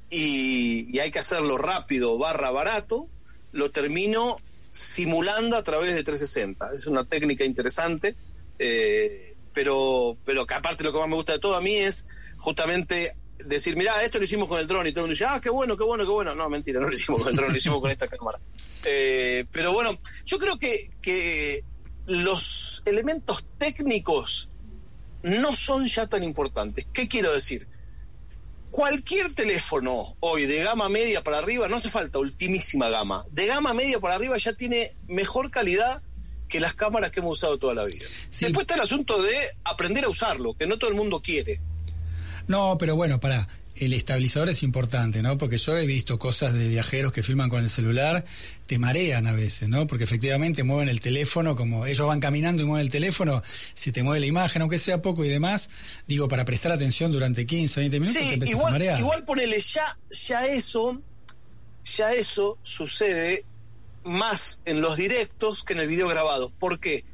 y, 0.08 0.88
y 0.90 0.98
hay 1.00 1.10
que 1.10 1.18
hacerlo 1.18 1.58
rápido 1.58 2.16
barra 2.16 2.50
barato, 2.50 3.08
lo 3.52 3.70
termino 3.70 4.38
simulando 4.72 5.56
a 5.56 5.64
través 5.64 5.94
de 5.94 6.04
360. 6.04 6.74
Es 6.74 6.86
una 6.86 7.04
técnica 7.04 7.44
interesante, 7.44 8.14
eh, 8.58 9.34
pero, 9.52 10.16
pero 10.24 10.46
que 10.46 10.54
aparte 10.54 10.84
lo 10.84 10.92
que 10.92 10.98
más 10.98 11.08
me 11.08 11.16
gusta 11.16 11.32
de 11.32 11.38
todo 11.38 11.56
a 11.56 11.60
mí 11.60 11.76
es 11.76 12.06
justamente 12.38 13.16
decir, 13.44 13.76
mira, 13.76 14.02
esto 14.02 14.18
lo 14.18 14.24
hicimos 14.24 14.48
con 14.48 14.58
el 14.58 14.66
dron 14.66 14.86
y 14.86 14.92
todo 14.92 15.00
el 15.00 15.08
mundo 15.08 15.14
dice, 15.14 15.24
ah, 15.24 15.40
qué 15.42 15.50
bueno, 15.50 15.76
qué 15.76 15.84
bueno, 15.84 16.04
qué 16.04 16.10
bueno. 16.10 16.34
No, 16.34 16.48
mentira, 16.48 16.80
no 16.80 16.88
lo 16.88 16.94
hicimos 16.94 17.22
con 17.22 17.30
el 17.30 17.36
dron, 17.36 17.50
lo 17.50 17.56
hicimos 17.56 17.80
con 17.80 17.90
esta 17.90 18.08
cámara. 18.08 18.38
Eh, 18.84 19.44
pero 19.50 19.72
bueno, 19.72 19.98
yo 20.24 20.38
creo 20.38 20.58
que, 20.58 20.90
que 21.02 21.64
los 22.06 22.82
elementos 22.86 23.44
técnicos 23.58 24.50
no 25.22 25.52
son 25.52 25.86
ya 25.86 26.06
tan 26.06 26.22
importantes. 26.22 26.86
¿Qué 26.92 27.08
quiero 27.08 27.32
decir? 27.32 27.68
Cualquier 28.70 29.34
teléfono 29.34 30.16
hoy 30.20 30.46
de 30.46 30.62
gama 30.62 30.88
media 30.88 31.22
para 31.22 31.38
arriba, 31.38 31.68
no 31.68 31.76
hace 31.76 31.90
falta 31.90 32.18
ultimísima 32.18 32.88
gama, 32.88 33.26
de 33.30 33.46
gama 33.46 33.74
media 33.74 33.98
para 33.98 34.14
arriba 34.14 34.36
ya 34.36 34.52
tiene 34.52 34.96
mejor 35.08 35.50
calidad 35.50 36.02
que 36.48 36.60
las 36.60 36.74
cámaras 36.74 37.10
que 37.10 37.20
hemos 37.20 37.38
usado 37.38 37.58
toda 37.58 37.74
la 37.74 37.84
vida. 37.84 38.04
Sí. 38.30 38.44
Después 38.44 38.64
está 38.64 38.74
el 38.74 38.80
asunto 38.80 39.22
de 39.22 39.48
aprender 39.64 40.04
a 40.04 40.08
usarlo, 40.08 40.54
que 40.54 40.66
no 40.66 40.78
todo 40.78 40.90
el 40.90 40.96
mundo 40.96 41.20
quiere. 41.20 41.60
No, 42.50 42.76
pero 42.78 42.96
bueno, 42.96 43.20
para 43.20 43.46
el 43.76 43.92
estabilizador 43.92 44.48
es 44.48 44.64
importante, 44.64 45.22
¿no? 45.22 45.38
Porque 45.38 45.56
yo 45.56 45.78
he 45.78 45.86
visto 45.86 46.18
cosas 46.18 46.52
de 46.52 46.66
viajeros 46.66 47.12
que 47.12 47.22
filman 47.22 47.48
con 47.48 47.62
el 47.62 47.70
celular, 47.70 48.24
te 48.66 48.76
marean 48.76 49.28
a 49.28 49.32
veces, 49.32 49.68
¿no? 49.68 49.86
Porque 49.86 50.02
efectivamente 50.02 50.64
mueven 50.64 50.88
el 50.88 51.00
teléfono, 51.00 51.54
como 51.54 51.86
ellos 51.86 52.04
van 52.08 52.18
caminando 52.18 52.64
y 52.64 52.66
mueven 52.66 52.86
el 52.86 52.90
teléfono, 52.90 53.44
se 53.74 53.92
te 53.92 54.02
mueve 54.02 54.18
la 54.18 54.26
imagen, 54.26 54.62
aunque 54.62 54.80
sea 54.80 55.00
poco 55.00 55.24
y 55.24 55.28
demás, 55.28 55.70
digo, 56.08 56.26
para 56.26 56.44
prestar 56.44 56.72
atención 56.72 57.12
durante 57.12 57.46
15, 57.46 57.78
20 57.78 58.00
minutos 58.00 58.20
te 58.20 58.34
empiezas 58.34 58.48
a 58.48 58.58
igual, 58.58 58.72
marear. 58.72 58.98
igual 58.98 59.24
ponele 59.24 59.60
ya, 59.60 59.96
ya 60.10 60.44
eso, 60.46 61.00
ya 61.84 62.12
eso 62.14 62.58
sucede 62.62 63.44
más 64.02 64.60
en 64.64 64.80
los 64.80 64.96
directos 64.96 65.62
que 65.62 65.74
en 65.74 65.78
el 65.78 65.86
video 65.86 66.08
grabado. 66.08 66.50
¿Por 66.58 66.80
qué? 66.80 67.04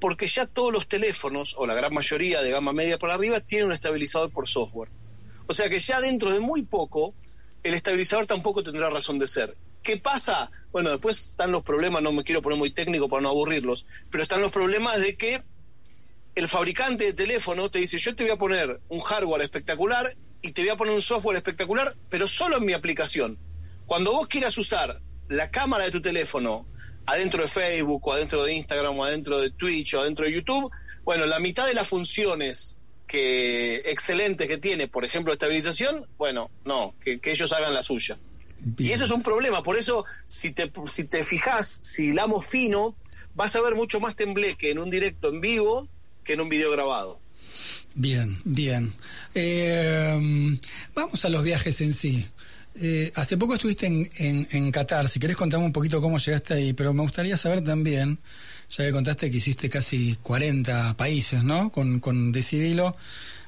Porque 0.00 0.26
ya 0.26 0.46
todos 0.46 0.72
los 0.72 0.88
teléfonos, 0.88 1.54
o 1.56 1.66
la 1.66 1.74
gran 1.74 1.92
mayoría 1.94 2.42
de 2.42 2.50
gama 2.50 2.72
media 2.72 2.98
para 2.98 3.14
arriba, 3.14 3.40
tienen 3.40 3.68
un 3.68 3.72
estabilizador 3.72 4.30
por 4.30 4.48
software. 4.48 4.90
O 5.46 5.52
sea 5.52 5.68
que 5.68 5.78
ya 5.78 6.00
dentro 6.00 6.32
de 6.32 6.40
muy 6.40 6.62
poco, 6.62 7.14
el 7.62 7.74
estabilizador 7.74 8.26
tampoco 8.26 8.62
tendrá 8.62 8.90
razón 8.90 9.18
de 9.18 9.26
ser. 9.26 9.56
¿Qué 9.82 9.96
pasa? 9.96 10.50
Bueno, 10.72 10.90
después 10.90 11.20
están 11.20 11.52
los 11.52 11.62
problemas, 11.62 12.02
no 12.02 12.12
me 12.12 12.24
quiero 12.24 12.42
poner 12.42 12.58
muy 12.58 12.72
técnico 12.72 13.08
para 13.08 13.22
no 13.22 13.28
aburrirlos, 13.28 13.86
pero 14.10 14.22
están 14.22 14.42
los 14.42 14.50
problemas 14.50 15.00
de 15.00 15.16
que 15.16 15.42
el 16.34 16.48
fabricante 16.48 17.04
de 17.04 17.12
teléfono 17.12 17.70
te 17.70 17.78
dice, 17.78 17.96
yo 17.96 18.14
te 18.14 18.24
voy 18.24 18.32
a 18.32 18.36
poner 18.36 18.80
un 18.88 18.98
hardware 18.98 19.42
espectacular 19.42 20.12
y 20.42 20.52
te 20.52 20.62
voy 20.62 20.70
a 20.70 20.76
poner 20.76 20.94
un 20.94 21.02
software 21.02 21.36
espectacular, 21.36 21.94
pero 22.10 22.28
solo 22.28 22.58
en 22.58 22.64
mi 22.64 22.72
aplicación. 22.72 23.38
Cuando 23.86 24.12
vos 24.12 24.26
quieras 24.26 24.58
usar 24.58 25.00
la 25.28 25.50
cámara 25.50 25.84
de 25.84 25.92
tu 25.92 26.02
teléfono 26.02 26.66
adentro 27.06 27.42
de 27.42 27.48
Facebook 27.48 28.06
o 28.06 28.12
adentro 28.12 28.44
de 28.44 28.52
Instagram 28.52 28.98
o 28.98 29.04
adentro 29.04 29.38
de 29.38 29.50
Twitch 29.50 29.94
o 29.94 30.00
adentro 30.00 30.24
de 30.24 30.32
YouTube, 30.32 30.70
bueno, 31.04 31.24
la 31.26 31.38
mitad 31.38 31.66
de 31.66 31.74
las 31.74 31.88
funciones 31.88 32.78
que 33.06 33.76
excelentes 33.86 34.48
que 34.48 34.58
tiene, 34.58 34.88
por 34.88 35.04
ejemplo, 35.04 35.32
estabilización, 35.32 36.06
bueno, 36.18 36.50
no, 36.64 36.94
que, 37.00 37.20
que 37.20 37.30
ellos 37.30 37.52
hagan 37.52 37.72
la 37.72 37.82
suya. 37.82 38.18
Bien. 38.58 38.90
Y 38.90 38.92
eso 38.92 39.04
es 39.04 39.10
un 39.10 39.22
problema, 39.22 39.62
por 39.62 39.76
eso 39.76 40.04
si 40.26 40.52
te, 40.52 40.72
si 40.86 41.04
te 41.04 41.22
fijas, 41.22 41.68
si 41.68 42.06
hilamos 42.06 42.46
fino, 42.46 42.96
vas 43.34 43.54
a 43.54 43.60
ver 43.60 43.76
mucho 43.76 44.00
más 44.00 44.16
tembleque 44.16 44.70
en 44.70 44.78
un 44.78 44.90
directo 44.90 45.28
en 45.28 45.40
vivo 45.40 45.88
que 46.24 46.32
en 46.32 46.40
un 46.40 46.48
video 46.48 46.72
grabado. 46.72 47.20
Bien, 47.94 48.36
bien. 48.44 48.92
Eh, 49.34 50.58
vamos 50.94 51.24
a 51.24 51.28
los 51.28 51.42
viajes 51.42 51.80
en 51.80 51.94
sí. 51.94 52.26
Eh, 52.78 53.10
hace 53.14 53.38
poco 53.38 53.54
estuviste 53.54 53.86
en, 53.86 54.08
en, 54.18 54.70
Qatar, 54.70 55.08
si 55.08 55.18
querés 55.18 55.36
contarme 55.36 55.64
un 55.64 55.72
poquito 55.72 56.02
cómo 56.02 56.18
llegaste 56.18 56.54
ahí, 56.54 56.72
pero 56.74 56.92
me 56.92 57.02
gustaría 57.02 57.38
saber 57.38 57.64
también, 57.64 58.18
ya 58.68 58.84
que 58.84 58.92
contaste 58.92 59.30
que 59.30 59.38
hiciste 59.38 59.70
casi 59.70 60.16
40 60.16 60.94
países, 60.96 61.42
¿no? 61.42 61.72
Con, 61.72 62.00
con 62.00 62.32
Decidilo. 62.32 62.94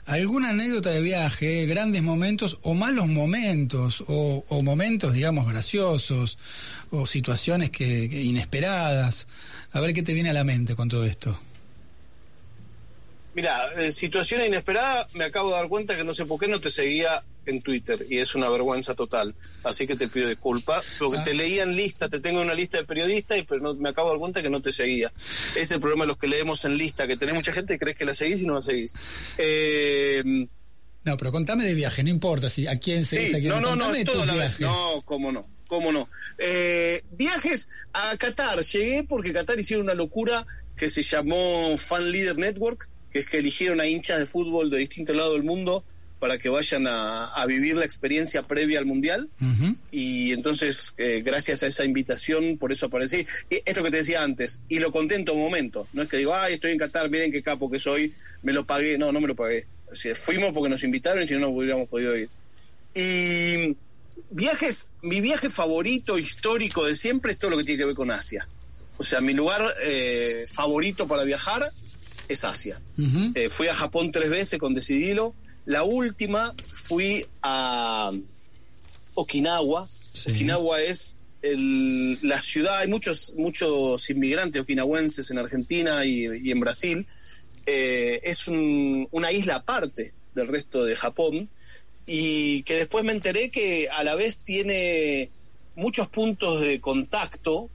¿Alguna 0.07 0.51
anécdota 0.51 0.91
de 0.91 1.03
viaje, 1.03 1.67
grandes 1.67 2.03
momentos 2.03 2.59
o 2.63 2.73
malos 2.73 3.09
momentos, 3.09 4.03
o, 4.07 4.63
momentos, 4.63 5.13
digamos, 5.13 5.47
graciosos, 5.47 6.39
o 6.91 7.07
situaciones 7.07 7.69
que, 7.69 8.09
que 8.09 8.23
inesperadas? 8.23 9.27
A 9.73 9.81
ver 9.81 9.93
qué 9.93 10.03
te 10.03 10.15
viene 10.15 10.31
a 10.31 10.33
la 10.33 10.45
mente 10.45 10.75
con 10.75 10.89
todo 10.89 11.05
esto. 11.05 11.39
Mira, 13.35 13.71
en 13.77 13.93
situación 13.93 14.43
inesperada, 14.43 15.07
me 15.13 15.25
acabo 15.25 15.51
de 15.51 15.57
dar 15.57 15.69
cuenta 15.69 15.95
que 15.95 16.05
no 16.05 16.15
sé 16.15 16.25
por 16.25 16.41
qué 16.41 16.49
no 16.49 16.61
te 16.61 16.71
seguía 16.71 17.23
en 17.51 17.63
Twitter 17.63 18.07
y 18.09 18.19
es 18.19 18.35
una 18.35 18.49
vergüenza 18.49 18.95
total. 18.95 19.35
Así 19.65 19.87
que 19.87 19.97
te 19.97 20.09
pido 20.09 20.29
disculpas, 20.29 20.85
porque 20.99 21.19
Ah. 21.19 21.25
te 21.25 21.35
leía 21.35 21.63
en 21.63 21.75
lista, 21.77 22.09
te 22.09 22.21
tengo 22.21 22.41
en 22.41 22.47
una 22.47 22.55
lista 22.55 22.79
de 22.79 22.85
periodistas, 22.85 23.39
y 23.39 23.43
pero 23.43 23.61
no, 23.61 23.75
me 23.75 23.89
acabo 23.91 24.09
de 24.09 24.15
dar 24.15 24.21
cuenta 24.21 24.43
que 24.43 24.51
no 24.51 24.61
te 24.63 24.73
seguía. 24.73 25.13
Ese 25.53 25.61
es 25.61 25.71
el 25.73 25.81
problema 25.81 26.05
de 26.05 26.09
los 26.09 26.19
que 26.19 26.29
leemos 26.29 26.65
en 26.65 26.77
lista, 26.77 27.07
que 27.07 27.17
tenés 27.17 27.35
mucha 27.35 27.53
gente 27.53 27.75
que 27.75 27.79
crees 27.79 27.97
que 27.97 28.05
la 28.05 28.15
seguís 28.15 28.41
y 28.43 28.47
no 28.47 28.55
la 28.55 28.61
seguís. 28.61 28.95
Eh, 29.39 30.23
No, 31.05 31.17
pero 31.17 31.33
contame 31.33 31.65
de 31.65 31.75
viaje, 31.75 32.03
no 32.03 32.11
importa 32.11 32.51
si 32.51 32.67
a 32.67 32.79
quién 32.79 33.05
seguís, 33.07 33.31
Sí, 33.31 33.37
a 33.37 33.39
quién 33.39 33.49
no, 33.51 33.61
no, 33.61 33.77
no, 33.77 33.93
de 33.93 34.05
tus 34.05 34.25
viajes. 34.31 34.61
No, 34.61 35.01
cómo 35.07 35.33
no, 35.33 35.49
cómo 35.67 35.91
no. 35.91 36.09
Eh, 36.37 37.03
viajes 37.13 37.69
a 37.95 38.15
Qatar. 38.19 38.61
Llegué 38.63 39.05
porque 39.05 39.33
Qatar 39.33 39.59
hicieron 39.59 39.85
una 39.87 39.95
locura 39.95 40.47
que 40.77 40.89
se 40.91 41.03
llamó 41.03 41.77
Fan 41.79 42.11
Leader 42.13 42.37
Network, 42.37 42.89
que 43.11 43.21
es 43.21 43.27
que 43.27 43.39
eligieron 43.39 43.81
a 43.81 43.87
hinchas 43.87 44.19
de 44.19 44.27
fútbol 44.27 44.69
de 44.71 44.79
distintos 44.79 45.17
lados 45.17 45.33
del 45.35 45.45
mundo 45.45 45.83
para 46.19 46.39
que 46.39 46.49
vayan 46.49 46.87
a, 46.87 47.27
a 47.27 47.47
vivir 47.47 47.77
la 47.77 47.85
experiencia 47.85 48.43
previa 48.43 48.79
al 48.79 48.87
Mundial. 48.87 49.29
Y 49.91 50.33
entonces, 50.33 50.95
eh, 50.99 51.23
gracias 51.25 51.63
a 51.63 51.67
esa 51.67 51.85
invitación, 51.85 52.59
por 52.59 52.73
eso 52.73 52.87
aparecí. 52.87 53.27
Y 53.51 53.63
esto 53.65 53.83
que 53.83 53.91
te 53.91 53.99
decía 53.99 54.23
antes, 54.23 54.61
y 54.69 54.79
lo 54.79 54.91
conté 54.91 55.15
en 55.15 55.25
todo 55.25 55.37
momento. 55.37 55.87
No 55.93 56.03
es 56.03 56.09
que 56.09 56.17
digo, 56.17 56.35
ay, 56.35 56.55
estoy 56.55 56.73
en 56.73 56.79
Qatar, 56.79 57.09
miren 57.11 57.33
qué 57.33 57.43
capo 57.43 57.71
que 57.71 57.79
soy, 57.81 58.13
me 58.43 58.53
lo 58.53 58.65
pagué. 58.67 58.99
No, 58.99 59.13
no 59.13 59.21
me 59.21 59.29
lo 59.29 59.37
pagué. 59.37 59.67
O 59.91 59.95
sea, 59.95 60.15
fuimos 60.15 60.53
porque 60.53 60.69
nos 60.69 60.83
invitaron 60.85 61.23
y 61.23 61.29
si 61.29 61.35
no, 61.35 61.41
no 61.41 61.49
hubiéramos 61.51 61.89
podido 61.89 62.17
ir. 62.17 62.29
Y 62.95 63.77
viajes, 64.31 64.93
mi 65.03 65.21
viaje 65.21 65.51
favorito 65.51 66.19
histórico 66.19 66.85
de 66.85 66.95
siempre 66.95 67.33
es 67.33 67.39
todo 67.39 67.53
lo 67.53 67.59
que 67.59 67.65
tiene 67.65 67.79
que 67.79 67.87
ver 67.87 67.95
con 67.95 68.11
Asia. 68.11 68.49
O 68.97 69.05
sea, 69.05 69.21
mi 69.21 69.33
lugar 69.33 69.75
eh, 69.83 70.47
favorito 70.49 71.07
para 71.07 71.23
viajar 71.23 71.71
es 72.29 72.45
Asia. 72.45 72.81
Eh, 73.35 73.49
fui 73.49 73.69
a 73.69 73.75
Japón 73.75 74.11
tres 74.11 74.29
veces 74.29 74.59
con 74.59 74.75
Decidilo. 74.75 75.35
La 75.69 75.83
última 75.85 76.55
fui 76.73 77.27
a 77.43 78.11
Okinawa. 79.15 79.87
Sí. 80.15 80.31
Okinawa 80.33 80.81
es 80.83 81.17
el- 81.43 82.19
la 82.23 82.41
ciudad, 82.41 82.79
hay 82.79 82.89
muchos, 82.89 83.35
muchos 83.37 84.09
inmigrantes 84.09 84.63
okinawenses 84.63 85.31
en 85.31 85.39
Argentina 85.39 86.05
y, 86.07 86.25
y 86.43 86.51
en 86.51 86.61
Brasil. 86.61 87.07
Eh, 87.67 88.21
es 88.25 88.49
un- 88.49 89.07
una 89.11 89.31
isla 89.31 89.57
aparte 89.57 90.15
del 90.35 90.49
resto 90.49 90.85
de 90.87 90.97
Japón 90.97 91.51
y 92.07 92.63
que 92.63 92.77
después 92.77 93.05
me 93.05 93.13
enteré 93.13 93.51
que 93.51 93.89
a 93.91 94.03
la 94.05 94.15
vez 94.15 94.39
tiene 94.39 95.29
muchos 95.77 96.09
puntos 96.09 96.63
de 96.63 96.81
contacto 96.81 97.69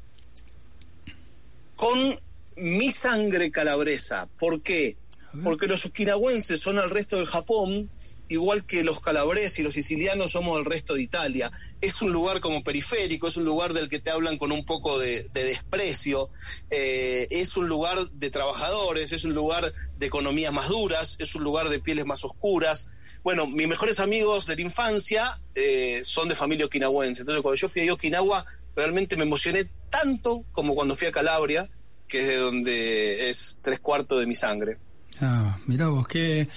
con 1.75 2.19
mi 2.55 2.91
sangre 2.91 3.51
calabresa. 3.51 4.27
¿Por 4.39 4.61
qué? 4.63 4.95
Porque 5.41 5.67
los 5.67 5.85
okinawenses 5.85 6.59
son 6.59 6.77
al 6.77 6.89
resto 6.89 7.15
del 7.15 7.25
Japón, 7.25 7.89
igual 8.27 8.65
que 8.65 8.83
los 8.83 8.99
calabreses 8.99 9.59
y 9.59 9.63
los 9.63 9.73
sicilianos 9.73 10.31
somos 10.31 10.57
el 10.57 10.65
resto 10.65 10.93
de 10.95 11.01
Italia. 11.01 11.51
Es 11.81 12.01
un 12.01 12.11
lugar 12.11 12.39
como 12.39 12.63
periférico, 12.63 13.27
es 13.27 13.37
un 13.37 13.45
lugar 13.45 13.73
del 13.73 13.89
que 13.89 13.99
te 13.99 14.11
hablan 14.11 14.37
con 14.37 14.51
un 14.51 14.65
poco 14.65 14.99
de, 14.99 15.29
de 15.33 15.43
desprecio, 15.43 16.29
eh, 16.69 17.27
es 17.29 17.57
un 17.57 17.67
lugar 17.67 18.09
de 18.11 18.29
trabajadores, 18.29 19.11
es 19.11 19.23
un 19.23 19.33
lugar 19.33 19.73
de 19.97 20.05
economías 20.05 20.53
más 20.53 20.69
duras, 20.69 21.17
es 21.19 21.35
un 21.35 21.43
lugar 21.43 21.69
de 21.69 21.79
pieles 21.79 22.05
más 22.05 22.23
oscuras. 22.23 22.87
Bueno, 23.23 23.47
mis 23.47 23.67
mejores 23.67 23.99
amigos 23.99 24.45
de 24.45 24.55
la 24.55 24.61
infancia 24.61 25.41
eh, 25.55 26.01
son 26.03 26.27
de 26.27 26.35
familia 26.35 26.65
okinawense. 26.65 27.21
Entonces, 27.21 27.41
cuando 27.41 27.55
yo 27.55 27.69
fui 27.69 27.87
a 27.87 27.93
Okinawa, 27.93 28.45
realmente 28.75 29.15
me 29.15 29.23
emocioné 29.23 29.69
tanto 29.89 30.43
como 30.51 30.75
cuando 30.75 30.95
fui 30.95 31.07
a 31.07 31.11
Calabria, 31.11 31.69
que 32.07 32.19
es 32.19 32.27
de 32.27 32.35
donde 32.35 33.29
es 33.29 33.57
tres 33.61 33.79
cuartos 33.79 34.19
de 34.19 34.25
mi 34.25 34.35
sangre. 34.35 34.77
Ah, 35.21 35.57
mirá 35.67 35.87
vos, 35.87 36.07
qué, 36.07 36.47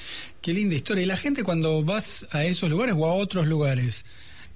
qué 0.40 0.52
linda 0.52 0.74
historia. 0.74 1.02
Y 1.02 1.06
la 1.06 1.16
gente 1.16 1.42
cuando 1.44 1.82
vas 1.84 2.26
a 2.34 2.44
esos 2.44 2.70
lugares 2.70 2.94
o 2.98 3.04
a 3.06 3.12
otros 3.14 3.46
lugares, 3.46 4.04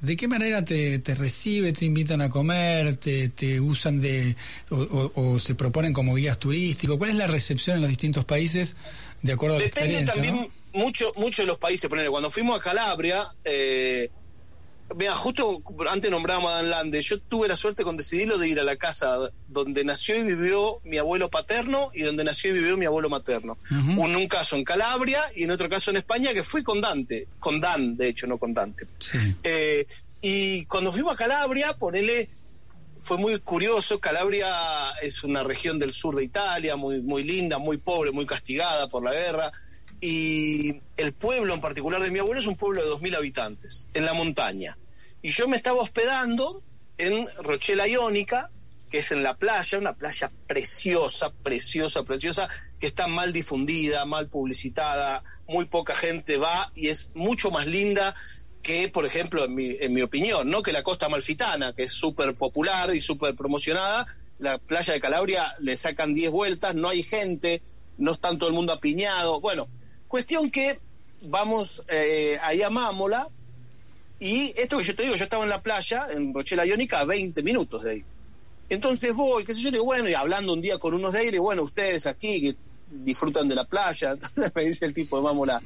¿de 0.00 0.16
qué 0.16 0.26
manera 0.26 0.64
te, 0.64 0.98
te 1.00 1.14
recibe, 1.14 1.72
te 1.72 1.84
invitan 1.84 2.20
a 2.22 2.30
comer, 2.30 2.96
te, 2.96 3.28
te 3.28 3.60
usan 3.60 4.00
de, 4.00 4.34
o, 4.70 4.76
o- 4.76 5.12
o 5.32 5.38
se 5.38 5.54
proponen 5.54 5.92
como 5.92 6.14
guías 6.14 6.38
turísticos? 6.38 6.96
¿Cuál 6.96 7.10
es 7.10 7.16
la 7.16 7.26
recepción 7.26 7.76
en 7.76 7.82
los 7.82 7.90
distintos 7.90 8.24
países 8.24 8.74
de 9.22 9.32
acuerdo 9.32 9.56
a 9.56 9.58
la 9.60 9.64
Depende 9.66 9.98
experiencia? 10.00 10.14
también 10.14 10.50
¿no? 10.72 10.80
mucho, 10.80 11.12
mucho 11.16 11.42
de 11.42 11.46
los 11.46 11.58
países. 11.58 11.90
Cuando 12.08 12.30
fuimos 12.30 12.58
a 12.58 12.62
Calabria, 12.62 13.28
eh, 13.44 14.10
Mira, 14.96 15.14
justo 15.14 15.62
antes 15.88 16.10
nombrábamos 16.10 16.50
a 16.50 16.56
Dan 16.56 16.70
Lande, 16.70 17.00
yo 17.00 17.20
tuve 17.20 17.46
la 17.46 17.56
suerte 17.56 17.84
con 17.84 17.96
decidirlo 17.96 18.38
de 18.38 18.48
ir 18.48 18.58
a 18.58 18.64
la 18.64 18.76
casa 18.76 19.30
donde 19.46 19.84
nació 19.84 20.16
y 20.16 20.24
vivió 20.24 20.80
mi 20.82 20.98
abuelo 20.98 21.30
paterno 21.30 21.90
y 21.94 22.02
donde 22.02 22.24
nació 22.24 22.50
y 22.50 22.54
vivió 22.54 22.76
mi 22.76 22.86
abuelo 22.86 23.08
materno. 23.08 23.58
Ujú. 23.70 24.04
En 24.04 24.16
un 24.16 24.26
caso 24.26 24.56
en 24.56 24.64
Calabria 24.64 25.22
y 25.36 25.44
en 25.44 25.52
otro 25.52 25.68
caso 25.68 25.90
en 25.90 25.98
España 25.98 26.34
que 26.34 26.42
fui 26.42 26.64
con 26.64 26.80
Dante, 26.80 27.28
con 27.38 27.60
Dan, 27.60 27.96
de 27.96 28.08
hecho, 28.08 28.26
no 28.26 28.38
con 28.38 28.52
Dante. 28.52 28.86
Sí. 28.98 29.18
Eh, 29.44 29.86
y 30.20 30.64
cuando 30.64 30.92
fuimos 30.92 31.14
a 31.14 31.16
Calabria, 31.16 31.76
ponele, 31.78 32.28
fue 33.00 33.16
muy 33.16 33.38
curioso. 33.40 34.00
Calabria 34.00 34.90
es 35.02 35.22
una 35.24 35.42
región 35.42 35.78
del 35.78 35.92
sur 35.92 36.16
de 36.16 36.24
Italia, 36.24 36.76
muy, 36.76 37.00
muy 37.00 37.22
linda, 37.22 37.58
muy 37.58 37.78
pobre, 37.78 38.10
muy 38.10 38.26
castigada 38.26 38.88
por 38.88 39.04
la 39.04 39.12
guerra. 39.12 39.52
Y 40.00 40.80
el 40.96 41.12
pueblo 41.12 41.54
en 41.54 41.60
particular 41.60 42.02
de 42.02 42.10
mi 42.10 42.18
abuelo 42.18 42.40
es 42.40 42.46
un 42.46 42.56
pueblo 42.56 42.82
de 42.82 42.90
2.000 42.90 43.16
habitantes, 43.16 43.88
en 43.92 44.04
la 44.04 44.14
montaña. 44.14 44.78
Y 45.22 45.30
yo 45.30 45.46
me 45.46 45.56
estaba 45.56 45.80
hospedando 45.80 46.62
en 46.96 47.26
Rochela 47.42 47.86
Iónica, 47.86 48.50
que 48.90 48.98
es 48.98 49.12
en 49.12 49.22
la 49.22 49.36
playa, 49.36 49.78
una 49.78 49.94
playa 49.94 50.30
preciosa, 50.46 51.30
preciosa, 51.30 52.02
preciosa, 52.02 52.48
que 52.78 52.86
está 52.86 53.06
mal 53.06 53.32
difundida, 53.32 54.04
mal 54.06 54.28
publicitada, 54.28 55.22
muy 55.46 55.66
poca 55.66 55.94
gente 55.94 56.38
va 56.38 56.72
y 56.74 56.88
es 56.88 57.10
mucho 57.14 57.50
más 57.50 57.66
linda 57.66 58.14
que, 58.62 58.88
por 58.88 59.06
ejemplo, 59.06 59.44
en 59.44 59.54
mi, 59.54 59.76
en 59.78 59.92
mi 59.94 60.02
opinión, 60.02 60.48
no 60.48 60.62
que 60.62 60.72
la 60.72 60.82
costa 60.82 61.08
malfitana, 61.08 61.72
que 61.74 61.84
es 61.84 61.92
súper 61.92 62.34
popular 62.34 62.94
y 62.94 63.00
súper 63.00 63.34
promocionada, 63.34 64.06
la 64.38 64.58
playa 64.58 64.94
de 64.94 65.00
Calabria 65.00 65.54
le 65.60 65.76
sacan 65.76 66.14
10 66.14 66.30
vueltas, 66.30 66.74
no 66.74 66.88
hay 66.88 67.02
gente, 67.02 67.62
no 67.98 68.12
está 68.12 68.36
todo 68.36 68.48
el 68.48 68.54
mundo 68.54 68.72
apiñado. 68.72 69.40
Bueno, 69.40 69.68
cuestión 70.10 70.50
que 70.50 70.80
vamos 71.22 71.84
eh, 71.86 72.36
ahí 72.42 72.62
a 72.62 72.68
Mámola 72.68 73.28
y 74.18 74.52
esto 74.60 74.78
que 74.78 74.84
yo 74.84 74.96
te 74.96 75.04
digo, 75.04 75.14
yo 75.14 75.24
estaba 75.24 75.44
en 75.44 75.50
la 75.50 75.62
playa, 75.62 76.08
en 76.10 76.34
Rochela 76.34 76.66
Iónica, 76.66 76.98
a 76.98 77.04
20 77.04 77.42
minutos 77.44 77.84
de 77.84 77.90
ahí. 77.92 78.04
Entonces 78.68 79.14
voy, 79.14 79.44
qué 79.44 79.54
sé 79.54 79.60
yo, 79.62 79.70
digo, 79.70 79.84
bueno, 79.84 80.08
y 80.08 80.14
hablando 80.14 80.52
un 80.52 80.60
día 80.60 80.78
con 80.78 80.94
unos 80.94 81.12
de 81.12 81.20
ahí, 81.20 81.30
digo, 81.30 81.44
bueno, 81.44 81.62
ustedes 81.62 82.06
aquí 82.06 82.40
que 82.40 82.56
disfrutan 82.90 83.46
de 83.46 83.54
la 83.54 83.64
playa, 83.64 84.16
me 84.54 84.64
dice 84.64 84.84
el 84.84 84.92
tipo 84.92 85.16
de 85.16 85.22
Mámola, 85.22 85.62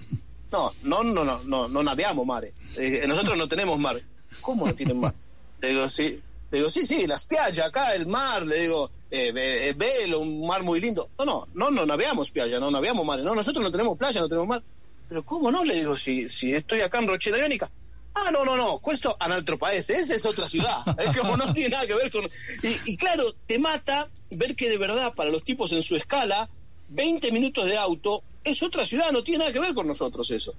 no, 0.53 0.73
no, 0.83 1.03
no, 1.03 1.25
no, 1.25 1.43
no, 1.43 1.67
no 1.67 1.83
naveamos 1.83 2.27
mare. 2.27 2.53
Eh, 2.77 3.03
nosotros 3.09 3.39
no 3.39 3.49
tenemos 3.49 3.79
mar. 3.79 4.01
¿Cómo 4.43 4.67
no 4.67 4.75
tienen 4.75 5.01
mar? 5.01 5.15
Le 5.61 5.69
digo, 5.71 5.89
sí. 5.89 6.21
Le 6.51 6.59
digo, 6.59 6.71
sí, 6.71 6.85
sí, 6.87 7.07
las 7.07 7.25
playas 7.25 7.67
acá, 7.67 7.95
el 7.95 8.07
mar, 8.07 8.47
le 8.47 8.61
digo, 8.61 8.91
eh, 9.15 9.69
eh, 9.69 9.75
velo, 9.77 10.21
un 10.21 10.47
mar 10.47 10.63
muy 10.63 10.81
lindo. 10.81 11.11
No, 11.19 11.25
no, 11.25 11.49
no, 11.55 11.71
no 11.71 11.87
naveamos 11.87 12.31
playa, 12.31 12.59
no 12.59 12.71
naveamos 12.71 13.05
mar. 13.05 13.21
No, 13.21 13.35
nosotros 13.35 13.63
no 13.63 13.71
tenemos 13.71 13.97
playa, 13.97 14.21
no 14.21 14.29
tenemos 14.29 14.49
mar. 14.49 14.63
Pero 15.09 15.25
¿cómo 15.25 15.51
no? 15.51 15.65
Le 15.65 15.77
digo, 15.77 15.97
si, 15.97 16.29
si 16.29 16.53
estoy 16.53 16.81
acá 16.81 16.99
en 16.99 17.09
Rochela 17.09 17.39
Iónica. 17.39 17.71
Ah, 18.15 18.31
no, 18.31 18.45
no, 18.45 18.57
no, 18.57 18.81
questo 18.81 19.17
an 19.19 19.33
altro 19.33 19.59
paese, 19.59 19.97
esa 19.97 20.15
es 20.15 20.25
otra 20.25 20.47
ciudad. 20.47 20.83
Es 20.99 21.19
como 21.19 21.37
no 21.37 21.53
tiene 21.53 21.71
nada 21.71 21.87
que 21.87 21.95
ver 21.95 22.11
con... 22.13 22.25
Y, 22.63 22.93
y 22.93 22.97
claro, 22.97 23.25
te 23.47 23.59
mata 23.59 24.09
ver 24.31 24.55
que 24.55 24.69
de 24.71 24.79
verdad 24.79 25.15
para 25.15 25.31
los 25.31 25.43
tipos 25.43 25.73
en 25.73 25.83
su 25.83 25.97
escala, 25.97 26.49
20 26.91 27.33
minutos 27.33 27.67
de 27.67 27.77
auto 27.77 28.23
es 28.45 28.63
otra 28.63 28.85
ciudad, 28.87 29.11
no 29.11 29.25
tiene 29.25 29.39
nada 29.39 29.53
que 29.53 29.59
ver 29.59 29.75
con 29.75 29.87
nosotros 29.87 30.31
eso. 30.31 30.55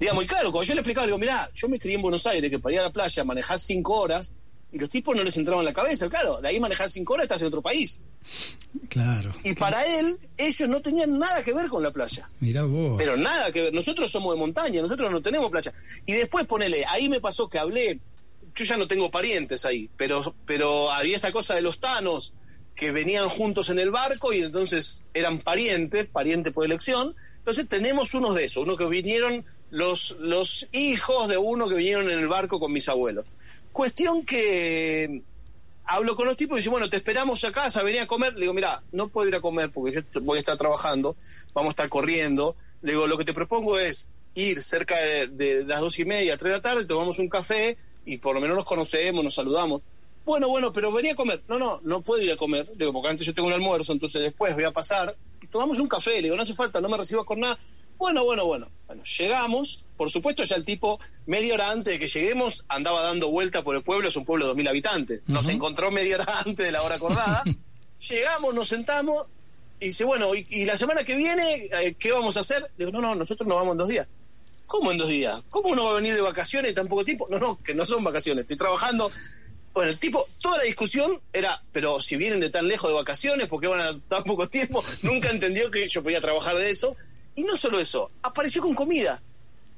Digamos, 0.00 0.24
y 0.24 0.26
claro, 0.26 0.50
cuando 0.50 0.66
yo 0.66 0.74
le 0.74 0.80
explicaba, 0.80 1.06
le 1.06 1.10
digo, 1.10 1.18
mirá, 1.18 1.48
yo 1.54 1.68
me 1.68 1.78
crié 1.78 1.96
en 1.96 2.02
Buenos 2.02 2.26
Aires, 2.26 2.50
que 2.50 2.58
para 2.58 2.74
ir 2.74 2.80
a 2.80 2.84
la 2.84 2.90
playa 2.90 3.22
manejás 3.22 3.62
cinco 3.62 3.94
horas, 4.00 4.34
y 4.72 4.78
los 4.78 4.88
tipos 4.88 5.14
no 5.14 5.22
les 5.22 5.36
entraban 5.36 5.60
en 5.60 5.66
la 5.66 5.74
cabeza, 5.74 6.08
claro, 6.08 6.40
de 6.40 6.48
ahí 6.48 6.58
manejás 6.58 6.92
cinco 6.92 7.12
horas, 7.12 7.24
estás 7.24 7.42
en 7.42 7.48
otro 7.48 7.60
país. 7.60 8.00
Claro. 8.88 9.34
Y 9.44 9.52
para 9.52 9.84
él, 9.98 10.18
ellos 10.36 10.68
no 10.68 10.80
tenían 10.80 11.18
nada 11.18 11.42
que 11.42 11.52
ver 11.52 11.68
con 11.68 11.82
la 11.82 11.90
playa. 11.90 12.28
Mirá 12.40 12.62
vos. 12.62 12.96
Pero 12.96 13.16
nada 13.16 13.52
que 13.52 13.64
ver. 13.64 13.74
Nosotros 13.74 14.10
somos 14.10 14.34
de 14.34 14.40
montaña, 14.40 14.80
nosotros 14.80 15.10
no 15.10 15.20
tenemos 15.20 15.50
playa. 15.50 15.72
Y 16.06 16.12
después 16.12 16.46
ponele, 16.46 16.84
ahí 16.86 17.08
me 17.08 17.20
pasó 17.20 17.48
que 17.48 17.58
hablé, 17.58 18.00
yo 18.54 18.64
ya 18.64 18.76
no 18.78 18.88
tengo 18.88 19.10
parientes 19.10 19.64
ahí, 19.66 19.90
pero, 19.96 20.34
pero 20.46 20.90
había 20.90 21.16
esa 21.16 21.32
cosa 21.32 21.54
de 21.54 21.62
los 21.62 21.78
tanos 21.78 22.32
que 22.74 22.90
venían 22.90 23.28
juntos 23.28 23.68
en 23.68 23.78
el 23.78 23.90
barco 23.90 24.32
y 24.32 24.42
entonces 24.42 25.04
eran 25.12 25.40
parientes, 25.40 26.06
parientes 26.06 26.52
por 26.52 26.64
elección. 26.64 27.14
Entonces 27.38 27.68
tenemos 27.68 28.14
unos 28.14 28.34
de 28.34 28.44
esos, 28.44 28.62
uno 28.62 28.76
que 28.76 28.86
vinieron 28.86 29.44
los, 29.70 30.16
los 30.20 30.68
hijos 30.72 31.28
de 31.28 31.36
uno 31.36 31.68
que 31.68 31.74
vinieron 31.74 32.10
en 32.10 32.18
el 32.18 32.28
barco 32.28 32.60
con 32.60 32.72
mis 32.72 32.88
abuelos. 32.88 33.26
Cuestión 33.72 34.24
que 34.24 35.22
hablo 35.84 36.14
con 36.14 36.26
los 36.26 36.36
tipos 36.36 36.56
y 36.56 36.58
dicen, 36.58 36.72
bueno, 36.72 36.88
te 36.88 36.96
esperamos 36.96 37.42
a 37.44 37.52
casa, 37.52 37.82
venía 37.82 38.04
a 38.04 38.06
comer. 38.06 38.34
Le 38.34 38.40
digo, 38.40 38.54
mira, 38.54 38.82
no 38.92 39.08
puedo 39.08 39.28
ir 39.28 39.34
a 39.34 39.40
comer 39.40 39.70
porque 39.70 39.92
yo 39.92 40.20
voy 40.20 40.36
a 40.36 40.40
estar 40.40 40.56
trabajando, 40.56 41.16
vamos 41.54 41.70
a 41.70 41.72
estar 41.72 41.88
corriendo. 41.88 42.56
Le 42.82 42.92
digo, 42.92 43.06
lo 43.06 43.16
que 43.18 43.24
te 43.24 43.32
propongo 43.32 43.78
es 43.78 44.08
ir 44.34 44.62
cerca 44.62 44.98
de, 44.98 45.28
de 45.28 45.64
las 45.64 45.80
dos 45.80 45.98
y 45.98 46.04
media, 46.04 46.36
tres 46.36 46.50
de 46.50 46.56
la 46.56 46.62
tarde, 46.62 46.84
tomamos 46.84 47.18
un 47.18 47.28
café 47.28 47.76
y 48.04 48.18
por 48.18 48.34
lo 48.34 48.40
menos 48.40 48.56
nos 48.56 48.64
conocemos, 48.64 49.22
nos 49.22 49.34
saludamos. 49.34 49.82
Bueno, 50.24 50.48
bueno, 50.48 50.72
pero 50.72 50.92
venía 50.92 51.12
a 51.12 51.16
comer. 51.16 51.42
No, 51.48 51.58
no, 51.58 51.80
no 51.82 52.00
puedo 52.00 52.22
ir 52.22 52.30
a 52.30 52.36
comer. 52.36 52.66
Le 52.68 52.76
digo, 52.76 52.92
porque 52.92 53.08
antes 53.08 53.26
yo 53.26 53.34
tengo 53.34 53.48
un 53.48 53.54
almuerzo, 53.54 53.92
entonces 53.92 54.22
después 54.22 54.54
voy 54.54 54.64
a 54.64 54.70
pasar. 54.70 55.16
Tomamos 55.50 55.78
un 55.80 55.88
café. 55.88 56.12
Le 56.16 56.22
digo, 56.22 56.36
no 56.36 56.42
hace 56.42 56.54
falta, 56.54 56.80
no 56.80 56.88
me 56.88 56.96
recibas 56.96 57.24
con 57.24 57.40
nada. 57.40 57.58
Bueno, 58.02 58.24
bueno, 58.24 58.44
bueno. 58.46 58.68
Bueno, 58.88 59.04
llegamos. 59.04 59.84
Por 59.96 60.10
supuesto, 60.10 60.42
ya 60.42 60.56
el 60.56 60.64
tipo, 60.64 60.98
media 61.26 61.54
hora 61.54 61.70
antes 61.70 61.92
de 61.92 62.00
que 62.00 62.08
lleguemos, 62.08 62.64
andaba 62.66 63.00
dando 63.00 63.30
vuelta 63.30 63.62
por 63.62 63.76
el 63.76 63.84
pueblo. 63.84 64.08
Es 64.08 64.16
un 64.16 64.24
pueblo 64.24 64.44
de 64.44 64.48
dos 64.48 64.56
mil 64.56 64.66
habitantes. 64.66 65.22
Nos 65.28 65.48
encontró 65.48 65.92
media 65.92 66.16
hora 66.16 66.40
antes 66.44 66.66
de 66.66 66.72
la 66.72 66.82
hora 66.82 66.96
acordada. 66.96 67.44
Llegamos, 68.10 68.54
nos 68.54 68.66
sentamos. 68.66 69.28
Y 69.78 69.86
dice, 69.86 70.02
bueno, 70.02 70.34
¿y, 70.34 70.44
y 70.50 70.64
la 70.64 70.76
semana 70.76 71.04
que 71.04 71.14
viene 71.14 71.68
eh, 71.72 71.94
qué 71.96 72.10
vamos 72.10 72.36
a 72.36 72.40
hacer? 72.40 72.62
Le 72.76 72.86
digo, 72.86 72.90
no, 72.90 73.00
no, 73.00 73.14
nosotros 73.14 73.48
nos 73.48 73.56
vamos 73.56 73.74
en 73.74 73.78
dos 73.78 73.88
días. 73.88 74.08
¿Cómo 74.66 74.90
en 74.90 74.98
dos 74.98 75.08
días? 75.08 75.40
¿Cómo 75.48 75.68
uno 75.68 75.84
va 75.84 75.92
a 75.92 75.94
venir 75.94 76.16
de 76.16 76.22
vacaciones 76.22 76.74
tan 76.74 76.88
poco 76.88 77.04
tiempo? 77.04 77.28
No, 77.30 77.38
no, 77.38 77.62
que 77.62 77.72
no 77.72 77.86
son 77.86 78.02
vacaciones. 78.02 78.42
Estoy 78.42 78.56
trabajando. 78.56 79.12
Bueno, 79.72 79.92
el 79.92 79.98
tipo, 80.00 80.28
toda 80.40 80.58
la 80.58 80.64
discusión 80.64 81.20
era, 81.32 81.62
pero 81.70 82.00
si 82.00 82.16
vienen 82.16 82.40
de 82.40 82.50
tan 82.50 82.66
lejos 82.66 82.90
de 82.90 82.96
vacaciones, 82.96 83.46
¿por 83.46 83.60
qué 83.60 83.68
van 83.68 83.80
a 83.80 84.00
tan 84.08 84.24
poco 84.24 84.48
tiempo? 84.48 84.82
Nunca 85.02 85.30
entendió 85.30 85.70
que 85.70 85.88
yo 85.88 86.02
podía 86.02 86.20
trabajar 86.20 86.56
de 86.56 86.68
eso. 86.68 86.96
Y 87.34 87.44
no 87.44 87.56
solo 87.56 87.80
eso, 87.80 88.10
apareció 88.22 88.62
con 88.62 88.74
comida. 88.74 89.22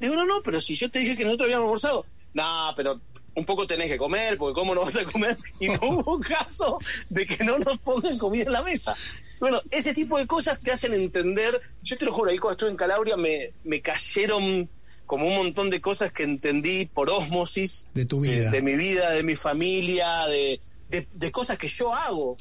Le 0.01 0.09
digo, 0.09 0.21
no, 0.21 0.27
no, 0.27 0.43
pero 0.43 0.61
si 0.61 0.75
yo 0.75 0.91
te 0.91 0.99
dije 0.99 1.17
que 1.17 1.25
nosotros 1.25 1.47
habíamos 1.47 1.65
almorzado. 1.65 2.07
No, 2.33 2.73
pero 2.77 3.01
un 3.37 3.45
poco 3.45 3.67
tenés 3.67 3.91
que 3.91 3.99
comer, 3.99 4.37
porque 4.37 4.55
¿cómo 4.59 4.75
no 4.75 4.83
vas 4.83 4.97
a 4.97 5.05
comer? 5.05 5.37
Y 5.61 5.69
no 5.69 5.79
hubo 5.83 6.21
caso 6.21 6.79
de 7.09 7.27
que 7.27 7.43
no 7.45 7.59
nos 7.59 7.79
pongan 7.79 8.19
comida 8.19 8.45
en 8.45 8.53
la 8.53 8.63
mesa. 8.63 8.97
Bueno, 9.41 9.61
ese 9.71 9.95
tipo 9.95 10.19
de 10.19 10.27
cosas 10.27 10.61
te 10.61 10.73
hacen 10.73 10.95
entender. 10.95 11.61
Yo 11.83 11.97
te 11.97 12.05
lo 12.05 12.13
juro, 12.13 12.31
ahí 12.31 12.39
cuando 12.39 12.53
estuve 12.55 12.71
en 12.71 12.77
Calabria 12.77 13.17
me, 13.17 13.53
me 13.65 13.81
cayeron 13.81 14.69
como 15.07 15.27
un 15.27 15.37
montón 15.37 15.71
de 15.71 15.81
cosas 15.81 16.13
que 16.13 16.23
entendí 16.23 16.87
por 16.87 17.11
ósmosis 17.11 17.89
De 17.93 18.05
tu 18.07 18.21
vida. 18.21 18.51
de, 18.51 18.63
mi 18.63 18.75
vida, 18.75 19.11
de 19.11 19.23
mi 19.23 19.37
familia, 19.37 20.27
de, 20.29 20.61
de, 20.89 21.07
de 21.13 21.31
cosas 21.33 21.59
que 21.59 21.69
yo 21.69 21.93
hago, 21.93 22.37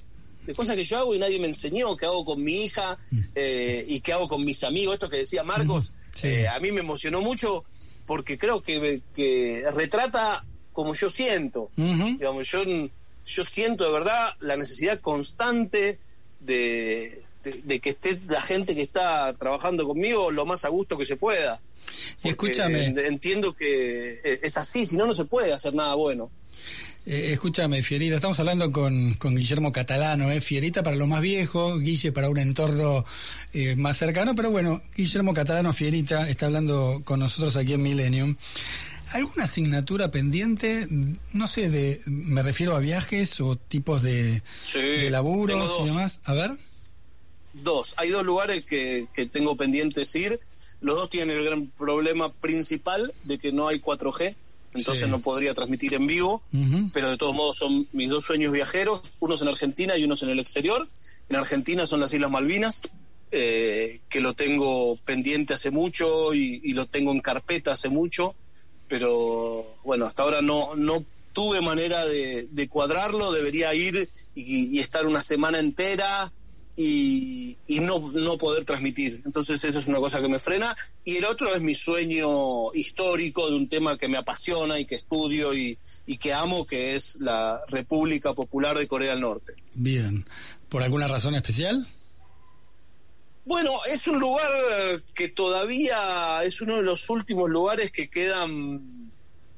de 0.46 0.54
cosas 0.54 0.76
que 0.76 0.84
yo 0.84 0.98
hago 0.98 1.16
y 1.16 1.20
nadie 1.20 1.40
me 1.40 1.48
enseñó, 1.48 1.96
que 1.98 2.06
hago 2.06 2.24
con 2.26 2.44
mi 2.44 2.64
hija 2.66 2.98
eh, 3.36 3.84
y 3.88 4.00
que 4.02 4.14
hago 4.14 4.28
con 4.28 4.44
mis 4.46 4.64
amigos. 4.64 4.96
Esto 4.96 5.10
que 5.10 5.18
decía 5.18 5.44
Marcos, 5.44 5.92
Sí. 6.14 6.28
eh, 6.28 6.48
a 6.48 6.60
mí 6.60 6.72
me 6.72 6.82
emocionó 6.82 7.22
mucho 7.22 7.64
porque 8.06 8.38
creo 8.38 8.62
que, 8.62 9.02
que 9.16 9.64
retrata 9.74 10.46
como 10.72 10.94
yo 10.94 11.10
siento. 11.10 11.72
Digamos, 11.76 12.48
yo, 12.50 12.64
yo 13.26 13.44
siento 13.44 13.86
de 13.86 13.92
verdad 13.92 14.34
la 14.42 14.56
necesidad 14.58 15.00
constante 15.02 16.00
de, 16.40 17.22
de- 17.44 17.62
de 17.64 17.80
que 17.80 17.90
esté 17.92 18.20
la 18.28 18.42
gente 18.42 18.76
que 18.76 18.82
está 18.82 19.34
trabajando 19.38 19.88
conmigo 19.88 20.32
lo 20.32 20.46
más 20.46 20.66
a 20.66 20.70
gusto 20.70 20.98
que 20.98 21.06
se 21.06 21.16
pueda. 21.16 21.62
Escúchame. 22.24 22.86
Entiendo 22.88 23.54
que 23.56 24.22
eh, 24.24 24.40
es 24.44 24.58
así, 24.58 24.86
si 24.86 24.96
no, 24.98 25.06
no 25.06 25.14
se 25.14 25.26
puede 25.26 25.54
hacer 25.54 25.74
nada 25.74 25.96
bueno. 25.96 26.30
Eh, 27.06 27.34
escúchame, 27.34 27.84
Fierita, 27.84 28.16
estamos 28.16 28.40
hablando 28.40 28.72
con, 28.72 29.16
con 29.16 29.36
Guillermo 29.36 29.74
Catalano, 29.74 30.32
¿eh? 30.32 30.40
Fierita 30.40 30.84
para 30.84 30.96
los 30.96 31.08
más 31.08 31.22
viejos, 31.22 31.82
Guille 31.82 32.14
para 32.14 32.30
un 32.30 32.38
entorno 32.38 33.06
eh, 33.54 33.76
más 33.76 33.98
cercano, 33.98 34.36
pero 34.36 34.52
bueno, 34.52 34.82
Guillermo 34.96 35.34
Catalano, 35.34 35.74
Fierita, 35.74 36.30
está 36.30 36.46
hablando 36.46 37.02
con 37.04 37.20
nosotros 37.20 37.58
aquí 37.58 37.74
en 37.74 37.82
Millennium. 37.82 38.38
¿Alguna 39.12 39.44
asignatura 39.44 40.12
pendiente? 40.12 40.88
No 41.34 41.48
sé, 41.48 41.70
de, 41.70 42.00
me 42.08 42.42
refiero 42.42 42.74
a 42.74 42.80
viajes 42.80 43.42
o 43.42 43.58
tipos 43.58 44.02
de, 44.02 44.42
Sí, 44.64 44.80
de 44.80 45.10
laburos 45.12 45.82
y 45.82 45.88
demás. 45.88 46.22
A 46.24 46.34
ver. 46.34 46.52
Dos, 47.52 47.96
hay 47.98 48.10
dos 48.10 48.26
lugares 48.26 48.66
que, 48.66 49.08
que 49.14 49.26
tengo 49.26 49.58
pendientes 49.58 50.16
ir. 50.16 50.40
Los 50.80 50.96
dos 50.96 51.10
tienen 51.10 51.38
el 51.38 51.44
gran 51.44 51.68
problema 51.68 52.32
principal 52.32 53.14
de 53.26 53.38
que 53.38 53.52
no 53.52 53.68
hay 53.68 53.80
4G, 53.80 54.36
entonces 54.74 55.06
Sí. 55.06 55.10
no 55.12 55.20
podría 55.20 55.54
transmitir 55.54 55.94
en 55.94 56.08
vivo, 56.08 56.42
pero 56.94 57.10
de 57.10 57.18
todos 57.18 57.34
modos 57.34 57.58
son 57.58 57.88
mis 57.94 58.10
dos 58.10 58.24
sueños 58.24 58.52
viajeros, 58.52 59.02
unos 59.20 59.42
en 59.42 59.48
Argentina 59.48 59.98
y 59.98 60.04
unos 60.04 60.22
en 60.24 60.30
el 60.30 60.40
exterior. 60.40 60.88
En 61.30 61.36
Argentina 61.36 61.86
son 61.86 62.00
las 62.00 62.14
Islas 62.14 62.30
Malvinas, 62.32 62.82
eh, 63.32 64.02
que 64.10 64.22
lo 64.22 64.34
tengo 64.34 64.96
pendiente 65.06 65.54
hace 65.56 65.72
mucho 65.72 66.34
y, 66.34 66.62
y 66.64 66.74
lo 66.74 66.86
tengo 66.86 67.12
en 67.12 67.20
carpeta 67.22 67.72
hace 67.72 67.90
mucho, 67.90 68.36
pero 68.88 69.66
bueno, 69.84 70.06
hasta 70.06 70.24
ahora 70.24 70.42
no, 70.42 70.76
no 70.76 71.04
tuve 71.34 71.62
manera 71.62 72.06
de, 72.06 72.48
de 72.52 72.68
cuadrarlo, 72.68 73.32
debería 73.32 73.74
ir 73.74 74.10
y, 74.36 74.76
y 74.76 74.80
estar 74.80 75.06
una 75.08 75.22
semana 75.22 75.60
entera 75.60 76.32
y, 76.76 77.58
y 77.68 77.80
no, 77.80 78.00
no 78.00 78.38
poder 78.38 78.66
transmitir. 78.66 79.22
Entonces 79.26 79.64
eso 79.64 79.80
es 79.80 79.88
una 79.88 80.00
cosa 80.00 80.22
que 80.22 80.28
me 80.28 80.40
frena. 80.40 80.76
Y 81.06 81.18
el 81.18 81.26
otro 81.26 81.54
es 81.54 81.62
mi 81.62 81.76
sueño 81.76 82.74
histórico 82.74 83.50
de 83.50 83.56
un 83.56 83.70
tema 83.70 83.98
que 83.98 84.08
me 84.08 84.18
apasiona 84.18 84.80
y 84.80 84.86
que 84.86 84.96
estudio 84.96 85.54
y, 85.54 85.78
y 86.06 86.18
que 86.18 86.34
amo, 86.34 86.66
que 86.66 86.96
es 86.96 87.18
la 87.20 87.62
República 87.68 88.34
Popular 88.34 88.78
de 88.78 88.88
Corea 88.88 89.12
del 89.12 89.22
Norte. 89.22 89.54
Bien. 89.74 90.26
¿Por 90.70 90.82
alguna 90.82 91.08
razón 91.08 91.36
especial? 91.36 91.88
Bueno, 93.46 93.72
es 93.92 94.08
un 94.08 94.20
lugar 94.20 95.04
que 95.14 95.28
todavía 95.28 96.44
es 96.44 96.62
uno 96.62 96.78
de 96.78 96.82
los 96.82 97.10
últimos 97.10 97.50
lugares 97.50 97.92
que 97.92 98.10
quedan 98.10 99.12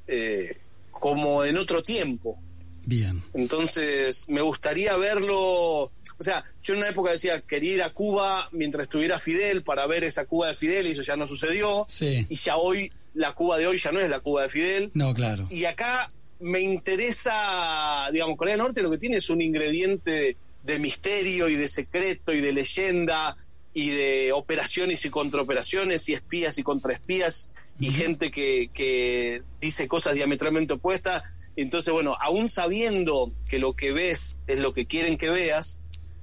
eh, 0.08 0.56
como 0.90 1.44
en 1.44 1.56
otro 1.56 1.82
tiempo. 1.82 2.38
Bien. 2.86 3.22
Entonces, 3.34 4.24
me 4.28 4.40
gustaría 4.40 4.96
verlo. 4.96 5.90
O 6.18 6.22
sea, 6.22 6.44
yo 6.62 6.72
en 6.72 6.80
una 6.80 6.88
época 6.88 7.10
decía, 7.10 7.42
quería 7.42 7.74
ir 7.74 7.82
a 7.82 7.90
Cuba 7.90 8.48
mientras 8.52 8.84
estuviera 8.84 9.18
Fidel 9.18 9.62
para 9.62 9.86
ver 9.86 10.04
esa 10.04 10.24
Cuba 10.24 10.48
de 10.48 10.54
Fidel 10.54 10.86
y 10.86 10.92
eso 10.92 11.02
ya 11.02 11.16
no 11.16 11.26
sucedió. 11.26 11.84
Sí. 11.88 12.24
Y 12.30 12.36
ya 12.36 12.56
hoy, 12.56 12.90
la 13.12 13.34
Cuba 13.34 13.58
de 13.58 13.66
hoy 13.66 13.76
ya 13.76 13.92
no 13.92 14.00
es 14.00 14.08
la 14.08 14.20
Cuba 14.20 14.44
de 14.44 14.48
Fidel. 14.48 14.90
No, 14.94 15.12
claro. 15.12 15.48
Y 15.50 15.64
acá 15.64 16.12
me 16.38 16.60
interesa, 16.60 18.08
digamos, 18.12 18.36
Corea 18.36 18.54
del 18.54 18.62
Norte 18.62 18.82
lo 18.82 18.90
que 18.90 18.98
tiene 18.98 19.16
es 19.16 19.28
un 19.28 19.40
ingrediente 19.40 20.36
de 20.62 20.78
misterio 20.78 21.48
y 21.48 21.56
de 21.56 21.68
secreto 21.68 22.32
y 22.32 22.40
de 22.40 22.52
leyenda 22.52 23.36
y 23.74 23.90
de 23.90 24.32
operaciones 24.32 25.04
y 25.04 25.10
contraoperaciones 25.10 26.08
y 26.08 26.14
espías 26.14 26.56
y 26.58 26.62
contraespías 26.62 27.50
y 27.78 27.90
gente 27.90 28.30
que, 28.30 28.70
que 28.72 29.42
dice 29.60 29.86
cosas 29.86 30.14
diametralmente 30.14 30.74
opuestas. 30.74 31.22
Entonces, 31.56 31.92
bueno, 31.92 32.16
aún 32.20 32.48
sabiendo 32.48 33.32
que 33.48 33.58
lo 33.58 33.74
que 33.74 33.92
ves 33.92 34.38
es 34.46 34.58
lo 34.58 34.74
que 34.74 34.86
quieren 34.86 35.16
que 35.16 35.30
veas, 35.30 35.80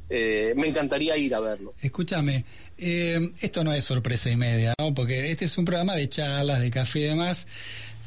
eh, 0.10 0.54
me 0.56 0.68
encantaría 0.68 1.18
ir 1.18 1.34
a 1.34 1.40
verlo. 1.40 1.74
Escúchame, 1.82 2.46
eh, 2.78 3.20
esto 3.42 3.64
no 3.64 3.74
es 3.74 3.84
sorpresa 3.84 4.30
y 4.30 4.36
media, 4.36 4.76
¿no? 4.78 4.94
Porque 4.94 5.32
este 5.32 5.46
es 5.46 5.58
un 5.58 5.66
programa 5.66 5.96
de 5.96 6.08
charlas, 6.08 6.60
de 6.60 6.70
café 6.70 7.00
y 7.00 7.04
demás. 7.04 7.48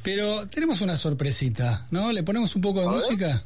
Pero 0.04 0.46
tenemos 0.46 0.80
una 0.82 0.96
sorpresita, 0.96 1.88
¿no? 1.90 2.12
¿Le 2.12 2.22
ponemos 2.22 2.54
un 2.54 2.62
poco 2.62 2.80
de 2.80 2.86
música? 2.86 3.42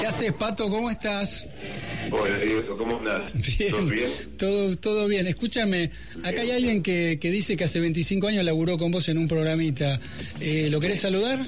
¿Qué 0.00 0.06
haces, 0.06 0.32
Pato? 0.32 0.70
¿Cómo 0.70 0.90
estás? 0.90 1.44
Hola, 2.10 2.38
Diego, 2.38 2.76
¿cómo 2.78 2.98
andás? 2.98 3.32
Bien. 3.58 3.70
¿Todo 3.70 3.86
bien? 3.86 4.10
Todo, 4.38 4.76
todo 4.76 5.08
bien. 5.08 5.26
Escúchame, 5.26 5.90
acá 6.24 6.42
hay 6.42 6.52
alguien 6.52 6.82
que, 6.82 7.18
que 7.20 7.30
dice 7.30 7.56
que 7.56 7.64
hace 7.64 7.80
25 7.80 8.28
años 8.28 8.44
laburó 8.44 8.78
con 8.78 8.90
vos 8.90 9.08
en 9.08 9.18
un 9.18 9.28
programita. 9.28 10.00
Eh, 10.40 10.68
¿Lo 10.70 10.80
querés 10.80 11.00
saludar? 11.00 11.46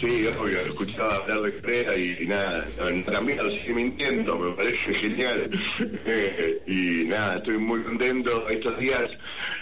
Sí, 0.00 0.26
obvio, 0.38 0.60
escuchaba 0.60 1.16
hablar 1.16 1.40
de 1.40 1.60
Corea 1.60 1.96
y, 1.96 2.22
y 2.22 2.26
nada, 2.26 2.66
también 3.10 3.38
lo 3.38 3.50
sigue 3.50 3.72
mintiendo, 3.74 4.38
me 4.38 4.52
parece 4.54 4.76
genial. 5.00 5.50
Eh, 6.04 6.62
y 6.66 7.04
nada, 7.04 7.36
estoy 7.38 7.56
muy 7.58 7.82
contento 7.82 8.46
estos 8.48 8.78
días. 8.78 9.04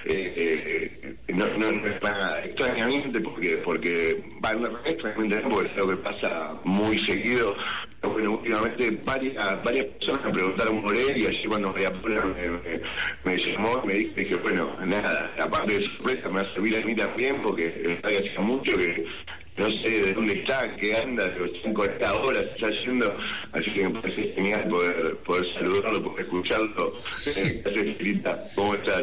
eh, 0.06 0.90
eh, 1.02 1.14
no, 1.28 1.46
no, 1.58 1.72
no 1.72 1.86
es 1.86 2.02
nada 2.02 2.44
extrañamente 2.44 3.20
porque 3.20 3.56
porque 3.64 4.22
va 4.44 4.52
no 4.52 4.68
es 4.68 4.92
extrañamente 4.92 5.38
porque 5.50 5.70
es 5.70 5.76
algo 5.78 5.90
que 5.90 5.96
pasa 5.96 6.50
muy 6.64 6.98
seguido 7.06 7.56
bueno 8.02 8.32
últimamente 8.32 8.98
varias 9.06 9.64
varias 9.64 9.86
personas 9.86 10.26
me 10.26 10.32
preguntaron 10.32 10.82
por 10.82 10.94
él 10.94 11.16
y 11.16 11.26
allí 11.26 11.44
cuando 11.48 11.72
me, 11.72 11.80
me, 11.80 12.80
me 13.24 13.36
llamó 13.38 13.82
me 13.86 13.94
dijo 13.94 14.12
dije 14.14 14.34
bueno 14.36 14.76
nada 14.84 15.34
aparte 15.42 15.78
de 15.78 15.88
sorpresa 15.88 16.28
me 16.28 16.42
va 16.42 16.48
a 16.48 16.54
servir 16.54 16.78
a 16.78 16.84
mí 16.84 16.94
también 16.94 17.40
porque 17.42 17.98
hacía 18.04 18.40
mucho 18.42 18.76
que 18.76 19.06
no 19.56 19.66
sé 19.66 19.90
de 19.90 20.12
dónde 20.12 20.34
está, 20.34 20.74
qué 20.76 20.96
anda, 20.96 21.24
de 21.26 21.60
50 21.62 22.14
horas 22.14 22.44
está 22.54 22.68
yendo, 22.84 23.16
así 23.52 23.70
que 23.72 23.88
me 23.88 24.00
parece 24.00 24.32
genial 24.34 24.68
poder, 24.68 25.16
poder 25.18 25.54
saludarlo, 25.54 26.02
poder 26.02 26.24
escucharlo. 26.24 26.94
¿Cómo 28.54 28.74
estás? 28.74 29.02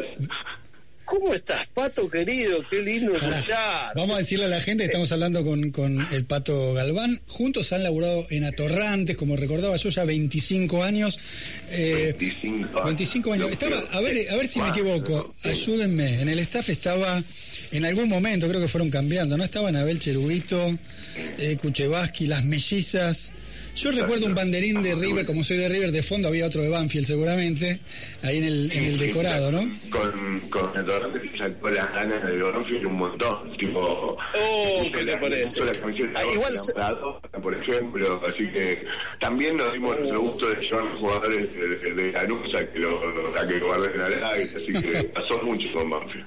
¿Cómo 1.04 1.34
estás, 1.34 1.66
Pato 1.68 2.08
querido? 2.08 2.64
Qué 2.70 2.80
lindo 2.80 3.16
escuchar. 3.16 3.92
Vamos 3.94 4.16
a 4.16 4.18
decirle 4.20 4.46
a 4.46 4.48
la 4.48 4.60
gente, 4.60 4.84
estamos 4.84 5.10
hablando 5.12 5.44
con, 5.44 5.70
con 5.70 6.06
el 6.10 6.24
Pato 6.24 6.72
Galván. 6.72 7.20
Juntos 7.26 7.72
han 7.72 7.82
laburado 7.82 8.24
en 8.30 8.44
Atorrantes, 8.44 9.16
como 9.16 9.36
recordaba 9.36 9.76
yo, 9.76 9.90
ya 9.90 10.04
25 10.04 10.82
años. 10.82 11.18
Eh, 11.70 12.14
25 12.18 12.66
años. 12.78 12.84
25 12.84 13.32
años. 13.32 13.50
Estaba, 13.50 13.78
a 13.90 14.00
ver, 14.00 14.30
a 14.30 14.36
ver 14.36 14.48
si 14.48 14.60
me 14.60 14.68
equivoco, 14.68 15.34
ayúdenme. 15.44 16.20
En 16.20 16.28
el 16.28 16.38
staff 16.38 16.70
estaba, 16.70 17.22
en 17.72 17.84
algún 17.84 18.08
momento, 18.08 18.46
creo 18.48 18.60
que 18.60 18.68
fueron 18.68 18.90
cambiando, 18.90 19.36
¿no? 19.36 19.44
Estaban 19.44 19.74
Abel 19.76 19.98
Cherubito, 19.98 20.78
eh, 21.38 21.56
Kuchevaski, 21.60 22.26
las 22.26 22.44
mellizas. 22.44 23.32
Yo 23.74 23.90
recuerdo 23.90 24.26
un 24.26 24.34
banderín 24.34 24.82
de 24.82 24.94
River, 24.94 25.24
como 25.24 25.42
soy 25.42 25.56
de 25.56 25.66
River, 25.66 25.92
de 25.92 26.02
fondo 26.02 26.28
había 26.28 26.44
otro 26.44 26.60
de 26.62 26.68
Banfield 26.68 27.06
seguramente, 27.06 27.80
ahí 28.22 28.36
en 28.36 28.44
el, 28.44 28.70
en 28.70 28.84
el 28.84 28.98
decorado, 28.98 29.50
¿no? 29.50 29.60
Con, 29.88 30.40
con 30.50 30.76
el 30.78 30.84
Torrente 30.84 31.30
se 31.30 31.38
sacó 31.38 31.70
las 31.70 31.90
ganas 31.94 32.22
de 32.22 32.36
Banfield 32.36 32.84
un 32.84 32.92
montón, 32.96 33.56
tipo... 33.56 33.80
Oh, 33.80 34.82
¿qué 34.92 34.98
te 35.06 35.12
la- 35.12 35.20
parece? 35.20 35.60
la 35.60 35.72
Ah, 36.16 36.22
igual 36.34 36.54
a 36.76 37.40
por 37.40 37.54
ejemplo, 37.54 38.20
así 38.26 38.46
que 38.52 38.84
también 39.18 39.56
nos 39.56 39.72
dimos 39.72 39.96
el 39.96 40.18
gusto 40.18 40.50
de 40.50 40.60
llevar 40.60 40.94
jugadores 40.98 41.50
de, 41.54 41.68
de, 41.68 41.94
de 41.94 42.12
Lanús 42.12 42.54
a 42.54 42.70
que 42.70 42.78
lo, 42.78 43.38
a 43.38 43.48
que 43.48 43.58
guarden 43.58 44.00
al 44.02 44.24
aire, 44.34 44.50
así 44.54 44.66
que 44.70 45.02
pasó 45.14 45.40
mucho 45.42 45.66
con 45.74 45.88
Banfield. 45.88 46.26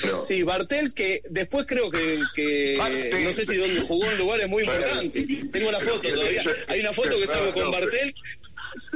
Pero- 0.00 0.16
Sí, 0.24 0.42
Bartel, 0.42 0.94
que 0.94 1.22
después 1.28 1.66
creo 1.66 1.90
que, 1.90 2.20
que 2.34 2.76
Bartel. 2.78 3.24
no 3.24 3.32
sé 3.32 3.44
si 3.44 3.56
donde 3.56 3.80
jugó 3.80 4.10
en 4.10 4.18
lugares 4.18 4.48
muy 4.48 4.62
importantes. 4.62 5.26
Tengo 5.52 5.70
la 5.72 5.80
foto 5.80 6.00
todavía. 6.12 6.44
Hay 6.68 6.80
una 6.80 6.92
foto 6.92 7.16
que 7.16 7.24
estamos 7.24 7.52
con 7.52 7.70
Bartel. 7.70 8.14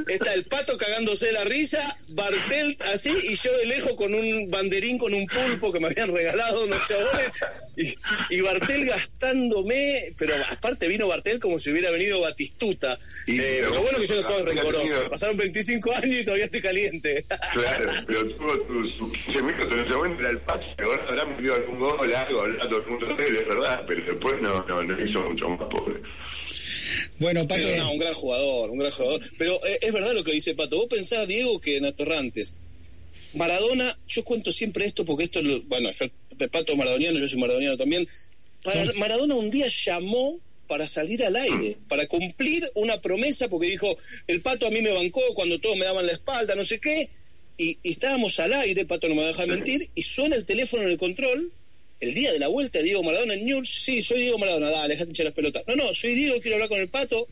Está 0.07 0.33
el 0.33 0.45
pato 0.45 0.77
cagándose 0.77 1.27
de 1.27 1.31
la 1.33 1.43
risa, 1.43 1.99
Bartel 2.09 2.77
así, 2.93 3.11
y 3.23 3.35
yo 3.35 3.55
de 3.57 3.65
lejos 3.65 3.93
con 3.95 4.13
un 4.13 4.49
banderín 4.49 4.97
con 4.97 5.13
un 5.13 5.25
pulpo 5.27 5.73
que 5.73 5.79
me 5.79 5.87
habían 5.87 6.13
regalado 6.13 6.63
unos 6.65 6.79
chabones, 6.85 7.27
y, 7.75 7.93
y 8.29 8.41
Bartel 8.41 8.85
gastándome, 8.85 10.13
pero 10.17 10.35
aparte 10.49 10.87
vino 10.87 11.07
Bartel 11.07 11.39
como 11.39 11.59
si 11.59 11.71
hubiera 11.71 11.91
venido 11.91 12.21
Batistuta. 12.21 12.97
Y- 13.25 13.39
Eh, 13.39 13.57
pero- 13.61 13.73
lo 13.75 13.81
bueno 13.81 13.99
que 13.99 14.05
yo 14.05 14.15
no 14.15 14.21
soy 14.21 14.43
rencoroso. 14.43 15.09
Pasaron 15.09 15.37
25 15.37 15.91
años 15.93 16.15
y 16.15 16.23
todavía 16.23 16.45
estoy 16.45 16.61
caliente. 16.61 17.25
Claro, 17.53 17.91
pero 18.07 18.29
tuvo 18.29 18.89
sus 18.97 19.11
15 19.25 19.43
minutos 19.43 19.67
en 19.73 19.79
ese 19.85 19.95
momento 19.95 20.21
era 20.21 20.29
el 20.31 20.39
paso, 20.39 20.65
ahora 20.79 21.03
habrá 21.09 21.25
metido 21.25 21.53
algún 21.55 21.79
gol, 21.79 22.13
algo, 22.15 22.41
habrá 22.41 22.69
todo 22.69 22.79
el 22.81 22.87
mundo 22.87 23.15
de 23.15 23.23
él, 23.25 23.35
es 23.35 23.47
verdad, 23.47 23.81
pero 23.87 24.05
después 24.05 24.41
no, 24.41 24.65
no, 24.67 24.83
no 24.83 25.05
hizo 25.05 25.21
mucho 25.23 25.49
más 25.49 25.59
pobre. 25.69 26.01
Bueno, 27.19 27.47
Pato, 27.47 27.61
Pero 27.63 27.83
no, 27.83 27.91
un 27.93 27.99
gran 27.99 28.13
jugador, 28.13 28.69
un 28.69 28.77
gran 28.79 28.91
jugador. 28.91 29.21
Pero 29.37 29.55
eh, 29.65 29.79
es 29.81 29.91
verdad 29.91 30.13
lo 30.13 30.23
que 30.23 30.31
dice 30.33 30.53
Pato. 30.55 30.77
Vos 30.77 30.87
pensás, 30.87 31.27
Diego, 31.27 31.59
que 31.59 31.77
en 31.77 31.85
Atorrantes, 31.85 32.55
Maradona, 33.33 33.97
yo 34.07 34.23
cuento 34.23 34.51
siempre 34.51 34.85
esto 34.85 35.05
porque 35.05 35.25
esto, 35.25 35.41
lo- 35.41 35.61
bueno, 35.63 35.89
yo, 35.91 36.05
Pato 36.49 36.71
es 36.73 36.77
maradoniano, 36.77 37.19
yo 37.19 37.27
soy 37.27 37.39
maradoniano 37.39 37.77
también. 37.77 38.07
Para- 38.63 38.91
Maradona 38.93 39.35
un 39.35 39.49
día 39.49 39.67
llamó 39.67 40.39
para 40.67 40.85
salir 40.87 41.23
al 41.23 41.35
aire, 41.35 41.77
para 41.87 42.07
cumplir 42.07 42.69
una 42.75 42.99
promesa, 43.01 43.47
porque 43.47 43.67
dijo, 43.67 43.97
el 44.27 44.41
Pato 44.41 44.67
a 44.67 44.69
mí 44.69 44.81
me 44.81 44.91
bancó 44.91 45.21
cuando 45.33 45.59
todos 45.59 45.77
me 45.77 45.85
daban 45.85 46.05
la 46.05 46.11
espalda, 46.13 46.55
no 46.55 46.65
sé 46.65 46.79
qué, 46.79 47.09
y, 47.57 47.77
y 47.83 47.91
estábamos 47.91 48.39
al 48.39 48.53
aire, 48.53 48.85
Pato 48.85 49.07
no 49.07 49.15
me 49.15 49.23
deja 49.23 49.45
mentir, 49.45 49.89
y 49.95 50.03
suena 50.03 50.35
el 50.35 50.45
teléfono 50.45 50.83
en 50.83 50.89
el 50.89 50.97
control, 50.97 51.51
el 51.99 52.13
día 52.13 52.31
de 52.31 52.39
la 52.39 52.47
vuelta, 52.47 52.79
Diego 52.79 53.03
Maradona 53.03 53.33
en 53.33 53.45
News, 53.45 53.69
sí, 53.69 54.01
soy 54.01 54.21
Diego 54.21 54.37
Maradona, 54.37 54.69
dale, 54.69 54.93
dejate 54.93 55.11
echar 55.11 55.25
las 55.25 55.33
pelotas. 55.33 55.63
No, 55.67 55.75
no, 55.75 55.93
soy 55.93 56.15
Diego, 56.15 56.39
quiero 56.39 56.55
hablar 56.55 56.69
con 56.69 56.79
el 56.79 56.89
Pato, 56.89 57.27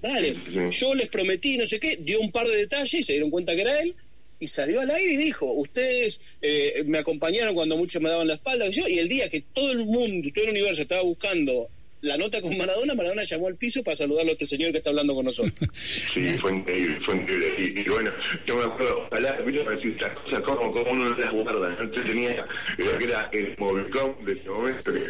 dale, 0.00 0.36
yo 0.70 0.94
les 0.94 1.08
prometí, 1.08 1.58
no 1.58 1.66
sé 1.66 1.78
qué, 1.78 1.96
dio 1.96 2.20
un 2.20 2.32
par 2.32 2.46
de 2.46 2.56
detalles 2.56 2.94
y 2.94 3.02
se 3.02 3.12
dieron 3.12 3.30
cuenta 3.30 3.54
que 3.54 3.62
era 3.62 3.80
él, 3.80 3.94
y 4.38 4.48
salió 4.48 4.80
al 4.80 4.90
aire 4.90 5.14
y 5.14 5.16
dijo, 5.16 5.50
ustedes 5.52 6.20
eh, 6.42 6.82
me 6.86 6.98
acompañaron 6.98 7.54
cuando 7.54 7.76
muchos 7.76 8.02
me 8.02 8.08
daban 8.08 8.28
la 8.28 8.34
espalda, 8.34 8.66
y 8.68 8.72
yo, 8.72 8.88
y 8.88 8.98
el 8.98 9.08
día 9.08 9.28
que 9.28 9.42
todo 9.52 9.72
el 9.72 9.84
mundo, 9.84 10.28
todo 10.34 10.44
el 10.44 10.50
universo 10.50 10.82
estaba 10.82 11.02
buscando 11.02 11.68
la 12.06 12.16
nota 12.16 12.40
con 12.40 12.56
Maradona, 12.56 12.94
Maradona 12.94 13.22
llamó 13.22 13.48
al 13.48 13.56
piso 13.56 13.82
para 13.82 13.96
saludarlo 13.96 14.30
a 14.30 14.32
este 14.32 14.46
señor 14.46 14.72
que 14.72 14.78
está 14.78 14.90
hablando 14.90 15.14
con 15.14 15.24
nosotros. 15.24 15.54
Sí, 15.76 16.38
fue 16.40 16.52
increíble, 16.52 16.98
fue 17.04 17.16
increíble. 17.16 17.82
Y, 17.84 17.90
bueno, 17.90 18.10
yo 18.46 18.56
me 18.56 18.62
acuerdo, 18.62 19.06
ojalá, 19.10 19.32
decir 19.32 19.96
estas 19.98 20.10
cosas, 20.10 20.40
como, 20.40 20.72
como 20.72 20.90
uno 20.90 21.04
no 21.04 21.16
las 21.16 21.32
guarda. 21.32 21.76
Yo 21.78 22.04
tenía 22.04 22.46
lo 22.78 22.98
que 22.98 23.04
era 23.04 23.28
el 23.32 23.54
Movilcom 23.58 24.24
de 24.24 24.32
ese 24.32 24.48
momento, 24.48 24.92
que, 24.92 25.00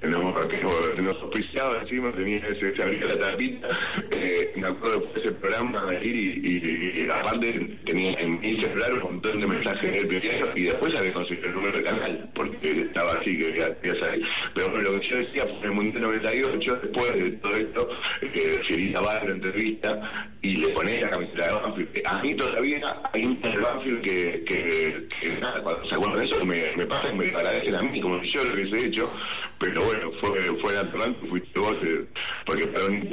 que, 0.00 0.06
nos, 0.08 0.46
que 0.46 0.60
auspiciaba 1.22 1.80
encima, 1.82 2.12
tenía 2.14 2.38
ese, 2.48 2.74
se 2.74 2.82
abría 2.82 3.06
la 3.06 3.18
tapita. 3.18 3.68
Eh, 4.16 4.52
me 4.56 4.68
acuerdo 4.68 5.00
de 5.14 5.20
ese 5.20 5.32
programa 5.32 5.90
de 5.90 6.06
ir 6.06 6.16
y, 6.16 6.40
y, 6.44 7.04
y 7.04 7.10
aparte 7.10 7.78
tenía 7.86 8.12
en 8.20 8.40
mi 8.40 8.62
celular 8.62 8.94
un 8.94 9.02
montón 9.02 9.40
de 9.40 9.46
mensajes 9.46 10.04
primero 10.04 10.52
y 10.56 10.64
después 10.64 10.98
había 10.98 11.12
conseguido 11.12 11.48
el 11.48 11.54
número 11.54 11.78
de 11.78 11.84
canal, 11.84 12.30
porque 12.34 12.82
estaba 12.82 13.12
así, 13.12 13.38
que 13.38 13.58
ya, 13.58 13.68
ya 13.82 13.94
sabía. 14.02 14.26
Pero 14.54 14.70
bueno, 14.70 14.90
lo 14.90 15.00
que 15.00 15.08
yo 15.08 15.16
decía 15.16 15.44
fue 15.58 15.68
el 15.68 15.72
Mundial 15.72 16.04
98, 16.40 16.80
después 16.82 17.12
de 17.12 17.30
todo 17.32 17.56
esto, 17.56 17.88
eh, 18.22 18.60
Fierita 18.66 19.00
va 19.00 19.12
a 19.12 19.24
la 19.24 19.32
entrevista 19.32 20.28
y 20.42 20.56
le 20.56 20.68
pone 20.70 21.00
la 21.00 21.10
camiseta 21.10 21.46
de 21.46 21.54
Banfield. 21.54 22.02
A 22.06 22.22
mí 22.22 22.36
todavía 22.36 23.00
hay 23.12 23.24
un 23.24 23.40
del 23.40 23.60
Banfield 23.60 24.02
que, 24.02 24.44
que, 24.44 25.08
que 25.20 25.28
nada, 25.40 25.62
cuando 25.62 25.84
se 25.88 25.94
acuerdan 25.94 26.18
de 26.18 26.24
eso 26.24 26.46
me, 26.46 26.76
me 26.76 26.86
pasa 26.86 27.10
y 27.10 27.16
me 27.16 27.28
agradecen 27.28 27.76
a 27.76 27.82
mí, 27.82 28.00
como 28.00 28.22
si 28.22 28.32
yo 28.32 28.44
lo 28.44 28.54
hubiese 28.54 28.88
hecho, 28.88 29.12
pero 29.62 29.84
bueno, 29.84 30.10
fue, 30.20 30.60
fue 30.60 30.74
natural 30.74 31.16
que 31.20 31.26
fuiste 31.28 31.58
vos, 31.60 31.74
eh, 31.82 32.04
porque 32.44 32.66
para 32.66 32.86
un 32.86 33.08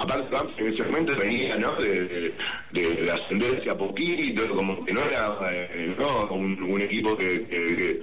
aparte 0.00 0.62
en 0.62 0.72
ese 0.74 0.82
momento 0.82 1.14
venía, 1.22 1.56
¿no? 1.56 1.76
De, 1.76 2.34
de, 2.72 3.12
ascendencia 3.12 3.72
a 3.72 3.78
poquito, 3.78 4.48
como 4.56 4.84
que 4.84 4.92
no 4.92 5.00
era 5.02 5.38
eh, 5.52 5.94
¿no? 5.96 6.34
Un, 6.34 6.80
equipo 6.82 7.16
que, 7.16 7.46
que, 7.46 7.76
que, 7.76 8.02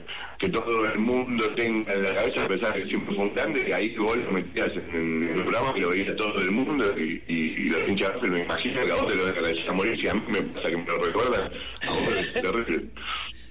todo 0.50 0.86
el 0.86 1.00
mundo 1.00 1.46
tenga 1.56 1.94
en 1.94 2.04
la 2.04 2.16
cabeza, 2.16 2.46
a 2.46 2.48
pesar 2.48 2.74
de 2.74 2.84
que 2.84 2.90
siempre 2.90 3.16
fue 3.16 3.26
un 3.26 3.34
grande, 3.34 3.68
y 3.68 3.72
ahí 3.72 3.96
vos 3.96 4.18
lo 4.18 4.32
metías 4.32 4.72
en, 4.94 5.24
el 5.24 5.44
programa 5.44 5.74
que 5.74 5.80
lo 5.82 5.90
veía 5.90 6.16
todo 6.16 6.38
el 6.40 6.52
mundo, 6.52 6.86
y, 6.98 7.24
y, 7.28 7.36
y 7.36 7.70
los 7.70 7.88
hinchas 7.88 8.12
me 8.22 8.44
imagino 8.44 8.86
que 8.86 8.92
a 8.92 8.96
vos 8.96 9.08
te 9.08 9.18
lo 9.18 9.26
dejan 9.26 9.70
a 9.70 9.74
morir, 9.74 10.00
si 10.02 10.08
a 10.08 10.14
mí 10.14 10.22
me 10.28 10.42
pasa 10.42 10.70
que 10.70 10.78
me 10.78 10.86
lo 10.86 10.98
recuerdan, 11.00 11.44
a 11.44 11.92
vos 11.92 12.34
te 12.34 12.42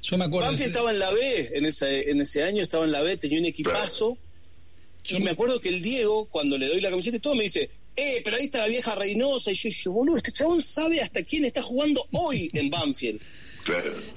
yo 0.05 0.19
me 0.19 0.27
acuerdo. 0.27 0.49
Banfield 0.49 0.69
estaba 0.69 0.91
en 0.91 0.99
la 0.99 1.11
B 1.13 1.51
en 1.55 1.65
ese, 1.65 2.11
en 2.11 2.21
ese 2.21 2.45
año, 2.45 2.63
estaba 2.63 2.85
en 2.85 2.93
la 2.93 3.01
B, 3.01 3.17
tenía 3.17 3.39
un 3.39 3.47
equipazo. 3.47 4.19
Y 5.09 5.19
me 5.21 5.31
acuerdo 5.31 5.61
que 5.63 5.71
el 5.71 5.81
Diego, 5.81 6.27
cuando 6.27 6.59
le 6.59 6.69
doy 6.69 6.83
la 6.83 6.91
camiseta 6.91 7.17
y 7.17 7.21
todo, 7.21 7.35
me 7.35 7.45
dice, 7.45 7.71
eh, 7.97 8.21
pero 8.23 8.37
ahí 8.37 8.45
está 8.45 8.59
la 8.59 8.69
vieja 8.69 8.95
Reynosa. 8.95 9.51
Y 9.51 9.55
yo 9.55 9.69
dije, 9.71 9.89
boludo, 9.89 10.19
este 10.19 10.31
chabón 10.33 10.61
sabe 10.61 11.01
hasta 11.01 11.23
quién 11.23 11.47
está 11.47 11.63
jugando 11.63 12.07
hoy 12.13 12.51
en 12.53 12.69
Banfield. 12.69 13.19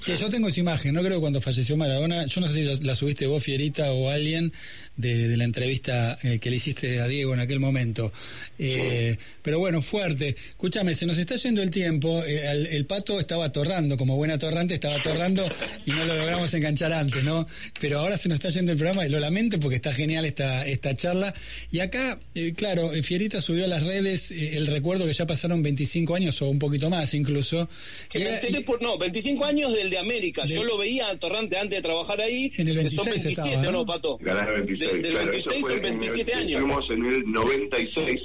Que 0.04 0.16
yo 0.16 0.28
tengo 0.28 0.48
esa 0.48 0.60
imagen, 0.60 0.94
no 0.94 1.00
creo 1.00 1.14
que 1.14 1.20
cuando 1.20 1.40
falleció 1.40 1.76
Maradona, 1.76 2.26
yo 2.26 2.40
no 2.40 2.48
sé 2.48 2.76
si 2.76 2.84
la, 2.84 2.94
subiste 2.94 3.26
vos, 3.26 3.42
Fierita, 3.42 3.92
o 3.92 4.10
alguien 4.10 4.52
de, 4.96 5.36
la 5.36 5.44
entrevista 5.44 6.18
eh, 6.22 6.38
que 6.38 6.50
le 6.50 6.56
hiciste 6.56 7.00
a 7.00 7.08
Diego 7.08 7.32
en 7.32 7.40
aquel 7.40 7.60
momento. 7.60 8.12
Eh, 8.58 9.16
pero 9.42 9.58
bueno, 9.58 9.80
fuerte. 9.80 10.36
Escúchame, 10.50 10.94
se 10.94 11.06
nos 11.06 11.16
está 11.16 11.36
yendo 11.36 11.62
el 11.62 11.70
tiempo. 11.70 12.22
Eh, 12.24 12.68
el, 12.72 12.84
pato 12.84 13.18
estaba 13.18 13.46
atorrando, 13.46 13.96
como 13.96 14.16
buena 14.16 14.34
atorrante, 14.34 14.74
estaba 14.74 14.96
atorrando 14.96 15.48
y 15.86 15.92
no 15.92 16.04
lo 16.04 16.16
logramos 16.16 16.52
enganchar 16.52 16.92
antes, 16.92 17.24
¿no? 17.24 17.46
Pero 17.80 18.00
ahora 18.00 18.18
se 18.18 18.28
nos 18.28 18.36
está 18.36 18.50
yendo 18.50 18.72
el 18.72 18.78
programa 18.78 19.06
y 19.06 19.08
lo 19.08 19.20
lamento 19.20 19.58
porque 19.60 19.76
está 19.76 19.92
genial 19.92 20.24
esta, 20.24 20.66
esta 20.66 20.94
charla. 20.94 21.32
Y 21.70 21.80
acá, 21.80 22.18
claro, 22.56 22.90
Fierita 23.02 23.40
subió 23.40 23.64
a 23.64 23.68
las 23.68 23.84
redes 23.84 24.30
el 24.30 24.66
recuerdo 24.66 25.06
que 25.06 25.12
ya 25.12 25.26
pasaron 25.26 25.62
25 25.62 26.14
años 26.14 26.42
o 26.42 26.48
un 26.48 26.58
poquito 26.58 26.90
más 26.90 27.14
incluso. 27.14 27.68
Que 28.08 28.18
me 28.50 28.60
por, 28.62 28.82
no, 28.82 28.98
25 28.98 29.37
años 29.44 29.72
del 29.72 29.90
de 29.90 29.98
América. 29.98 30.44
Yo 30.44 30.64
lo 30.64 30.78
veía 30.78 31.08
a 31.08 31.18
Torrante 31.18 31.56
antes 31.56 31.78
de 31.78 31.82
trabajar 31.82 32.20
ahí. 32.20 32.50
En 32.56 32.68
el 32.68 32.76
26 32.76 32.96
son 32.96 33.10
27, 33.10 33.48
estaba, 33.48 33.72
¿no? 33.72 33.86
Pato? 33.86 34.18
Ganar 34.20 34.52
26. 34.64 35.02
del 35.02 35.14
26 35.14 35.66
son 35.66 35.80
27 35.80 36.34
años. 36.34 36.60
Fuimos 36.60 36.90
en 36.90 37.04
el 37.06 37.32
96 37.32 38.20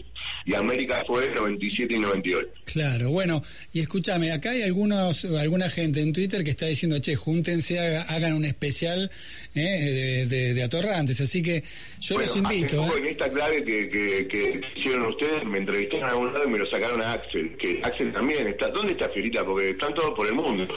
y 0.45 0.55
América 0.55 1.03
fue 1.07 1.30
97 1.34 1.93
y 1.93 1.99
98. 1.99 2.49
Claro, 2.66 3.11
bueno, 3.11 3.41
y 3.72 3.80
escúchame, 3.80 4.32
acá 4.32 4.51
hay 4.51 4.64
algunos, 4.64 5.26
alguna 5.26 5.70
gente 5.70 6.01
en 6.01 6.11
Twitter 6.11 6.43
que 6.43 6.51
está 6.51 6.66
diciendo, 6.66 6.99
che, 6.99 7.16
júntense, 7.16 7.97
hagan 7.97 8.34
un 8.34 8.45
especial 8.45 9.09
eh, 9.55 10.26
de, 10.28 10.53
de, 10.53 10.64
atorrantes, 10.64 11.22
así 11.22 11.41
que 11.41 11.64
yo 11.99 12.18
los 12.18 12.36
invito. 12.36 12.84
¿eh? 12.86 12.99
En 12.99 13.07
esta 13.07 13.32
clave 13.32 13.64
que, 13.64 13.89
que, 13.89 14.28
que, 14.28 14.61
hicieron 14.76 15.07
ustedes, 15.07 15.45
me 15.45 15.59
entrevistaron 15.59 16.09
a 16.09 16.11
algún 16.11 16.34
lado 16.34 16.45
y 16.47 16.51
me 16.51 16.57
lo 16.57 16.66
sacaron 16.70 17.01
a 17.01 17.14
Axel, 17.14 17.55
que 17.57 17.80
Axel 17.84 18.11
también 18.11 18.47
está, 18.47 18.70
¿dónde 18.70 18.93
está 18.93 19.09
Fiorita? 19.09 19.45
Porque 19.45 19.72
están 19.72 19.93
todos 19.93 20.11
por 20.11 20.28
el 20.28 20.34
mundo. 20.34 20.68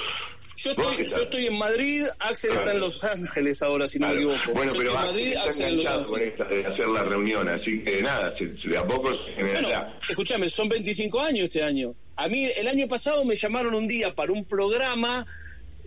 Yo 0.56 0.70
estoy, 0.70 1.06
yo 1.06 1.22
estoy 1.22 1.46
en 1.46 1.58
Madrid, 1.58 2.04
Axel 2.18 2.52
está 2.52 2.72
en 2.72 2.80
Los 2.80 3.04
Ángeles 3.04 3.62
ahora, 3.62 3.86
si 3.86 3.98
no 3.98 4.08
me 4.08 4.14
equivoco. 4.14 4.52
Bueno, 4.54 4.72
pero 4.76 4.90
en 4.90 4.94
Madrid, 4.94 5.36
Axel 5.36 5.66
en 5.66 5.76
Los 5.76 5.86
Ángeles. 5.86 6.08
con 6.08 6.22
esta 6.22 6.44
de 6.44 6.66
hacer 6.66 6.88
la 6.88 7.02
reunión, 7.02 7.48
así 7.48 7.82
que 7.84 8.02
nada, 8.02 8.32
de 8.38 8.78
a 8.78 8.86
poco 8.86 9.10
se 9.10 9.42
bueno, 9.42 9.68
Escúchame, 10.08 10.48
son 10.48 10.68
25 10.68 11.20
años 11.20 11.44
este 11.44 11.62
año. 11.62 11.94
A 12.16 12.28
mí 12.28 12.48
el 12.56 12.68
año 12.68 12.88
pasado 12.88 13.24
me 13.26 13.34
llamaron 13.34 13.74
un 13.74 13.86
día 13.86 14.14
para 14.14 14.32
un 14.32 14.46
programa, 14.46 15.26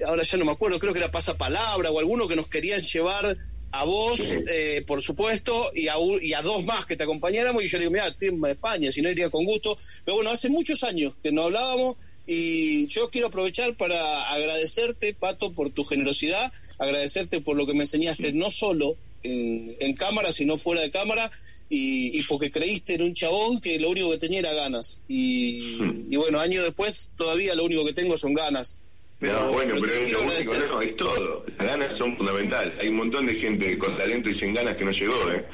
ahora 0.06 0.22
ya 0.22 0.38
no 0.38 0.46
me 0.46 0.52
acuerdo, 0.52 0.78
creo 0.78 0.94
que 0.94 1.00
era 1.00 1.10
Pasapalabra 1.10 1.90
o 1.90 2.00
alguno 2.00 2.28
que 2.28 2.36
nos 2.36 2.48
querían 2.48 2.82
llevar 2.82 3.36
a 3.72 3.84
vos, 3.84 4.20
eh, 4.48 4.84
por 4.86 5.02
supuesto, 5.02 5.72
y 5.74 5.88
a, 5.88 5.96
y 6.22 6.34
a 6.34 6.42
dos 6.42 6.64
más 6.64 6.86
que 6.86 6.96
te 6.96 7.04
acompañáramos. 7.04 7.64
Y 7.64 7.68
yo 7.68 7.78
le 7.78 7.84
digo, 7.84 7.92
mira, 7.92 8.08
estoy 8.08 8.30
en 8.30 8.46
España, 8.46 8.92
si 8.92 9.02
no 9.02 9.10
iría 9.10 9.30
con 9.30 9.46
gusto. 9.46 9.78
Pero 10.04 10.18
bueno, 10.18 10.32
hace 10.32 10.50
muchos 10.50 10.84
años 10.84 11.16
que 11.22 11.32
no 11.32 11.44
hablábamos 11.44 11.98
y 12.32 12.86
yo 12.86 13.10
quiero 13.10 13.30
aprovechar 13.30 13.74
para 13.74 14.30
agradecerte, 14.30 15.16
Pato, 15.16 15.52
por 15.52 15.72
tu 15.72 15.84
generosidad, 15.84 16.54
agradecerte 16.78 17.42
por 17.42 17.58
lo 17.58 17.66
que 17.66 17.74
me 17.74 17.86
enseñaste, 17.86 18.34
no 18.34 18.52
solo 18.52 18.98
en, 19.24 19.96
cámara, 19.96 20.32
sino 20.32 20.56
fuera 20.56 20.82
de 20.82 20.92
cámara, 20.92 21.32
y, 21.70 22.22
porque 22.26 22.52
creíste 22.52 22.94
en 22.94 23.02
un 23.02 23.16
chabón 23.16 23.60
que 23.60 23.80
lo 23.80 23.90
único 23.90 24.12
que 24.12 24.20
tenía 24.20 24.42
era 24.42 24.54
ganas. 24.54 25.02
Y, 25.08 25.76
bueno, 26.16 26.40
años 26.40 26.66
después 26.66 27.10
todavía 27.18 27.56
lo 27.56 27.64
único 27.66 27.84
que 27.84 27.94
tengo 27.94 28.16
son 28.16 28.36
ganas. 28.36 28.78
Pero, 29.20 29.52
bueno, 29.52 29.74
pero, 29.82 29.92
es 29.92 30.12
lo 30.12 30.22
único, 30.22 30.54
no, 30.54 30.82
es 30.82 30.96
todo. 30.98 31.44
Las 31.58 31.68
ganas 31.68 31.98
son 31.98 32.16
fundamentales. 32.16 32.78
Hay 32.80 32.90
un 32.90 32.98
montón 32.98 33.26
de 33.26 33.34
gente 33.38 33.76
con 33.80 33.98
talento 33.98 34.30
y 34.30 34.40
sin 34.40 34.54
ganas 34.54 34.78
que 34.78 34.86
no 34.86 34.92
llegó, 34.92 35.32
¿eh? 35.32 35.46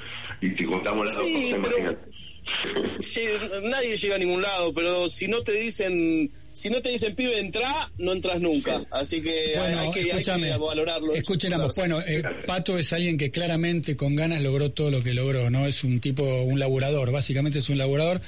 Y 0.41 0.49
si 0.49 0.65
contamos 0.65 1.07
las 1.07 1.15
dos 1.15 1.25
cosas, 1.25 1.97
nadie 3.63 3.95
llega 3.95 4.15
a 4.15 4.19
ningún 4.19 4.41
lado, 4.41 4.73
pero 4.73 5.09
si 5.09 5.29
no 5.29 5.41
te 5.41 5.53
dicen 5.53 6.31
si 6.55 6.69
no 6.69 6.81
te 6.81 6.89
dicen 6.89 7.13
pibe, 7.15 7.37
entra, 7.37 7.91
no 7.97 8.13
entras 8.13 8.39
nunca. 8.39 8.81
Así 8.89 9.21
que, 9.21 9.57
hay, 9.57 9.91
que 9.91 10.57
valorarlo. 10.57 11.13
Escuchen 11.13 11.53
Bueno, 11.75 11.99
eh, 11.99 12.23
Pato 12.47 12.79
es 12.79 12.93
alguien 12.93 13.17
que 13.17 13.29
claramente 13.29 13.97
con 13.97 14.15
ganas 14.15 14.41
logró 14.41 14.71
todo 14.71 14.89
lo 14.89 15.03
que 15.03 15.13
logró, 15.13 15.49
¿no? 15.49 15.67
Es 15.67 15.83
un 15.83 15.99
tipo, 15.99 16.23
un 16.43 16.57
laburador, 16.57 17.11
básicamente 17.11 17.59
es 17.59 17.67
un 17.67 17.77
laburador. 17.77 18.21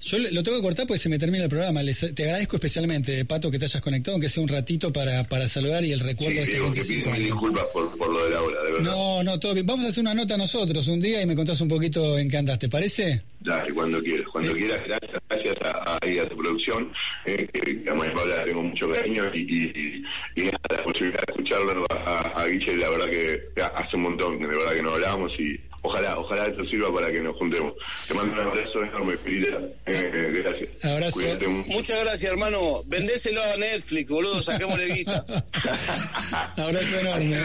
Yo 0.00 0.16
lo 0.18 0.42
tengo 0.42 0.56
que 0.56 0.62
cortar 0.62 0.86
porque 0.86 0.98
se 0.98 1.10
me 1.10 1.18
termina 1.18 1.44
el 1.44 1.50
programa. 1.50 1.82
te 1.82 2.24
agradezco 2.24 2.56
especialmente, 2.56 3.22
Pato, 3.26 3.50
que 3.50 3.58
te 3.58 3.66
hayas 3.66 3.82
conectado, 3.82 4.14
aunque 4.14 4.30
sea 4.30 4.42
un 4.42 4.48
ratito 4.48 4.90
para, 4.90 5.22
para 5.24 5.46
saludar 5.46 5.84
y 5.84 5.92
el 5.92 6.00
recuerdo 6.00 6.36
de 6.36 6.44
este 6.44 6.60
25 6.60 7.10
años. 7.10 7.26
disculpas 7.26 7.64
por, 7.70 7.98
por, 7.98 8.10
lo 8.10 8.24
de 8.24 8.30
la 8.30 8.40
hora, 8.40 8.62
de 8.62 8.72
verdad. 8.72 8.82
No, 8.82 9.22
no, 9.22 9.38
todo 9.38 9.52
bien. 9.52 9.66
Vamos 9.66 9.84
a 9.84 9.88
hacer 9.90 10.00
una 10.00 10.14
nota 10.14 10.38
nosotros 10.38 10.88
un 10.88 11.02
día 11.02 11.20
y 11.20 11.26
me 11.26 11.36
contás 11.36 11.60
un 11.60 11.68
poquito 11.68 12.18
en 12.18 12.30
qué 12.30 12.38
andas, 12.38 12.58
¿te 12.58 12.70
parece? 12.70 13.22
Dale, 13.40 13.74
cuando 13.74 14.02
quieras. 14.02 14.26
Cuando 14.32 14.54
quieras, 14.54 14.80
gracias, 14.86 15.22
gracias 15.34 15.56
a, 15.62 15.96
a, 15.96 16.28
tu 16.28 16.36
producción. 16.36 16.92
Eh, 17.24 17.46
digamos, 17.52 18.08
Paula 18.08 18.44
tengo 18.44 18.62
mucho 18.62 18.88
cariño 18.88 19.24
y, 19.34 19.40
y, 19.40 20.04
y, 20.36 20.44
nada, 20.44 20.58
la 20.70 20.82
posibilidad 20.84 21.20
de 21.26 21.32
escucharlo 21.32 21.84
a, 21.90 22.20
a 22.40 22.46
Guille, 22.46 22.76
la 22.76 22.90
verdad 22.90 23.06
que 23.06 23.42
hace 23.62 23.96
un 23.96 24.02
montón, 24.02 24.38
de 24.38 24.46
verdad 24.46 24.74
que 24.74 24.82
no 24.82 24.92
hablábamos 24.92 25.32
y 25.38 25.58
ojalá, 25.82 26.18
ojalá 26.18 26.46
esto 26.46 26.64
sirva 26.66 26.92
para 26.92 27.10
que 27.12 27.20
nos 27.20 27.36
juntemos. 27.36 27.74
Te 28.08 28.14
mando 28.14 28.32
un 28.32 28.40
abrazo 28.40 28.82
enorme, 28.82 29.16
Pirita. 29.18 29.58
Eh, 29.86 30.10
eh, 30.12 30.42
gracias. 30.42 30.84
Abrazo. 30.84 31.20
Muchas 31.66 32.04
gracias, 32.04 32.32
hermano. 32.32 32.82
Vendéselo 32.86 33.42
a 33.42 33.56
Netflix, 33.56 34.10
boludo, 34.10 34.42
saquémosle 34.42 34.86
guita. 34.94 35.24
abrazo 36.56 36.98
enorme. 36.98 37.42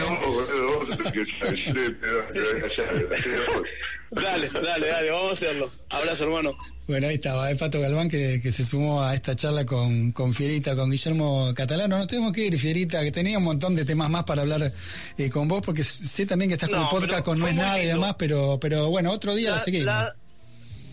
Dale, 4.10 4.48
dale, 4.48 4.88
dale, 4.88 5.10
vamos 5.10 5.30
a 5.30 5.32
hacerlo. 5.34 5.70
Abrazo, 5.88 6.24
hermano. 6.24 6.56
Bueno, 6.88 7.06
ahí 7.06 7.14
estaba, 7.14 7.48
el 7.48 7.56
Pato 7.56 7.80
Galván 7.80 8.08
que, 8.08 8.40
que, 8.42 8.50
se 8.50 8.64
sumó 8.64 9.00
a 9.00 9.14
esta 9.14 9.36
charla 9.36 9.64
con, 9.64 10.10
con 10.10 10.34
Fierita, 10.34 10.74
con 10.74 10.90
Guillermo 10.90 11.52
Catalano. 11.54 11.96
Nos 11.96 12.08
tenemos 12.08 12.32
que 12.32 12.46
ir, 12.46 12.58
Fierita, 12.58 13.02
que 13.02 13.12
tenía 13.12 13.38
un 13.38 13.44
montón 13.44 13.76
de 13.76 13.84
temas 13.84 14.10
más 14.10 14.24
para 14.24 14.42
hablar 14.42 14.72
eh, 15.16 15.30
con 15.30 15.46
vos, 15.46 15.62
porque 15.64 15.84
sé 15.84 16.26
también 16.26 16.48
que 16.48 16.54
estás 16.54 16.68
con 16.68 16.80
el 16.80 16.88
podcast 16.88 17.24
con 17.24 17.38
No 17.38 17.46
es 17.46 17.54
nada 17.54 17.80
y 17.80 17.86
demás, 17.86 18.16
pero, 18.18 18.58
pero 18.60 18.90
bueno, 18.90 19.12
otro 19.12 19.36
día 19.36 19.52
la, 19.52 19.60
seguimos. 19.60 19.94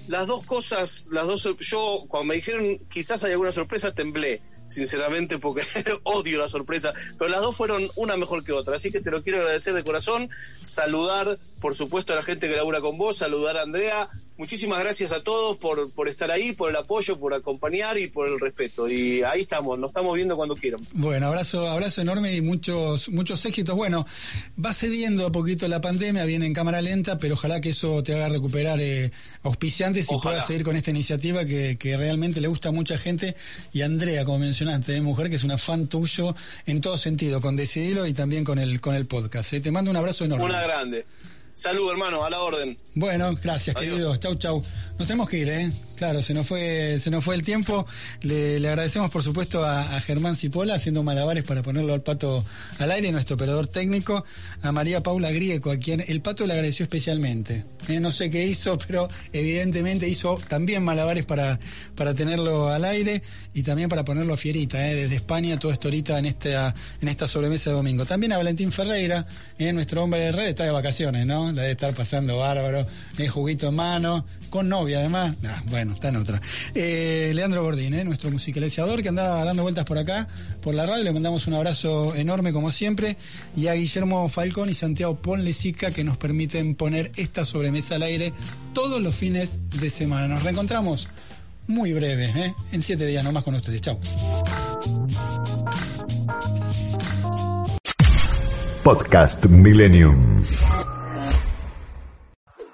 las 0.07 0.27
dos 0.27 0.45
cosas, 0.45 1.07
las 1.09 1.25
dos, 1.25 1.47
yo 1.59 2.05
cuando 2.07 2.27
me 2.27 2.35
dijeron 2.35 2.77
quizás 2.87 3.23
hay 3.23 3.31
alguna 3.31 3.51
sorpresa, 3.51 3.91
temblé 3.91 4.41
sinceramente, 4.69 5.39
porque 5.39 5.61
odio 6.03 6.39
la 6.39 6.49
sorpresa, 6.49 6.93
pero 7.17 7.29
las 7.29 7.41
dos 7.41 7.55
fueron 7.55 7.89
una 7.95 8.17
mejor 8.17 8.43
que 8.43 8.53
otra, 8.53 8.75
así 8.77 8.91
que 8.91 9.01
te 9.01 9.11
lo 9.11 9.23
quiero 9.23 9.39
agradecer 9.39 9.73
de 9.73 9.83
corazón, 9.83 10.29
saludar, 10.63 11.37
por 11.61 11.75
supuesto, 11.75 12.13
a 12.13 12.15
la 12.15 12.23
gente 12.23 12.49
que 12.49 12.55
labura 12.55 12.81
con 12.81 12.97
vos, 12.97 13.17
saludar 13.17 13.57
a 13.57 13.63
Andrea, 13.63 14.09
muchísimas 14.37 14.79
gracias 14.79 15.11
a 15.11 15.23
todos 15.23 15.57
por, 15.57 15.91
por 15.91 16.07
estar 16.07 16.31
ahí, 16.31 16.53
por 16.53 16.69
el 16.69 16.75
apoyo, 16.75 17.19
por 17.19 17.33
acompañar 17.33 17.97
y 17.97 18.07
por 18.07 18.27
el 18.27 18.39
respeto. 18.39 18.89
Y 18.89 19.23
ahí 19.23 19.41
estamos, 19.41 19.77
nos 19.77 19.89
estamos 19.89 20.15
viendo 20.15 20.35
cuando 20.35 20.55
quieran. 20.55 20.81
Bueno, 20.93 21.27
abrazo, 21.27 21.67
abrazo 21.67 22.01
enorme 22.01 22.35
y 22.35 22.41
muchos, 22.41 23.09
muchos 23.09 23.43
éxitos. 23.45 23.75
Bueno, 23.75 24.05
va 24.63 24.73
cediendo 24.73 25.25
a 25.25 25.31
poquito 25.31 25.67
la 25.67 25.81
pandemia, 25.81 26.25
viene 26.25 26.45
en 26.45 26.53
cámara 26.53 26.81
lenta, 26.81 27.17
pero 27.17 27.33
ojalá 27.33 27.61
que 27.61 27.69
eso 27.69 28.03
te 28.03 28.13
haga 28.13 28.29
recuperar 28.29 28.79
eh, 28.79 29.11
auspiciantes 29.43 30.07
y 30.11 30.15
puedas 30.21 30.45
seguir 30.45 30.63
con 30.63 30.75
esta 30.75 30.91
iniciativa 30.91 31.45
que, 31.45 31.77
que, 31.77 31.97
realmente 31.97 32.41
le 32.41 32.47
gusta 32.47 32.69
a 32.69 32.71
mucha 32.71 32.97
gente. 32.97 33.35
Y 33.73 33.81
Andrea, 33.81 34.23
como 34.25 34.39
mencionaste, 34.39 34.91
de 34.91 35.01
mujer 35.01 35.29
que 35.29 35.35
es 35.35 35.43
una 35.43 35.57
fan 35.57 35.87
tuyo 35.87 36.35
en 36.65 36.81
todo 36.81 36.97
sentido, 36.97 37.41
con 37.41 37.55
Decidilo 37.55 38.05
y 38.05 38.13
también 38.13 38.43
con 38.43 38.59
el, 38.59 38.79
con 38.81 38.95
el 38.95 39.05
podcast. 39.05 39.53
¿eh? 39.53 39.61
Te 39.61 39.71
mando 39.71 39.91
un 39.91 39.97
abrazo 39.97 40.25
enorme. 40.25 40.45
Una 40.45 40.61
grande. 40.61 41.05
Salud, 41.57 41.89
hermano, 41.89 42.23
a 42.23 42.29
la 42.29 42.39
orden. 42.41 42.77
Bueno, 42.93 43.35
gracias, 43.41 43.75
queridos. 43.75 44.19
Chau, 44.19 44.35
chau. 44.35 44.63
Nos 44.99 45.07
tenemos 45.07 45.27
que 45.27 45.39
ir, 45.39 45.49
¿eh? 45.49 45.71
Claro, 45.97 46.21
se 46.21 46.35
nos 46.35 46.45
fue, 46.45 46.99
se 46.99 47.09
nos 47.09 47.23
fue 47.23 47.33
el 47.33 47.41
tiempo. 47.41 47.87
Le, 48.21 48.59
le 48.59 48.67
agradecemos, 48.67 49.09
por 49.09 49.23
supuesto, 49.23 49.65
a, 49.65 49.83
Germán 50.01 50.35
Cipolla 50.35 50.75
haciendo 50.75 51.01
malabares 51.01 51.43
para 51.43 51.63
ponerlo 51.63 51.93
al 51.93 52.03
pato 52.03 52.45
al 52.77 52.91
aire, 52.91 53.11
nuestro 53.11 53.35
operador 53.35 53.65
técnico, 53.65 54.23
a 54.61 54.71
María 54.71 55.01
Paula 55.01 55.31
Grieco, 55.31 55.71
a 55.71 55.77
quien 55.77 56.03
el 56.07 56.21
pato 56.21 56.45
le 56.45 56.53
agradeció 56.53 56.83
especialmente. 56.83 57.65
Eh, 57.87 57.99
no 57.99 58.11
sé 58.11 58.29
qué 58.29 58.45
hizo, 58.45 58.77
pero 58.77 59.07
evidentemente 59.33 60.07
hizo 60.07 60.37
también 60.47 60.83
malabares 60.83 61.25
para, 61.25 61.59
para 61.95 62.13
tenerlo 62.13 62.69
al 62.69 62.85
aire 62.85 63.23
y 63.53 63.63
también 63.63 63.89
para 63.89 64.05
ponerlo 64.05 64.35
a 64.35 64.37
fierita, 64.37 64.87
eh, 64.87 64.93
desde 64.93 65.15
España, 65.15 65.57
todo 65.57 65.71
esto 65.71 65.87
ahorita 65.87 66.19
en 66.19 66.27
esta, 66.27 66.75
en 67.01 67.07
esta 67.07 67.27
sobremesa 67.27 67.71
de 67.71 67.75
domingo. 67.75 68.05
También 68.05 68.33
a 68.33 68.37
Valentín 68.37 68.71
Ferreira, 68.71 69.25
eh, 69.57 69.73
nuestro 69.73 70.03
hombre 70.03 70.19
de 70.19 70.31
red, 70.31 70.49
está 70.49 70.63
de 70.63 70.71
vacaciones, 70.71 71.25
¿no? 71.25 71.51
La 71.51 71.63
de 71.63 71.71
estar 71.71 71.93
pasando 71.95 72.37
bárbaro, 72.37 72.85
eh, 73.17 73.27
juguito 73.27 73.69
en 73.69 73.75
mano, 73.75 74.25
con 74.51 74.69
novia 74.69 74.99
además. 74.99 75.35
Bueno, 75.65 75.86
está 75.93 76.09
en 76.09 76.17
otra. 76.17 76.41
Eh, 76.73 77.31
Leandro 77.33 77.63
Gordín, 77.63 77.93
eh, 77.93 78.03
nuestro 78.03 78.31
musicalizador 78.31 79.01
que 79.01 79.09
andaba 79.09 79.43
dando 79.43 79.63
vueltas 79.63 79.85
por 79.85 79.97
acá, 79.97 80.27
por 80.61 80.75
la 80.75 80.85
radio, 80.85 81.03
le 81.03 81.11
mandamos 81.11 81.47
un 81.47 81.53
abrazo 81.53 82.15
enorme 82.15 82.53
como 82.53 82.71
siempre. 82.71 83.17
Y 83.55 83.67
a 83.67 83.73
Guillermo 83.73 84.27
Falcón 84.29 84.69
y 84.69 84.73
Santiago 84.73 85.17
Ponlesica 85.17 85.91
que 85.91 86.03
nos 86.03 86.17
permiten 86.17 86.75
poner 86.75 87.11
esta 87.15 87.45
sobremesa 87.45 87.95
al 87.95 88.03
aire 88.03 88.33
todos 88.73 89.01
los 89.01 89.15
fines 89.15 89.59
de 89.79 89.89
semana. 89.89 90.27
Nos 90.27 90.43
reencontramos 90.43 91.09
muy 91.67 91.93
breve, 91.93 92.31
¿eh? 92.35 92.53
en 92.71 92.81
siete 92.81 93.05
días 93.05 93.23
nomás 93.23 93.43
con 93.43 93.55
ustedes. 93.55 93.81
Chau. 93.81 93.99
Podcast 98.83 99.45
Millennium. 99.47 100.43